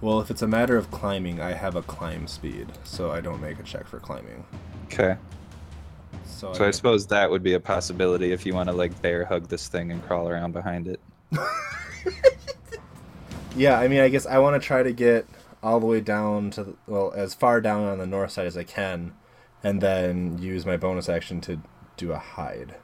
Well, 0.00 0.20
if 0.20 0.30
it's 0.30 0.42
a 0.42 0.48
matter 0.48 0.76
of 0.76 0.90
climbing, 0.90 1.40
I 1.40 1.52
have 1.52 1.76
a 1.76 1.82
climb 1.82 2.26
speed, 2.26 2.68
so 2.84 3.10
I 3.10 3.20
don't 3.20 3.40
make 3.40 3.58
a 3.58 3.62
check 3.64 3.86
for 3.86 3.98
climbing. 3.98 4.44
Okay. 4.84 5.16
So, 6.26 6.52
So 6.52 6.64
I 6.64 6.68
I, 6.68 6.70
suppose 6.70 7.06
that 7.08 7.30
would 7.30 7.42
be 7.42 7.54
a 7.54 7.60
possibility 7.60 8.32
if 8.32 8.44
you 8.46 8.54
want 8.54 8.68
to, 8.68 8.74
like, 8.74 9.00
bear 9.02 9.24
hug 9.24 9.48
this 9.48 9.68
thing 9.68 9.90
and 9.92 10.02
crawl 10.02 10.28
around 10.28 10.52
behind 10.52 10.88
it. 10.88 11.00
yeah, 13.56 13.78
I 13.78 13.88
mean, 13.88 14.00
I 14.00 14.08
guess 14.08 14.26
I 14.26 14.38
want 14.38 14.60
to 14.60 14.66
try 14.66 14.82
to 14.82 14.92
get 14.92 15.26
all 15.62 15.80
the 15.80 15.86
way 15.86 16.00
down 16.00 16.50
to 16.52 16.64
the, 16.64 16.76
well, 16.86 17.12
as 17.16 17.34
far 17.34 17.60
down 17.60 17.84
on 17.84 17.98
the 17.98 18.06
north 18.06 18.32
side 18.32 18.46
as 18.46 18.56
I 18.56 18.64
can, 18.64 19.14
and 19.62 19.80
then 19.80 20.38
use 20.38 20.66
my 20.66 20.76
bonus 20.76 21.08
action 21.08 21.40
to 21.42 21.60
do 21.96 22.12
a 22.12 22.18
hide 22.18 22.76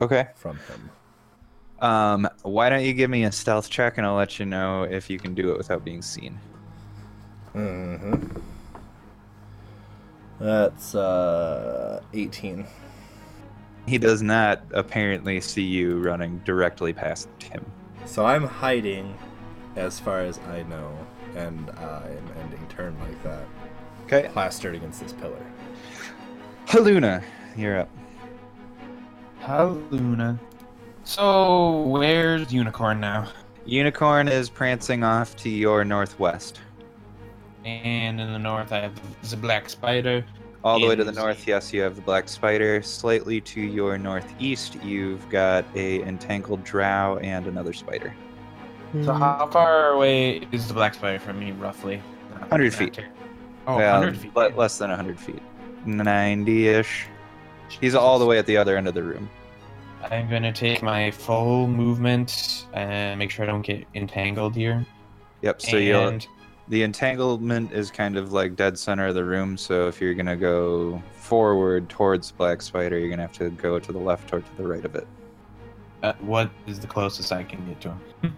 Okay. 0.00 0.28
from 0.34 0.60
him. 0.60 0.90
Um, 1.80 2.28
why 2.42 2.68
don't 2.70 2.82
you 2.84 2.92
give 2.92 3.10
me 3.10 3.24
a 3.24 3.32
stealth 3.32 3.70
check 3.70 3.98
and 3.98 4.06
I'll 4.06 4.16
let 4.16 4.38
you 4.38 4.46
know 4.46 4.82
if 4.84 5.08
you 5.10 5.18
can 5.18 5.34
do 5.34 5.52
it 5.52 5.58
without 5.58 5.84
being 5.84 6.02
seen. 6.02 6.40
Mm-hmm. 7.54 8.40
That's 10.40 10.94
uh, 10.94 12.00
18. 12.14 12.66
He 13.86 13.98
does 13.98 14.22
not 14.22 14.62
apparently 14.72 15.40
see 15.40 15.62
you 15.62 15.98
running 16.00 16.38
directly 16.44 16.92
past 16.92 17.28
him. 17.42 17.64
So 18.04 18.24
I'm 18.24 18.44
hiding, 18.46 19.16
as 19.76 19.98
far 19.98 20.20
as 20.20 20.38
I 20.50 20.62
know, 20.64 20.96
and 21.34 21.70
I 21.70 22.02
am 22.06 22.32
ending 22.40 22.66
turn 22.68 22.98
like 23.00 23.22
that, 23.24 23.44
Okay. 24.04 24.28
plastered 24.32 24.74
against 24.74 25.00
this 25.02 25.12
pillar. 25.12 25.44
Haluna, 26.66 27.22
you're 27.56 27.80
up. 27.80 27.90
Haluna. 29.42 30.38
So 31.04 31.82
where's 31.82 32.52
Unicorn 32.52 33.00
now? 33.00 33.28
Unicorn 33.64 34.28
is 34.28 34.48
prancing 34.48 35.02
off 35.04 35.36
to 35.36 35.48
your 35.48 35.84
northwest. 35.84 36.60
And 37.68 38.20
in 38.20 38.32
the 38.32 38.38
north, 38.38 38.72
I 38.72 38.80
have 38.80 38.94
the 39.28 39.36
Black 39.36 39.68
Spider. 39.68 40.24
All 40.64 40.80
the 40.80 40.86
way 40.88 40.96
to 40.96 41.04
the 41.04 41.12
north, 41.12 41.46
yes, 41.46 41.72
you 41.72 41.82
have 41.82 41.94
the 41.94 42.02
black 42.02 42.28
spider. 42.28 42.82
Slightly 42.82 43.40
to 43.42 43.60
your 43.60 43.96
northeast, 43.96 44.76
you've 44.82 45.26
got 45.28 45.64
a 45.76 46.02
entangled 46.02 46.64
drow 46.64 47.18
and 47.18 47.46
another 47.46 47.72
spider. 47.72 48.12
Hmm. 48.90 49.04
So 49.04 49.12
how 49.12 49.46
far 49.52 49.90
away 49.90 50.48
is 50.50 50.66
the 50.66 50.74
Black 50.74 50.94
Spider 50.94 51.20
from 51.20 51.38
me, 51.38 51.52
roughly? 51.52 52.02
100 52.40 52.74
feet. 52.74 52.98
Oh, 53.68 53.76
Well, 53.76 54.00
100 54.00 54.18
feet. 54.18 54.34
le- 54.34 54.48
less 54.56 54.78
than 54.78 54.90
100 54.90 55.20
feet. 55.20 55.42
90-ish. 55.86 57.06
He's 57.80 57.94
all 57.94 58.18
the 58.18 58.26
way 58.26 58.38
at 58.38 58.46
the 58.46 58.56
other 58.56 58.76
end 58.76 58.88
of 58.88 58.94
the 58.94 59.02
room. 59.02 59.30
I'm 60.10 60.28
gonna 60.28 60.52
take 60.52 60.82
my 60.82 61.10
full 61.10 61.68
movement 61.68 62.66
and 62.72 63.18
make 63.18 63.30
sure 63.30 63.44
I 63.44 63.46
don't 63.46 63.62
get 63.62 63.84
entangled 63.94 64.56
here. 64.56 64.84
Yep, 65.42 65.60
so 65.62 65.76
you'll 65.76 66.08
and 66.08 66.26
the 66.68 66.82
entanglement 66.82 67.72
is 67.72 67.90
kind 67.90 68.16
of 68.16 68.32
like 68.32 68.54
dead 68.54 68.78
center 68.78 69.06
of 69.06 69.14
the 69.14 69.24
room 69.24 69.56
so 69.56 69.88
if 69.88 70.00
you're 70.00 70.14
gonna 70.14 70.36
go 70.36 71.02
forward 71.12 71.88
towards 71.88 72.30
black 72.32 72.60
spider 72.60 72.98
you're 72.98 73.08
gonna 73.08 73.22
have 73.22 73.32
to 73.32 73.50
go 73.50 73.78
to 73.78 73.92
the 73.92 73.98
left 73.98 74.32
or 74.32 74.40
to 74.40 74.56
the 74.56 74.66
right 74.66 74.84
of 74.84 74.94
it. 74.94 75.06
Uh, 76.02 76.12
what 76.20 76.50
is 76.66 76.78
the 76.78 76.86
closest 76.86 77.32
I 77.32 77.42
can 77.42 77.66
get 77.66 77.80
to 77.80 77.88
him? 78.22 78.36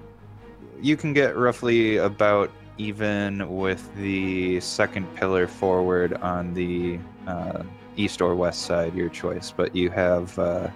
you 0.80 0.96
can 0.96 1.12
get 1.12 1.36
roughly 1.36 1.98
about 1.98 2.50
even 2.78 3.54
with 3.54 3.94
the 3.96 4.58
second 4.60 5.12
pillar 5.14 5.46
forward 5.46 6.14
on 6.14 6.54
the 6.54 6.98
uh, 7.26 7.62
east 7.96 8.22
or 8.22 8.34
west 8.34 8.62
side 8.62 8.94
your 8.94 9.08
choice 9.08 9.52
but 9.54 9.74
you 9.74 9.90
have 9.90 10.38
uh, 10.38 10.68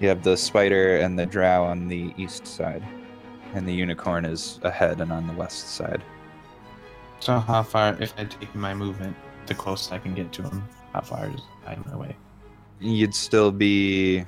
you 0.00 0.08
have 0.08 0.22
the 0.22 0.36
spider 0.36 0.96
and 0.96 1.18
the 1.18 1.26
drow 1.26 1.62
on 1.62 1.86
the 1.86 2.12
east 2.16 2.46
side 2.46 2.82
and 3.54 3.68
the 3.68 3.72
unicorn 3.72 4.24
is 4.24 4.58
ahead 4.62 5.00
and 5.00 5.12
on 5.12 5.26
the 5.26 5.34
west 5.34 5.68
side 5.68 6.02
So 7.22 7.38
how 7.38 7.62
far, 7.62 7.96
if 8.02 8.12
I 8.18 8.24
take 8.24 8.52
my 8.52 8.74
movement, 8.74 9.14
the 9.46 9.54
closest 9.54 9.92
I 9.92 10.00
can 10.00 10.12
get 10.12 10.32
to 10.32 10.42
him, 10.42 10.68
how 10.92 11.02
far 11.02 11.30
is 11.30 11.40
I 11.64 11.76
my 11.86 11.96
way? 11.96 12.16
you'd 12.80 13.14
still 13.14 13.52
be 13.52 14.24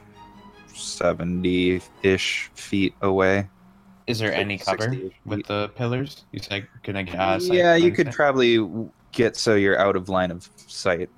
70 0.73 1.83
ish 2.05 2.53
feet 2.55 2.95
away. 3.03 3.51
Is 4.07 4.21
there 4.21 4.33
any 4.33 4.59
cover 4.59 4.95
with 5.25 5.45
the 5.47 5.73
pillars? 5.75 6.25
You 6.31 6.39
said, 6.39 6.69
can 6.85 6.95
I 6.95 7.03
get 7.03 7.17
out 7.17 7.43
yeah, 7.43 7.75
you 7.75 7.91
could 7.91 8.13
probably 8.13 8.65
get 9.11 9.37
so 9.37 9.57
you're 9.57 9.77
out 9.77 9.97
of 9.97 10.09
line 10.09 10.31
of 10.31 10.49
sight. 10.57 11.11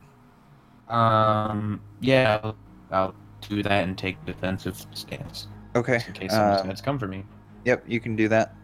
Um, 0.89 1.83
yeah, 2.01 2.41
I'll, 2.43 2.57
I'll 2.91 3.15
do 3.43 3.63
that 3.63 3.85
and 3.85 3.99
take 3.99 4.25
defensive 4.25 4.83
stance 4.95 5.49
Okay. 5.75 6.01
in 6.07 6.13
case 6.15 6.31
someone 6.31 6.57
decides 6.57 6.81
to 6.81 6.85
come 6.87 6.99
for 6.99 7.07
me. 7.07 7.23
Yep, 7.67 7.85
you 7.87 8.01
can 8.01 8.17
do 8.17 8.29
that. 8.29 8.55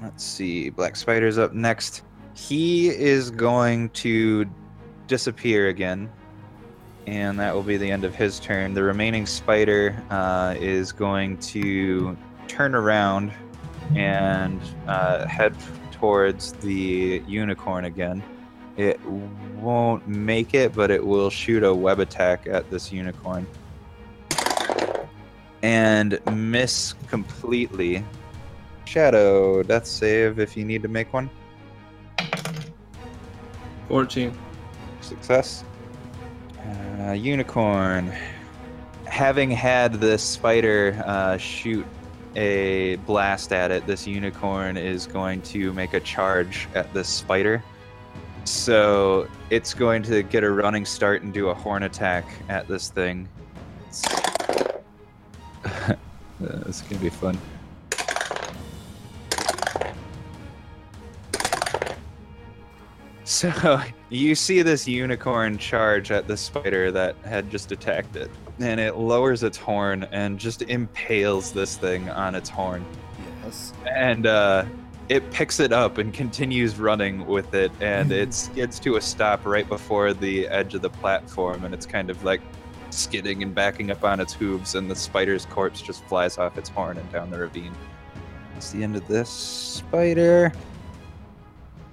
Let's 0.00 0.24
see. 0.24 0.70
Black 0.70 0.96
Spider's 0.96 1.36
up 1.36 1.52
next. 1.52 2.04
He 2.34 2.88
is 2.88 3.30
going 3.30 3.90
to 3.90 4.46
disappear 5.06 5.68
again. 5.68 6.10
And 7.06 7.38
that 7.38 7.54
will 7.54 7.62
be 7.62 7.76
the 7.76 7.90
end 7.90 8.04
of 8.04 8.14
his 8.14 8.40
turn. 8.40 8.74
The 8.74 8.82
remaining 8.82 9.26
spider 9.26 10.02
uh, 10.10 10.54
is 10.58 10.90
going 10.90 11.36
to 11.38 12.16
turn 12.48 12.74
around 12.74 13.32
and 13.94 14.60
uh, 14.86 15.26
head 15.26 15.54
towards 15.92 16.52
the 16.52 17.22
unicorn 17.26 17.84
again. 17.84 18.22
It 18.76 19.00
won't 19.60 20.08
make 20.08 20.54
it, 20.54 20.74
but 20.74 20.90
it 20.90 21.04
will 21.04 21.30
shoot 21.30 21.62
a 21.62 21.72
web 21.74 22.00
attack 22.00 22.46
at 22.46 22.68
this 22.70 22.90
unicorn. 22.90 23.46
And 25.62 26.18
miss 26.32 26.94
completely. 27.08 28.04
Shadow, 28.86 29.62
death 29.62 29.86
save 29.86 30.38
if 30.38 30.56
you 30.56 30.64
need 30.64 30.82
to 30.82 30.88
make 30.88 31.12
one. 31.12 31.30
14. 33.88 34.36
Success. 35.00 35.64
Uh, 37.00 37.12
unicorn. 37.12 38.12
Having 39.06 39.50
had 39.50 39.94
this 39.94 40.22
spider 40.22 41.02
uh, 41.04 41.36
shoot 41.36 41.84
a 42.36 42.96
blast 43.06 43.52
at 43.52 43.70
it, 43.70 43.86
this 43.86 44.06
unicorn 44.06 44.76
is 44.76 45.06
going 45.06 45.42
to 45.42 45.72
make 45.72 45.94
a 45.94 46.00
charge 46.00 46.68
at 46.74 46.92
this 46.94 47.08
spider. 47.08 47.62
So 48.44 49.28
it's 49.50 49.72
going 49.72 50.02
to 50.04 50.22
get 50.22 50.44
a 50.44 50.50
running 50.50 50.84
start 50.84 51.22
and 51.22 51.32
do 51.32 51.48
a 51.48 51.54
horn 51.54 51.84
attack 51.84 52.26
at 52.48 52.68
this 52.68 52.90
thing. 52.90 53.28
this 56.40 56.66
is 56.66 56.82
going 56.82 56.96
to 56.96 56.98
be 56.98 57.10
fun. 57.10 57.38
So 63.24 63.80
you 64.10 64.34
see 64.34 64.62
this 64.62 64.86
unicorn 64.86 65.58
charge 65.58 66.10
at 66.10 66.28
the 66.28 66.36
spider 66.36 66.90
that 66.92 67.16
had 67.24 67.50
just 67.50 67.72
attacked 67.72 68.16
it, 68.16 68.30
and 68.60 68.78
it 68.78 68.96
lowers 68.96 69.42
its 69.42 69.56
horn 69.56 70.04
and 70.12 70.38
just 70.38 70.62
impales 70.62 71.52
this 71.52 71.76
thing 71.76 72.10
on 72.10 72.34
its 72.34 72.48
horn, 72.48 72.84
Yes. 73.42 73.72
and 73.90 74.26
uh, 74.26 74.64
it 75.08 75.30
picks 75.30 75.60
it 75.60 75.72
up 75.72 75.98
and 75.98 76.12
continues 76.14 76.78
running 76.78 77.26
with 77.26 77.54
it, 77.54 77.72
and 77.80 78.12
it 78.12 78.32
skids 78.34 78.78
to 78.80 78.96
a 78.96 79.00
stop 79.00 79.44
right 79.44 79.68
before 79.68 80.12
the 80.12 80.46
edge 80.48 80.74
of 80.74 80.82
the 80.82 80.90
platform, 80.90 81.64
and 81.64 81.74
it's 81.74 81.86
kind 81.86 82.10
of 82.10 82.22
like 82.24 82.40
skidding 82.90 83.42
and 83.42 83.54
backing 83.54 83.90
up 83.90 84.04
on 84.04 84.20
its 84.20 84.32
hooves, 84.32 84.74
and 84.74 84.90
the 84.90 84.94
spider's 84.96 85.46
corpse 85.46 85.82
just 85.82 86.04
flies 86.04 86.38
off 86.38 86.56
its 86.58 86.68
horn 86.68 86.96
and 86.98 87.10
down 87.12 87.30
the 87.30 87.38
ravine. 87.38 87.74
That's 88.52 88.70
the 88.70 88.82
end 88.82 88.96
of 88.96 89.06
this 89.08 89.28
spider. 89.28 90.52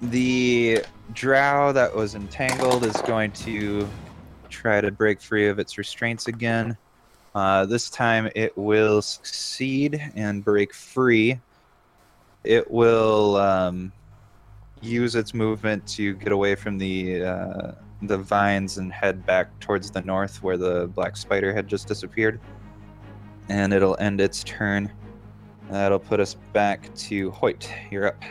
The 0.02 0.84
drow 1.14 1.72
that 1.72 1.96
was 1.96 2.16
entangled 2.16 2.86
is 2.86 2.96
going 3.04 3.32
to 3.32 3.88
try 4.50 4.82
to 4.82 4.92
break 4.92 5.22
free 5.22 5.48
of 5.48 5.60
its 5.60 5.78
restraints 5.78 6.28
again. 6.28 6.78
Uh, 7.34 7.66
this 7.66 7.90
time 7.90 8.30
it 8.36 8.58
will 8.58 9.02
succeed 9.02 10.02
and 10.16 10.44
break 10.44 10.74
free. 10.74 11.40
It 12.44 12.70
will 12.70 13.38
um, 13.38 13.92
use 14.82 15.16
its 15.16 15.34
movement 15.34 15.88
to 15.90 16.16
get 16.16 16.32
away 16.32 16.56
from 16.56 16.78
the 16.78 17.24
uh, 17.24 17.72
the 18.02 18.18
vines 18.18 18.78
and 18.78 18.92
head 18.92 19.26
back 19.26 19.48
towards 19.60 19.92
the 19.92 20.02
north 20.02 20.42
where 20.42 20.58
the 20.58 20.88
black 20.88 21.16
spider 21.16 21.54
had 21.54 21.68
just 21.68 21.88
disappeared. 21.88 22.40
And 23.48 23.74
it'll 23.74 23.98
end 24.00 24.20
its 24.20 24.44
turn. 24.44 24.92
That'll 25.70 26.00
put 26.00 26.20
us 26.20 26.36
back 26.52 26.94
to 26.96 27.32
Hoyt. 27.32 27.72
You're 27.90 28.08
up. 28.08 28.24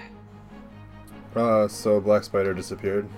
Uh, 1.37 1.69
so 1.69 2.01
Black 2.01 2.25
Spider 2.25 2.55
disappeared. 2.55 3.09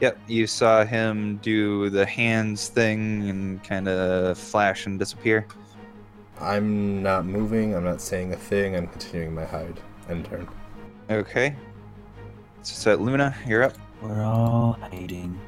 Yep, 0.00 0.18
you 0.26 0.46
saw 0.46 0.84
him 0.84 1.38
do 1.42 1.88
the 1.88 2.04
hands 2.04 2.68
thing 2.68 3.28
and 3.30 3.62
kind 3.62 3.88
of 3.88 4.36
flash 4.36 4.86
and 4.86 4.98
disappear. 4.98 5.46
I'm 6.40 7.02
not 7.02 7.26
moving. 7.26 7.74
I'm 7.76 7.84
not 7.84 8.00
saying 8.00 8.32
a 8.32 8.36
thing. 8.36 8.74
I'm 8.74 8.88
continuing 8.88 9.34
my 9.34 9.44
hide 9.44 9.78
end 10.08 10.24
turn. 10.26 10.48
Okay. 11.08 11.54
So 12.62 12.94
Luna, 12.96 13.34
you're 13.46 13.62
up. 13.62 13.74
We're 14.02 14.22
all 14.22 14.76
hiding. 14.90 15.38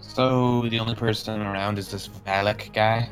So 0.00 0.62
the 0.68 0.78
only 0.78 0.94
person 0.94 1.42
around 1.42 1.78
is 1.78 1.90
this 1.90 2.08
Valak 2.08 2.72
guy. 2.72 3.08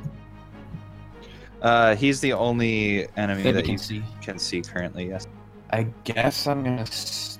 Uh, 1.61 1.95
he's 1.95 2.20
the 2.20 2.33
only 2.33 3.07
enemy 3.16 3.43
That 3.43 3.49
we 3.51 3.53
that 3.57 3.64
can 3.64 3.72
you 3.72 3.78
see. 3.78 4.03
can 4.22 4.39
see 4.39 4.62
currently. 4.62 5.09
Yes. 5.09 5.26
I 5.70 5.85
guess 6.05 6.47
I'm 6.47 6.64
gonna 6.64 6.80
s- 6.83 7.32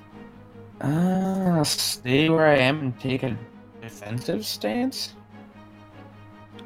uh, 0.83 1.64
stay 1.64 2.28
where 2.28 2.47
I 2.47 2.57
am 2.57 2.80
and 2.80 3.01
take 3.01 3.22
a 3.22 3.37
defensive 3.80 4.45
stance. 4.45 5.14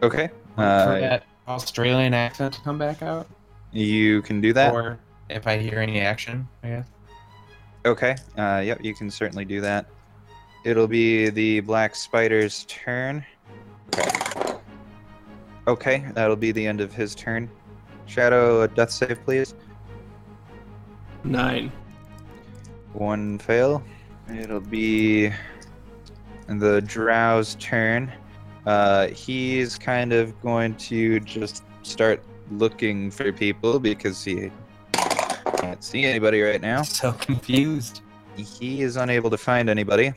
Okay. 0.03 0.29
for 0.55 0.63
Uh, 0.63 1.01
that 1.01 1.25
Australian 1.49 2.15
accent 2.15 2.55
to 2.55 2.61
come 2.63 2.79
back 2.79 3.03
out, 3.03 3.27
you 3.73 4.23
can 4.23 4.41
do 4.41 4.53
that. 4.53 4.73
or 4.73 4.99
if 5.29 5.47
I 5.47 5.59
hear 5.59 5.81
any 5.81 6.01
action, 6.01 6.49
I 6.63 6.69
guess. 6.69 6.87
Okay. 7.85 8.17
Uh, 8.37 8.63
yep, 8.65 8.79
you 8.83 8.95
can 8.95 9.11
certainly 9.11 9.45
do 9.45 9.61
that. 9.61 9.87
It'll 10.65 10.89
be 10.89 11.31
the 11.31 11.61
black 11.61 11.95
spider's 11.95 12.65
turn. 12.69 13.25
Okay. 13.95 14.57
Okay, 15.69 16.05
that'll 16.15 16.37
be 16.37 16.53
the 16.53 16.67
end 16.67 16.81
of 16.81 16.93
his 16.93 17.15
turn. 17.15 17.51
Shadow, 18.07 18.63
a 18.63 18.69
death 18.69 18.91
save, 18.91 19.23
please. 19.25 19.55
9. 21.25 21.73
One 22.93 23.39
fail. 23.39 23.83
It'll 24.35 24.61
be 24.61 25.31
the 26.49 26.81
Drow's 26.83 27.55
turn. 27.57 28.13
Uh, 28.65 29.09
he's 29.09 29.79
kind 29.79 30.13
of 30.13 30.41
going 30.43 30.75
to 30.77 31.21
just 31.21 31.65
start 31.83 32.23
looking 32.51 33.11
for 33.11 33.33
people 33.33 33.79
because 33.79 34.25
he 34.25 34.51
can't 35.59 35.83
see 35.83 36.05
anybody 36.05 36.41
right 36.41 36.61
now. 36.61 36.83
So 36.97 37.13
confused. 37.13 38.03
He 38.37 38.83
is 38.83 38.97
unable 38.97 39.31
to 39.31 39.39
find 39.39 39.71
anybody. 39.71 40.13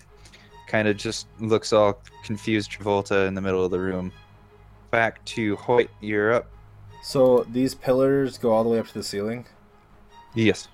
Kind 0.67 0.87
of 0.87 0.97
just 0.97 1.27
looks 1.39 1.71
all 1.73 2.01
confused 2.23 2.71
Travolta 2.71 3.27
in 3.27 3.33
the 3.33 3.41
middle 3.41 3.63
of 3.63 3.71
the 3.71 3.79
room. 3.79 4.11
Back 4.91 5.23
to 5.25 5.55
Hoyt, 5.57 5.89
you're 6.01 6.33
up. 6.33 6.47
So 7.03 7.45
these 7.49 7.75
pillars 7.75 8.37
go 8.37 8.51
all 8.51 8.63
the 8.63 8.69
way 8.69 8.79
up 8.79 8.87
to 8.87 8.93
the 8.93 9.03
ceiling. 9.03 9.45
Yes. 10.35 10.67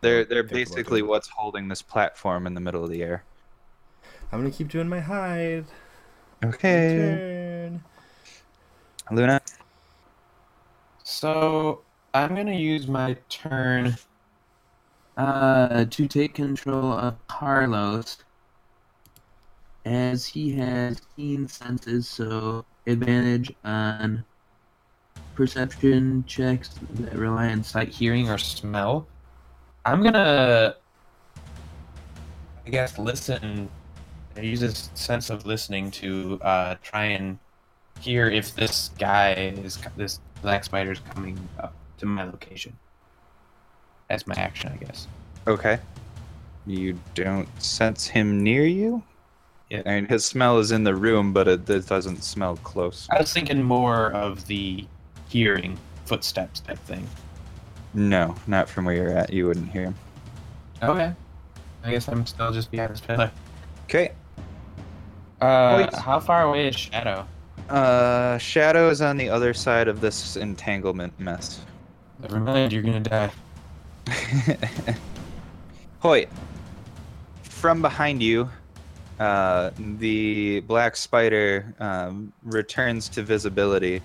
They're 0.00 0.24
they're 0.24 0.42
basically 0.42 1.02
what's 1.02 1.28
holding 1.28 1.68
this 1.68 1.82
platform 1.82 2.46
in 2.46 2.54
the 2.54 2.60
middle 2.60 2.82
of 2.84 2.90
the 2.90 3.02
air. 3.02 3.24
I'm 4.32 4.40
gonna 4.40 4.50
keep 4.50 4.68
doing 4.68 4.88
my 4.88 5.00
hide. 5.00 5.66
Okay. 6.44 6.96
Turn. 6.96 7.82
Luna. 9.10 9.40
So 11.02 11.82
I'm 12.14 12.34
gonna 12.34 12.54
use 12.54 12.86
my 12.86 13.16
turn. 13.28 13.96
Uh, 15.16 15.84
to 15.90 16.06
take 16.08 16.32
control 16.32 16.92
of 16.92 17.14
Carlos, 17.26 18.18
as 19.84 20.24
he 20.24 20.52
has 20.52 21.02
keen 21.14 21.46
senses, 21.46 22.08
so 22.08 22.64
advantage 22.86 23.52
on 23.62 24.24
perception 25.34 26.24
checks 26.26 26.70
that 26.94 27.14
rely 27.16 27.50
on 27.50 27.62
sight. 27.62 27.88
Sight, 27.88 27.94
hearing, 27.94 28.30
or 28.30 28.38
smell. 28.38 29.06
I'm 29.84 30.02
gonna, 30.02 30.76
I 32.66 32.70
guess, 32.70 32.98
listen. 32.98 33.68
I 34.36 34.40
use 34.40 34.60
this 34.60 34.90
sense 34.94 35.30
of 35.30 35.46
listening 35.46 35.90
to 35.92 36.38
uh, 36.42 36.76
try 36.82 37.06
and 37.06 37.38
hear 38.00 38.30
if 38.30 38.54
this 38.54 38.90
guy 38.98 39.32
is 39.34 39.78
this 39.96 40.20
black 40.42 40.64
spider 40.64 40.92
is 40.92 41.00
coming 41.00 41.38
up 41.58 41.74
to 41.98 42.06
my 42.06 42.24
location. 42.24 42.76
That's 44.08 44.26
my 44.26 44.34
action, 44.34 44.72
I 44.72 44.84
guess. 44.84 45.06
Okay. 45.46 45.78
You 46.66 46.98
don't 47.14 47.48
sense 47.62 48.06
him 48.06 48.42
near 48.42 48.64
you? 48.66 49.02
Yeah. 49.70 49.82
I 49.86 50.00
mean, 50.00 50.06
his 50.06 50.24
smell 50.24 50.58
is 50.58 50.72
in 50.72 50.84
the 50.84 50.94
room, 50.94 51.32
but 51.32 51.46
it, 51.48 51.68
it 51.70 51.86
doesn't 51.86 52.22
smell 52.22 52.56
close. 52.56 53.08
I 53.10 53.20
was 53.20 53.32
thinking 53.32 53.62
more 53.62 54.12
of 54.12 54.46
the 54.46 54.84
hearing 55.28 55.78
footsteps 56.06 56.60
type 56.60 56.78
thing. 56.80 57.06
No, 57.94 58.34
not 58.46 58.68
from 58.68 58.84
where 58.84 58.94
you're 58.94 59.16
at. 59.16 59.32
You 59.32 59.46
wouldn't 59.46 59.70
hear 59.70 59.84
him. 59.84 59.94
Okay. 60.82 61.12
I 61.84 61.90
guess 61.90 62.08
I'm 62.08 62.26
still 62.26 62.52
just 62.52 62.70
behind 62.70 62.90
this 62.90 63.00
pillar. 63.00 63.30
Okay. 63.84 64.12
Uh, 65.40 65.84
Wait. 65.90 65.94
how 66.00 66.20
far 66.20 66.44
away 66.44 66.68
is 66.68 66.76
Shadow? 66.76 67.26
Uh, 67.68 68.36
Shadow 68.38 68.90
is 68.90 69.00
on 69.00 69.16
the 69.16 69.28
other 69.28 69.54
side 69.54 69.88
of 69.88 70.00
this 70.00 70.36
entanglement 70.36 71.18
mess. 71.18 71.62
Never 72.20 72.40
mind, 72.40 72.72
you're 72.72 72.82
gonna 72.82 73.00
die. 73.00 73.30
Hoyt, 76.00 76.28
from 77.42 77.80
behind 77.80 78.22
you, 78.22 78.48
uh, 79.18 79.70
the 79.98 80.60
black 80.60 80.96
spider 80.96 81.74
um, 81.78 82.32
returns 82.42 83.08
to 83.10 83.22
visibility 83.22 84.02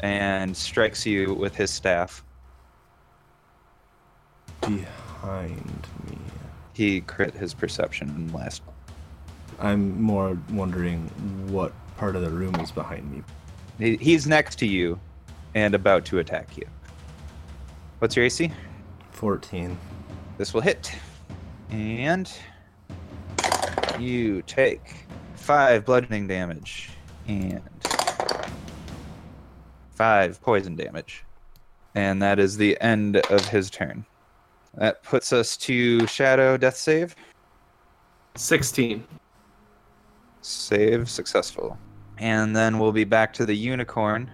and 0.00 0.56
strikes 0.56 1.06
you 1.06 1.34
with 1.34 1.54
his 1.54 1.70
staff. 1.70 2.22
Behind 4.62 5.86
me. 6.08 6.18
He 6.72 7.00
crit 7.02 7.34
his 7.34 7.52
perception 7.52 8.32
last. 8.32 8.62
I'm 9.58 10.00
more 10.00 10.38
wondering 10.50 11.02
what 11.52 11.72
part 11.96 12.16
of 12.16 12.22
the 12.22 12.30
room 12.30 12.54
is 12.56 12.70
behind 12.70 13.10
me. 13.10 13.22
He, 13.78 13.96
he's 13.96 14.26
next 14.26 14.58
to 14.60 14.66
you 14.66 14.98
and 15.54 15.74
about 15.74 16.04
to 16.06 16.18
attack 16.18 16.56
you. 16.56 16.66
What's 17.98 18.16
your 18.16 18.24
AC? 18.24 18.50
14. 19.12 19.78
This 20.38 20.54
will 20.54 20.60
hit. 20.60 20.94
And 21.70 22.30
you 23.98 24.42
take 24.42 25.06
five 25.34 25.84
bludgeoning 25.84 26.26
damage 26.26 26.90
and 27.28 27.62
five 29.92 30.40
poison 30.40 30.74
damage. 30.74 31.24
And 31.94 32.22
that 32.22 32.38
is 32.38 32.56
the 32.56 32.80
end 32.80 33.16
of 33.16 33.48
his 33.48 33.70
turn. 33.70 34.04
That 34.74 35.02
puts 35.02 35.32
us 35.32 35.56
to 35.58 36.06
Shadow 36.06 36.56
Death 36.56 36.76
Save. 36.76 37.14
16. 38.36 39.04
Save 40.40 41.10
successful. 41.10 41.78
And 42.18 42.56
then 42.56 42.78
we'll 42.78 42.92
be 42.92 43.04
back 43.04 43.32
to 43.34 43.46
the 43.46 43.54
unicorn. 43.54 44.30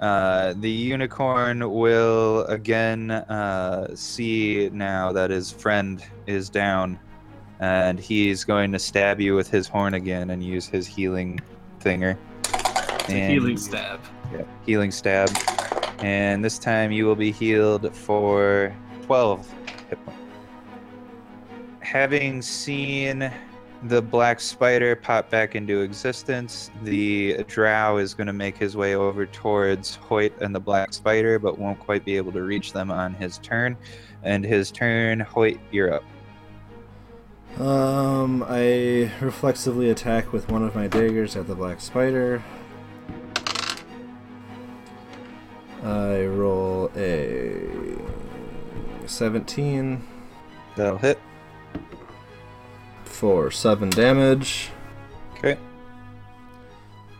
Uh, 0.00 0.54
the 0.58 0.70
unicorn 0.70 1.70
will 1.70 2.44
again 2.46 3.10
uh, 3.10 3.94
see 3.94 4.70
now 4.72 5.12
that 5.12 5.30
his 5.30 5.50
friend 5.50 6.04
is 6.26 6.48
down, 6.48 6.98
and 7.58 7.98
he's 7.98 8.44
going 8.44 8.70
to 8.72 8.78
stab 8.78 9.20
you 9.20 9.34
with 9.34 9.50
his 9.50 9.66
horn 9.66 9.94
again 9.94 10.30
and 10.30 10.42
use 10.42 10.66
his 10.66 10.86
healing 10.86 11.40
thinger. 11.80 12.16
And- 13.08 13.32
healing 13.32 13.56
stab. 13.56 14.00
Yeah, 14.32 14.42
healing 14.64 14.90
stab. 14.90 15.30
And 16.00 16.44
this 16.44 16.58
time 16.58 16.92
you 16.92 17.06
will 17.06 17.16
be 17.16 17.32
healed 17.32 17.94
for 17.94 18.74
12 19.08 19.54
hit 19.88 20.04
points. 20.04 20.20
Having 21.80 22.42
seen 22.42 23.32
the 23.84 24.02
black 24.02 24.38
spider 24.38 24.94
pop 24.94 25.30
back 25.30 25.54
into 25.54 25.80
existence, 25.80 26.70
the 26.82 27.42
drow 27.44 27.96
is 27.96 28.12
going 28.12 28.26
to 28.26 28.34
make 28.34 28.58
his 28.58 28.76
way 28.76 28.96
over 28.96 29.24
towards 29.24 29.94
Hoyt 29.94 30.34
and 30.42 30.54
the 30.54 30.60
black 30.60 30.92
spider, 30.92 31.38
but 31.38 31.58
won't 31.58 31.80
quite 31.80 32.04
be 32.04 32.18
able 32.18 32.32
to 32.32 32.42
reach 32.42 32.74
them 32.74 32.90
on 32.90 33.14
his 33.14 33.38
turn. 33.38 33.78
And 34.24 34.44
his 34.44 34.70
turn, 34.70 35.20
Hoyt, 35.20 35.58
you're 35.72 35.94
up. 35.94 36.04
Um, 37.58 38.44
I 38.46 39.10
reflexively 39.22 39.88
attack 39.88 40.34
with 40.34 40.50
one 40.50 40.62
of 40.62 40.74
my 40.74 40.86
daggers 40.86 41.34
at 41.34 41.46
the 41.46 41.54
black 41.54 41.80
spider. 41.80 42.42
I 45.82 46.24
roll 46.24 46.90
a 46.96 47.37
17 49.08 50.02
That'll 50.76 50.98
hit. 50.98 51.18
for 53.04 53.50
7 53.50 53.90
damage. 53.90 54.70
Okay. 55.36 55.56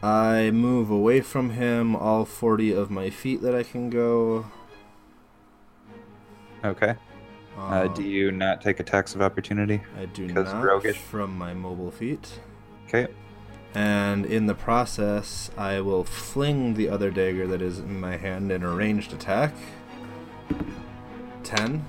I 0.02 0.50
move 0.52 0.90
away 0.90 1.20
from 1.20 1.50
him 1.50 1.96
all 1.96 2.24
40 2.24 2.72
of 2.72 2.90
my 2.90 3.10
feet 3.10 3.42
that 3.42 3.54
I 3.54 3.62
can 3.64 3.90
go. 3.90 4.46
Okay. 6.64 6.94
Uh, 7.56 7.60
Um, 7.86 7.94
do 7.94 8.02
you 8.04 8.30
not 8.30 8.60
take 8.60 8.78
attacks 8.78 9.14
of 9.16 9.22
opportunity? 9.22 9.80
I 10.00 10.04
do 10.06 10.28
not 10.28 10.62
roguish? 10.64 10.96
from 10.96 11.36
my 11.36 11.52
mobile 11.54 11.90
feat. 11.90 12.38
Okay. 12.86 13.08
And 13.74 14.24
in 14.24 14.46
the 14.46 14.54
process, 14.54 15.50
I 15.58 15.80
will 15.80 16.04
fling 16.04 16.74
the 16.74 16.88
other 16.88 17.10
dagger 17.10 17.46
that 17.48 17.60
is 17.60 17.80
in 17.80 18.00
my 18.00 18.16
hand 18.16 18.50
in 18.52 18.62
a 18.62 18.70
ranged 18.70 19.12
attack. 19.12 19.52
10. 21.48 21.82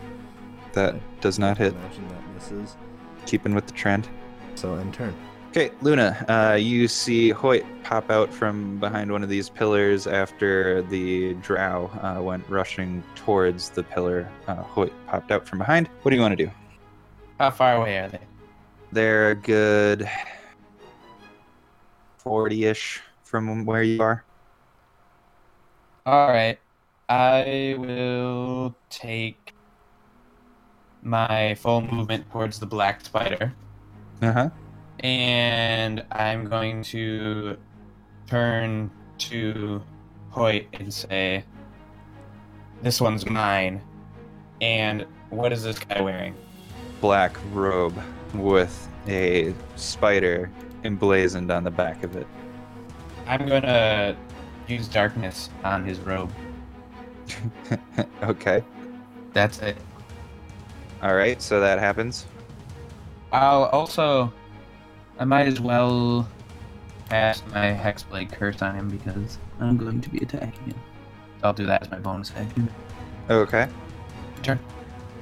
That 0.74 0.96
does 1.20 1.38
not 1.38 1.58
hit. 1.58 1.74
Imagine 1.74 2.08
that 2.08 2.34
misses. 2.34 2.78
Keeping 3.26 3.54
with 3.54 3.68
the 3.68 3.74
trend. 3.74 4.08
So 4.56 4.76
end 4.76 4.94
turn. 4.94 5.14
Okay, 5.50 5.72
Luna, 5.82 6.26
uh, 6.30 6.56
you 6.56 6.88
see 6.88 7.32
Hoyt 7.32 7.66
pop 7.84 8.10
out 8.10 8.32
from 8.32 8.80
behind 8.80 9.12
one 9.12 9.24
of 9.24 9.30
these 9.30 9.50
pillars 9.50 10.08
after 10.08 10.84
the 10.84 11.34
drow 11.36 11.88
uh, 12.04 12.22
went 12.22 12.48
rushing 12.48 13.04
towards 13.16 13.70
the 13.70 13.84
pillar. 13.84 14.32
Uh, 14.48 14.56
Hoyt 14.56 14.94
popped 15.08 15.32
out 15.32 15.48
from 15.48 15.58
behind. 15.60 15.88
What 16.04 16.12
do 16.12 16.16
you 16.16 16.22
want 16.22 16.38
to 16.38 16.46
do? 16.46 16.52
How 17.40 17.52
far 17.52 17.78
away 17.78 17.98
are 17.98 18.10
they? 18.10 18.20
They're 18.92 19.32
a 19.32 19.36
good 19.36 20.10
40 22.20 22.66
ish 22.66 23.02
from 23.24 23.66
where 23.66 23.84
you 23.84 24.02
are. 24.02 24.24
All 26.06 26.30
right. 26.30 26.60
I 27.10 27.76
will 27.78 28.76
take 28.90 29.54
my 31.02 31.56
full 31.56 31.82
movement 31.82 32.30
towards 32.32 32.60
the 32.60 32.66
black 32.68 33.04
spider, 33.04 33.54
Uh 34.22 34.32
huh. 34.32 34.50
and 35.00 36.06
I'm 36.12 36.46
going 36.46 36.84
to 36.84 37.58
turn 38.28 38.92
to 39.20 39.82
Hoyt 40.30 40.68
and 40.74 40.94
say, 40.94 41.44
"This 42.84 43.02
one's 43.02 43.26
mine." 43.26 43.82
And 44.62 45.06
what 45.32 45.52
is 45.52 45.64
this 45.64 45.80
guy 45.80 46.02
wearing? 46.02 46.36
Black 47.02 47.36
robe 47.54 47.98
with 48.36 48.88
a 49.08 49.54
spider 49.78 50.52
emblazoned 50.84 51.50
on 51.50 51.64
the 51.64 51.72
back 51.72 52.04
of 52.04 52.16
it. 52.16 52.28
I'm 53.26 53.48
gonna 53.48 54.16
use 54.68 54.88
darkness 54.88 55.50
on 55.64 55.84
his 55.86 55.98
robe. 56.00 56.32
okay. 58.24 58.64
That's 59.34 59.60
it. 59.60 59.78
All 61.02 61.16
right, 61.16 61.42
so 61.42 61.60
that 61.60 61.80
happens. 61.80 62.26
I'll 63.32 63.66
also, 63.66 64.34
I 65.20 65.26
might 65.26 65.48
as 65.48 65.62
well 65.62 66.28
cast 67.10 67.48
my 67.48 67.74
Hexblade 67.74 68.32
Curse 68.32 68.62
on 68.62 68.76
him 68.76 68.90
because 68.90 69.38
I'm 69.60 69.78
going 69.78 70.02
to 70.02 70.10
be 70.10 70.20
attacking 70.20 70.66
him. 70.66 70.82
So 71.40 71.48
I'll 71.48 71.54
do 71.54 71.66
that 71.66 71.84
as 71.84 71.92
my 71.92 72.00
bonus 72.00 72.32
action. 72.36 72.70
Okay. 73.30 73.68
Turn. 74.44 74.60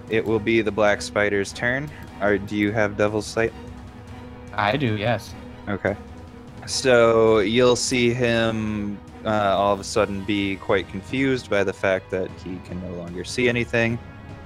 It 0.09 0.25
will 0.25 0.39
be 0.39 0.61
the 0.61 0.71
black 0.71 1.01
spider's 1.01 1.51
turn. 1.51 1.89
Or 2.21 2.37
do 2.37 2.55
you 2.55 2.71
have 2.71 2.97
Devil's 2.97 3.27
Sight? 3.27 3.53
I 4.53 4.77
do, 4.77 4.95
yes. 4.95 5.35
Okay. 5.69 5.95
So 6.65 7.39
you'll 7.39 7.75
see 7.75 8.13
him 8.13 8.99
uh, 9.27 9.55
all 9.57 9.73
of 9.73 9.79
a 9.79 9.83
sudden 9.83 10.23
be 10.23 10.55
quite 10.55 10.87
confused 10.87 11.49
by 11.49 11.63
the 11.63 11.73
fact 11.73 12.09
that 12.11 12.31
he 12.43 12.57
can 12.65 12.81
no 12.81 12.95
longer 12.95 13.25
see 13.25 13.49
anything. 13.49 13.99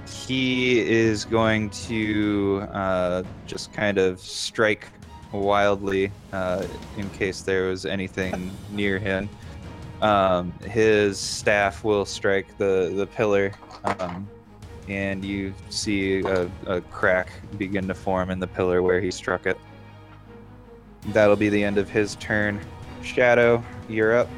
He 0.08 0.80
is 0.80 1.24
going 1.24 1.70
to 1.70 2.66
uh, 2.72 3.22
just 3.46 3.72
kind 3.72 3.96
of 3.96 4.18
strike 4.18 4.88
wildly 5.30 6.10
uh, 6.32 6.66
in 6.98 7.08
case 7.10 7.42
there 7.42 7.68
was 7.68 7.86
anything 7.86 8.50
near 8.72 8.98
him. 8.98 9.28
Um, 10.02 10.52
his 10.68 11.16
staff 11.16 11.84
will 11.84 12.04
strike 12.04 12.58
the, 12.58 12.92
the 12.96 13.06
pillar, 13.06 13.52
um, 13.84 14.28
and 14.88 15.24
you 15.24 15.54
see 15.70 16.22
a, 16.22 16.50
a 16.66 16.80
crack 16.80 17.30
begin 17.56 17.86
to 17.86 17.94
form 17.94 18.30
in 18.30 18.40
the 18.40 18.48
pillar 18.48 18.82
where 18.82 19.00
he 19.00 19.12
struck 19.12 19.46
it. 19.46 19.56
That'll 21.08 21.36
be 21.36 21.48
the 21.48 21.62
end 21.62 21.78
of 21.78 21.88
his 21.88 22.16
turn. 22.16 22.60
Shadow, 23.02 23.62
you're 23.88 24.16
up. 24.18 24.28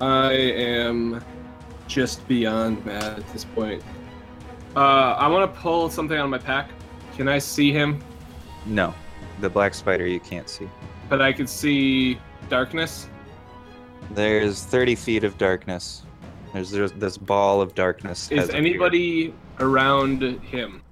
I 0.00 0.32
am 0.32 1.22
just 1.86 2.26
beyond 2.26 2.84
mad 2.86 3.18
at 3.18 3.32
this 3.32 3.44
point. 3.44 3.82
Uh, 4.76 5.14
I 5.18 5.26
want 5.28 5.52
to 5.52 5.60
pull 5.60 5.90
something 5.90 6.16
out 6.16 6.24
of 6.24 6.30
my 6.30 6.38
pack. 6.38 6.70
Can 7.16 7.28
I 7.28 7.38
see 7.38 7.72
him? 7.72 8.02
No, 8.66 8.94
the 9.40 9.50
black 9.50 9.74
spider 9.74 10.06
you 10.06 10.20
can't 10.20 10.48
see. 10.48 10.68
But 11.08 11.20
I 11.20 11.32
can 11.32 11.46
see 11.46 12.18
darkness. 12.48 13.08
There's 14.12 14.64
30 14.64 14.94
feet 14.94 15.24
of 15.24 15.36
darkness. 15.38 16.02
There's, 16.52 16.70
there's 16.70 16.92
this 16.92 17.18
ball 17.18 17.60
of 17.60 17.74
darkness. 17.74 18.30
Is 18.30 18.38
has 18.38 18.48
appeared. 18.48 18.64
anybody 18.64 19.34
around 19.58 20.22
him 20.22 20.82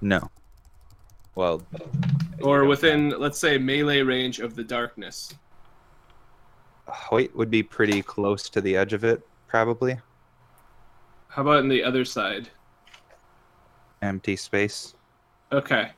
No. 0.00 0.28
Well, 1.34 1.62
or 2.42 2.64
within, 2.64 3.10
let's 3.10 3.38
say, 3.38 3.58
melee 3.58 4.00
range 4.00 4.40
of 4.40 4.56
the 4.56 4.64
darkness? 4.64 5.34
Hoyt 6.88 7.34
would 7.36 7.50
be 7.50 7.62
pretty 7.62 8.02
close 8.02 8.48
to 8.50 8.60
the 8.60 8.76
edge 8.76 8.92
of 8.92 9.04
it, 9.04 9.26
probably. 9.46 9.98
How 11.28 11.42
about 11.42 11.60
in 11.60 11.68
the 11.68 11.82
other 11.84 12.04
side? 12.04 12.48
Empty 14.02 14.36
space. 14.36 14.94
Okay. 15.52 15.90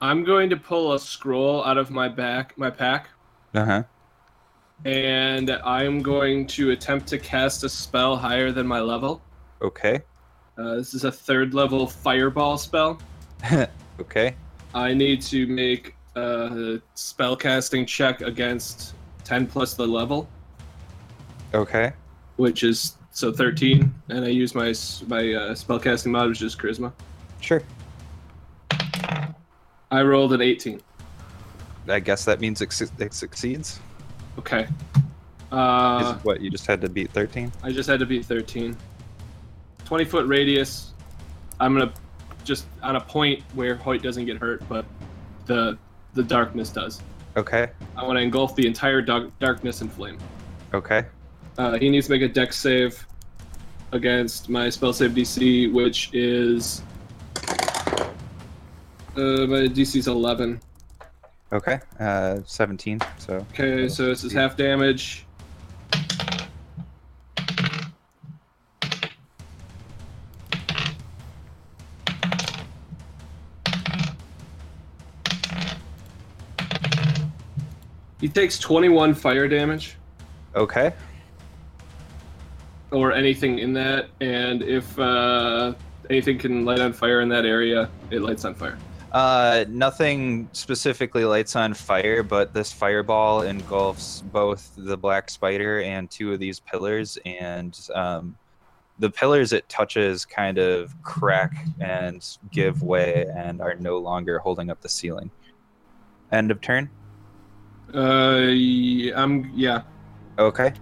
I'm 0.00 0.24
going 0.24 0.50
to 0.50 0.56
pull 0.56 0.94
a 0.94 0.98
scroll 0.98 1.64
out 1.64 1.78
of 1.78 1.90
my 1.90 2.08
back, 2.08 2.56
my 2.58 2.70
pack, 2.70 3.08
Uh 3.54 3.64
huh. 3.64 3.82
and 4.84 5.50
I'm 5.50 6.02
going 6.02 6.46
to 6.48 6.70
attempt 6.72 7.06
to 7.08 7.18
cast 7.18 7.62
a 7.64 7.68
spell 7.68 8.16
higher 8.16 8.50
than 8.50 8.66
my 8.66 8.80
level. 8.80 9.22
Okay. 9.60 10.02
Uh, 10.58 10.74
this 10.74 10.92
is 10.94 11.04
a 11.04 11.12
third 11.12 11.54
level 11.54 11.86
fireball 11.86 12.58
spell. 12.58 13.00
okay. 14.00 14.34
I 14.74 14.92
need 14.92 15.22
to 15.22 15.46
make 15.46 15.94
a 16.16 16.80
spell 16.94 17.36
casting 17.36 17.86
check 17.86 18.20
against 18.22 18.94
10 19.24 19.46
plus 19.46 19.74
the 19.74 19.86
level, 19.86 20.28
Okay. 21.54 21.92
which 22.36 22.62
is 22.62 22.96
so 23.12 23.32
13, 23.32 23.92
and 24.08 24.24
I 24.24 24.28
use 24.28 24.54
my 24.54 24.72
my 25.06 25.32
uh, 25.34 25.54
spell 25.54 25.78
casting 25.78 26.12
mod, 26.12 26.28
which 26.28 26.42
is 26.42 26.56
charisma. 26.56 26.92
Sure. 27.40 27.62
I 29.90 30.02
rolled 30.02 30.32
an 30.32 30.40
18. 30.40 30.80
I 31.88 32.00
guess 32.00 32.24
that 32.24 32.40
means 32.40 32.62
it, 32.62 32.72
su- 32.72 32.88
it 32.98 33.12
succeeds. 33.12 33.80
Okay. 34.38 34.62
Is 34.62 34.68
Uh, 35.52 36.18
what 36.22 36.40
you 36.40 36.48
just 36.50 36.66
had 36.66 36.80
to 36.80 36.88
beat 36.88 37.10
13? 37.10 37.52
I 37.62 37.72
just 37.72 37.88
had 37.88 37.98
to 38.00 38.06
beat 38.06 38.24
13. 38.24 38.74
20 39.84 40.04
foot 40.06 40.26
radius. 40.26 40.94
I'm 41.60 41.74
gonna 41.76 41.92
just 42.44 42.64
on 42.82 42.96
a 42.96 43.00
point 43.00 43.42
where 43.54 43.74
Hoyt 43.76 44.02
doesn't 44.02 44.24
get 44.24 44.38
hurt, 44.38 44.66
but 44.68 44.86
the 45.46 45.76
the 46.14 46.22
darkness 46.22 46.70
does. 46.70 47.02
Okay. 47.36 47.70
I 47.96 48.04
want 48.04 48.16
to 48.18 48.22
engulf 48.22 48.54
the 48.56 48.66
entire 48.66 49.00
dark, 49.00 49.36
darkness 49.38 49.80
in 49.80 49.88
flame. 49.88 50.18
Okay. 50.74 51.04
Uh, 51.58 51.78
he 51.78 51.88
needs 51.88 52.06
to 52.06 52.12
make 52.12 52.22
a 52.22 52.28
dex 52.28 52.56
save 52.58 53.06
against 53.92 54.48
my 54.48 54.68
spell 54.70 54.92
save 54.92 55.12
DC, 55.12 55.72
which 55.72 56.10
is 56.12 56.82
uh, 59.16 59.46
my 59.46 59.68
DC's 59.68 60.08
11. 60.08 60.60
Okay. 61.52 61.80
Uh, 62.00 62.40
17. 62.46 63.00
So 63.18 63.46
Okay, 63.52 63.88
so 63.88 64.06
this 64.06 64.24
is 64.24 64.32
half 64.32 64.56
damage. 64.56 65.26
Takes 78.34 78.58
21 78.58 79.14
fire 79.14 79.48
damage, 79.48 79.96
okay. 80.54 80.92
or 82.90 83.12
anything 83.12 83.58
in 83.58 83.72
that, 83.74 84.08
and 84.20 84.62
if 84.62 84.98
uh, 84.98 85.74
anything 86.10 86.38
can 86.38 86.64
light 86.64 86.80
on 86.80 86.92
fire 86.92 87.20
in 87.20 87.28
that 87.28 87.44
area, 87.44 87.90
it 88.10 88.20
lights 88.20 88.44
on 88.44 88.54
fire. 88.54 88.78
Uh, 89.12 89.66
nothing 89.68 90.48
specifically 90.52 91.24
lights 91.24 91.54
on 91.54 91.74
fire, 91.74 92.22
but 92.22 92.54
this 92.54 92.72
fireball 92.72 93.42
engulfs 93.42 94.22
both 94.32 94.72
the 94.76 94.96
black 94.96 95.28
spider 95.28 95.82
and 95.82 96.10
two 96.10 96.32
of 96.32 96.40
these 96.40 96.60
pillars, 96.60 97.18
and 97.26 97.88
um, 97.94 98.34
the 98.98 99.10
pillars 99.10 99.52
it 99.52 99.68
touches 99.68 100.24
kind 100.24 100.56
of 100.58 100.94
crack 101.02 101.66
and 101.80 102.38
give 102.50 102.82
way 102.82 103.26
and 103.36 103.60
are 103.60 103.74
no 103.74 103.98
longer 103.98 104.38
holding 104.38 104.70
up 104.70 104.80
the 104.80 104.88
ceiling. 104.88 105.30
End 106.30 106.50
of 106.50 106.62
turn. 106.62 106.88
Uh, 107.94 108.48
I'm 109.16 109.50
yeah. 109.54 109.82
Okay. 110.38 110.72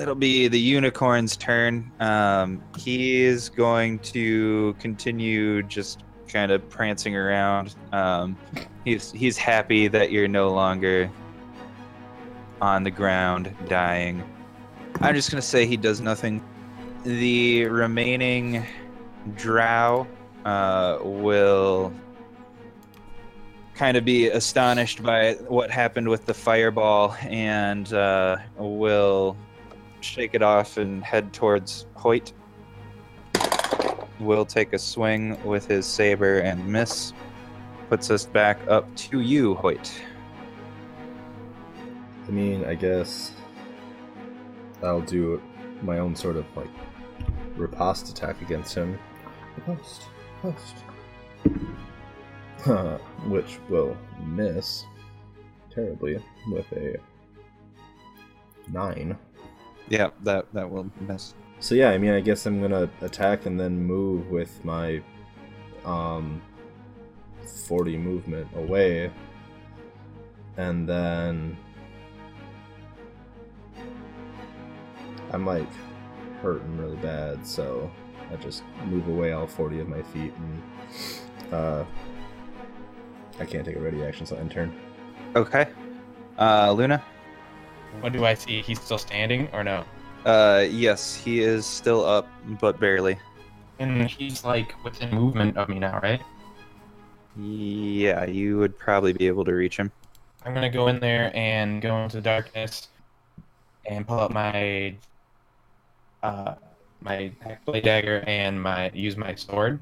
It'll 0.00 0.14
be 0.14 0.48
the 0.48 0.58
unicorn's 0.58 1.36
turn. 1.36 1.92
Um, 2.00 2.62
he 2.78 3.22
is 3.22 3.48
going 3.50 3.98
to 4.00 4.74
continue 4.78 5.62
just 5.62 6.04
kind 6.28 6.50
of 6.50 6.68
prancing 6.68 7.14
around. 7.14 7.74
Um, 7.92 8.36
he's 8.84 9.12
he's 9.12 9.36
happy 9.36 9.88
that 9.88 10.10
you're 10.10 10.28
no 10.28 10.50
longer 10.52 11.10
on 12.60 12.82
the 12.82 12.90
ground 12.90 13.54
dying. 13.68 14.22
I'm 15.00 15.14
just 15.14 15.30
gonna 15.30 15.42
say 15.42 15.66
he 15.66 15.76
does 15.76 16.00
nothing. 16.00 16.42
The 17.04 17.66
remaining 17.66 18.64
drow 19.36 20.06
uh, 20.44 20.98
will 21.02 21.92
kind 23.74 23.96
of 23.96 24.04
be 24.04 24.28
astonished 24.28 25.02
by 25.02 25.34
what 25.48 25.70
happened 25.70 26.08
with 26.08 26.26
the 26.26 26.34
fireball 26.34 27.16
and 27.22 27.92
uh, 27.92 28.36
will 28.56 29.36
shake 30.00 30.34
it 30.34 30.42
off 30.42 30.76
and 30.76 31.02
head 31.02 31.32
towards 31.32 31.86
Hoyt. 31.96 32.32
Will 34.20 34.44
take 34.44 34.72
a 34.72 34.78
swing 34.78 35.42
with 35.44 35.66
his 35.66 35.86
saber 35.86 36.38
and 36.38 36.66
miss. 36.66 37.12
Puts 37.88 38.10
us 38.10 38.24
back 38.26 38.58
up 38.68 38.94
to 38.96 39.20
you, 39.20 39.54
Hoyt. 39.56 39.92
I 42.26 42.30
mean, 42.30 42.64
I 42.64 42.74
guess 42.74 43.32
I'll 44.82 45.00
do 45.00 45.42
my 45.82 45.98
own 45.98 46.14
sort 46.14 46.36
of 46.36 46.46
like 46.56 46.70
riposte 47.56 48.08
attack 48.08 48.40
against 48.40 48.74
him. 48.74 48.98
Riposte, 49.56 50.04
riposte. 50.42 50.76
Which 53.26 53.58
will 53.68 53.96
miss 54.22 54.84
terribly 55.70 56.22
with 56.48 56.70
a 56.72 56.96
nine. 58.70 59.18
Yeah, 59.88 60.10
that 60.22 60.52
that 60.54 60.70
will 60.70 60.90
miss. 61.00 61.34
So 61.60 61.74
yeah, 61.74 61.90
I 61.90 61.98
mean, 61.98 62.12
I 62.12 62.20
guess 62.20 62.46
I'm 62.46 62.60
gonna 62.60 62.88
attack 63.00 63.46
and 63.46 63.58
then 63.58 63.76
move 63.78 64.30
with 64.30 64.64
my 64.64 65.02
um 65.84 66.40
40 67.66 67.96
movement 67.98 68.48
away, 68.56 69.10
and 70.56 70.88
then 70.88 71.56
I'm 75.32 75.44
like 75.44 75.68
hurting 76.40 76.78
really 76.78 76.96
bad, 76.96 77.46
so 77.46 77.90
I 78.32 78.36
just 78.36 78.62
move 78.86 79.08
away 79.08 79.32
all 79.32 79.46
40 79.46 79.80
of 79.80 79.88
my 79.88 80.02
feet, 80.02 80.32
and 80.36 81.52
uh, 81.52 81.84
I 83.40 83.44
can't 83.44 83.64
take 83.64 83.76
a 83.76 83.80
ready 83.80 84.04
action, 84.04 84.26
so 84.26 84.36
end 84.36 84.50
turn. 84.50 84.72
Okay. 85.36 85.66
Uh, 86.38 86.72
Luna. 86.72 87.02
What 88.00 88.12
do 88.12 88.24
I 88.24 88.34
see? 88.34 88.60
He's 88.62 88.80
still 88.80 88.98
standing 88.98 89.48
or 89.52 89.64
no? 89.64 89.84
Uh, 90.24 90.66
yes, 90.70 91.14
he 91.14 91.40
is 91.40 91.66
still 91.66 92.04
up, 92.04 92.28
but 92.60 92.80
barely. 92.80 93.18
And 93.78 94.08
he's 94.08 94.44
like 94.44 94.82
within 94.84 95.10
movement 95.10 95.56
of 95.56 95.68
me 95.68 95.78
now, 95.78 96.00
right? 96.02 96.22
Yeah, 97.36 98.24
you 98.24 98.58
would 98.58 98.78
probably 98.78 99.12
be 99.12 99.26
able 99.26 99.44
to 99.44 99.52
reach 99.52 99.76
him. 99.76 99.90
I'm 100.44 100.54
gonna 100.54 100.70
go 100.70 100.88
in 100.88 101.00
there 101.00 101.32
and 101.34 101.82
go 101.82 101.96
into 102.04 102.16
the 102.16 102.22
darkness 102.22 102.88
and 103.86 104.06
pull 104.06 104.20
out 104.20 104.32
my 104.32 104.96
uh 106.22 106.54
my 107.00 107.32
blade 107.66 107.84
dagger 107.84 108.22
and 108.26 108.62
my 108.62 108.90
use 108.94 109.16
my 109.16 109.34
sword. 109.34 109.80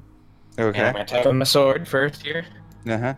And 0.57 0.67
I'm 0.67 0.69
Okay. 0.69 0.91
gonna 0.91 1.03
attack 1.03 1.25
with 1.25 1.35
my 1.35 1.45
sword 1.45 1.87
first 1.87 2.21
here. 2.23 2.45
Uh 2.87 2.97
huh. 2.97 3.13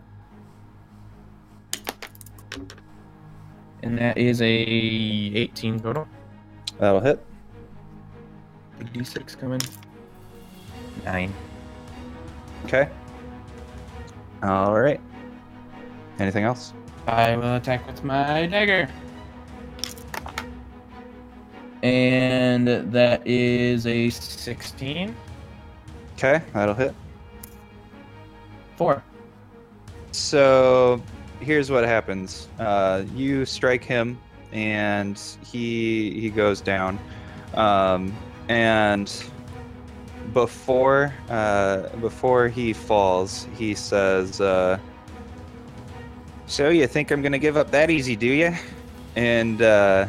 And 3.82 3.98
that 3.98 4.18
is 4.18 4.40
a 4.40 4.46
18 4.46 5.80
total. 5.80 6.08
That'll 6.78 7.00
hit. 7.00 7.24
Big 8.78 8.92
D6 8.92 9.38
coming. 9.38 9.60
Nine. 11.04 11.32
Okay. 12.64 12.88
All 14.42 14.78
right. 14.78 15.00
Anything 16.18 16.44
else? 16.44 16.72
I 17.06 17.36
will 17.36 17.56
attack 17.56 17.86
with 17.86 18.02
my 18.02 18.46
dagger. 18.46 18.88
And 21.82 22.66
that 22.66 23.26
is 23.26 23.86
a 23.86 24.10
16. 24.10 25.14
Okay, 26.14 26.42
that'll 26.52 26.74
hit. 26.74 26.94
Four. 28.76 29.04
So 30.12 31.02
here's 31.40 31.70
what 31.70 31.84
happens. 31.84 32.48
Uh, 32.58 33.04
you 33.14 33.44
strike 33.44 33.84
him, 33.84 34.18
and 34.52 35.20
he 35.44 36.20
he 36.20 36.30
goes 36.30 36.60
down. 36.60 36.98
Um, 37.54 38.16
and 38.48 39.12
before 40.32 41.14
uh, 41.28 41.88
before 41.96 42.48
he 42.48 42.72
falls, 42.72 43.46
he 43.56 43.74
says, 43.74 44.40
uh, 44.40 44.78
"So 46.46 46.68
you 46.68 46.86
think 46.86 47.10
I'm 47.10 47.22
gonna 47.22 47.38
give 47.38 47.56
up 47.56 47.70
that 47.70 47.90
easy, 47.90 48.16
do 48.16 48.26
you?" 48.26 48.54
And 49.14 49.62
uh, 49.62 50.06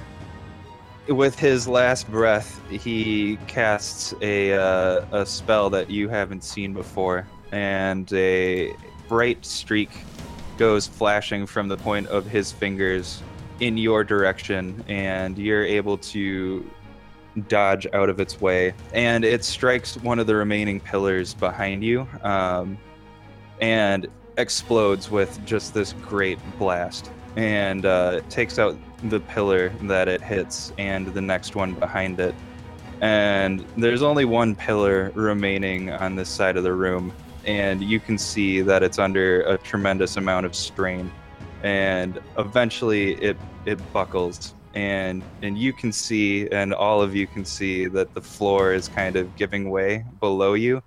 with 1.07 1.39
his 1.39 1.67
last 1.67 2.09
breath, 2.09 2.61
he 2.69 3.37
casts 3.47 4.13
a 4.21 4.53
uh, 4.53 5.05
a 5.11 5.25
spell 5.25 5.69
that 5.71 5.89
you 5.89 6.09
haven't 6.09 6.43
seen 6.43 6.73
before, 6.73 7.27
and 7.51 8.11
a 8.13 8.73
bright 9.07 9.45
streak 9.45 9.91
goes 10.57 10.87
flashing 10.87 11.45
from 11.45 11.67
the 11.67 11.77
point 11.77 12.07
of 12.07 12.25
his 12.25 12.51
fingers 12.51 13.21
in 13.59 13.77
your 13.77 14.03
direction, 14.03 14.83
and 14.87 15.37
you're 15.37 15.65
able 15.65 15.97
to 15.97 16.69
dodge 17.47 17.87
out 17.93 18.09
of 18.09 18.19
its 18.19 18.41
way. 18.41 18.73
And 18.93 19.23
it 19.23 19.43
strikes 19.43 19.97
one 19.97 20.19
of 20.19 20.27
the 20.27 20.35
remaining 20.35 20.79
pillars 20.79 21.33
behind 21.33 21.83
you, 21.83 22.07
um, 22.23 22.77
and 23.61 24.07
explodes 24.37 25.09
with 25.09 25.43
just 25.45 25.73
this 25.73 25.93
great 25.93 26.39
blast, 26.59 27.11
and 27.35 27.85
uh, 27.85 28.21
takes 28.29 28.59
out 28.59 28.77
the 29.03 29.19
pillar 29.19 29.69
that 29.83 30.07
it 30.07 30.21
hits 30.21 30.73
and 30.77 31.07
the 31.13 31.21
next 31.21 31.55
one 31.55 31.73
behind 31.73 32.19
it. 32.19 32.33
And 33.01 33.63
there's 33.77 34.01
only 34.01 34.25
one 34.25 34.55
pillar 34.55 35.11
remaining 35.13 35.91
on 35.91 36.15
this 36.15 36.29
side 36.29 36.57
of 36.57 36.63
the 36.63 36.73
room, 36.73 37.13
and 37.47 37.81
you 37.81 37.99
can 37.99 38.17
see 38.17 38.61
that 38.61 38.83
it's 38.83 38.99
under 38.99 39.41
a 39.43 39.57
tremendous 39.57 40.17
amount 40.17 40.45
of 40.45 40.53
strain. 40.53 41.11
And 41.63 42.19
eventually 42.37 43.13
it 43.15 43.37
it 43.65 43.79
buckles. 43.93 44.53
And 44.75 45.23
and 45.41 45.57
you 45.57 45.73
can 45.73 45.91
see 45.91 46.47
and 46.49 46.73
all 46.73 47.01
of 47.01 47.15
you 47.15 47.25
can 47.25 47.45
see 47.45 47.87
that 47.87 48.13
the 48.13 48.21
floor 48.21 48.73
is 48.73 48.87
kind 48.89 49.15
of 49.15 49.35
giving 49.37 49.69
way 49.69 50.05
below 50.19 50.53
you. 50.53 50.83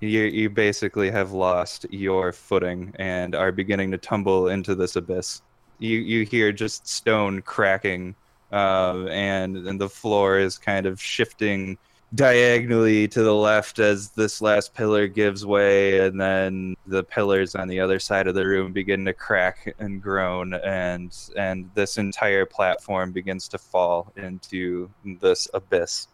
You, 0.00 0.22
you 0.22 0.50
basically 0.50 1.10
have 1.10 1.32
lost 1.32 1.86
your 1.90 2.32
footing 2.32 2.94
and 2.98 3.34
are 3.34 3.50
beginning 3.50 3.92
to 3.92 3.98
tumble 3.98 4.48
into 4.48 4.74
this 4.74 4.96
abyss. 4.96 5.42
You 5.78 5.98
you 5.98 6.24
hear 6.24 6.52
just 6.52 6.88
stone 6.88 7.42
cracking 7.42 8.14
uh, 8.50 9.06
and 9.10 9.56
and 9.68 9.80
the 9.80 9.90
floor 9.90 10.38
is 10.38 10.58
kind 10.58 10.86
of 10.86 11.00
shifting 11.00 11.78
diagonally 12.16 13.06
to 13.06 13.22
the 13.22 13.34
left 13.34 13.78
as 13.78 14.08
this 14.10 14.40
last 14.40 14.74
pillar 14.74 15.06
gives 15.06 15.44
way 15.44 16.00
and 16.00 16.20
then 16.20 16.74
the 16.86 17.04
pillars 17.04 17.54
on 17.54 17.68
the 17.68 17.78
other 17.78 17.98
side 17.98 18.26
of 18.26 18.34
the 18.34 18.46
room 18.46 18.72
begin 18.72 19.04
to 19.04 19.12
crack 19.12 19.74
and 19.78 20.02
groan 20.02 20.54
and 20.54 21.16
and 21.36 21.70
this 21.74 21.98
entire 21.98 22.46
platform 22.46 23.12
begins 23.12 23.46
to 23.46 23.58
fall 23.58 24.12
into 24.16 24.90
this 25.20 25.46
abyss 25.54 26.08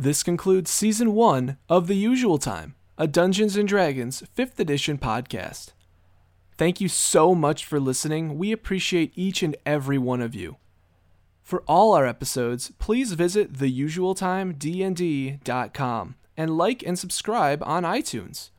This 0.00 0.22
concludes 0.22 0.70
season 0.70 1.12
one 1.12 1.56
of 1.68 1.88
The 1.88 1.96
Usual 1.96 2.38
Time, 2.38 2.76
a 2.96 3.08
Dungeons 3.08 3.56
and 3.56 3.66
Dragons 3.66 4.22
5th 4.36 4.56
edition 4.60 4.96
podcast. 4.96 5.72
Thank 6.56 6.80
you 6.80 6.86
so 6.86 7.34
much 7.34 7.64
for 7.64 7.80
listening. 7.80 8.38
We 8.38 8.52
appreciate 8.52 9.10
each 9.16 9.42
and 9.42 9.56
every 9.66 9.98
one 9.98 10.22
of 10.22 10.36
you. 10.36 10.58
For 11.48 11.64
all 11.66 11.94
our 11.94 12.06
episodes, 12.06 12.72
please 12.78 13.14
visit 13.14 13.54
theusualtimednd.com 13.54 16.14
and 16.36 16.58
like 16.58 16.82
and 16.82 16.98
subscribe 16.98 17.62
on 17.62 17.84
iTunes. 17.84 18.50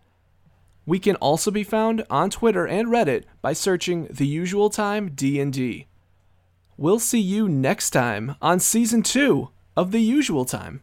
We 0.88 0.98
can 0.98 1.16
also 1.18 1.52
be 1.52 1.64
found 1.64 2.04
on 2.10 2.32
Twitter 2.32 2.66
and 2.66 2.88
Reddit 2.88 3.26
by 3.44 3.54
searching 3.54 4.08
The 4.10 4.26
Usual 4.26 4.72
Time 4.72 5.12
D&D. 5.12 5.86
We'll 6.78 6.98
see 6.98 7.20
you 7.20 7.48
next 7.48 7.92
time 7.92 8.36
on 8.42 8.60
season 8.60 9.04
2 9.04 9.50
of 9.78 9.92
The 9.92 10.02
Usual 10.02 10.46
Time. 10.46 10.82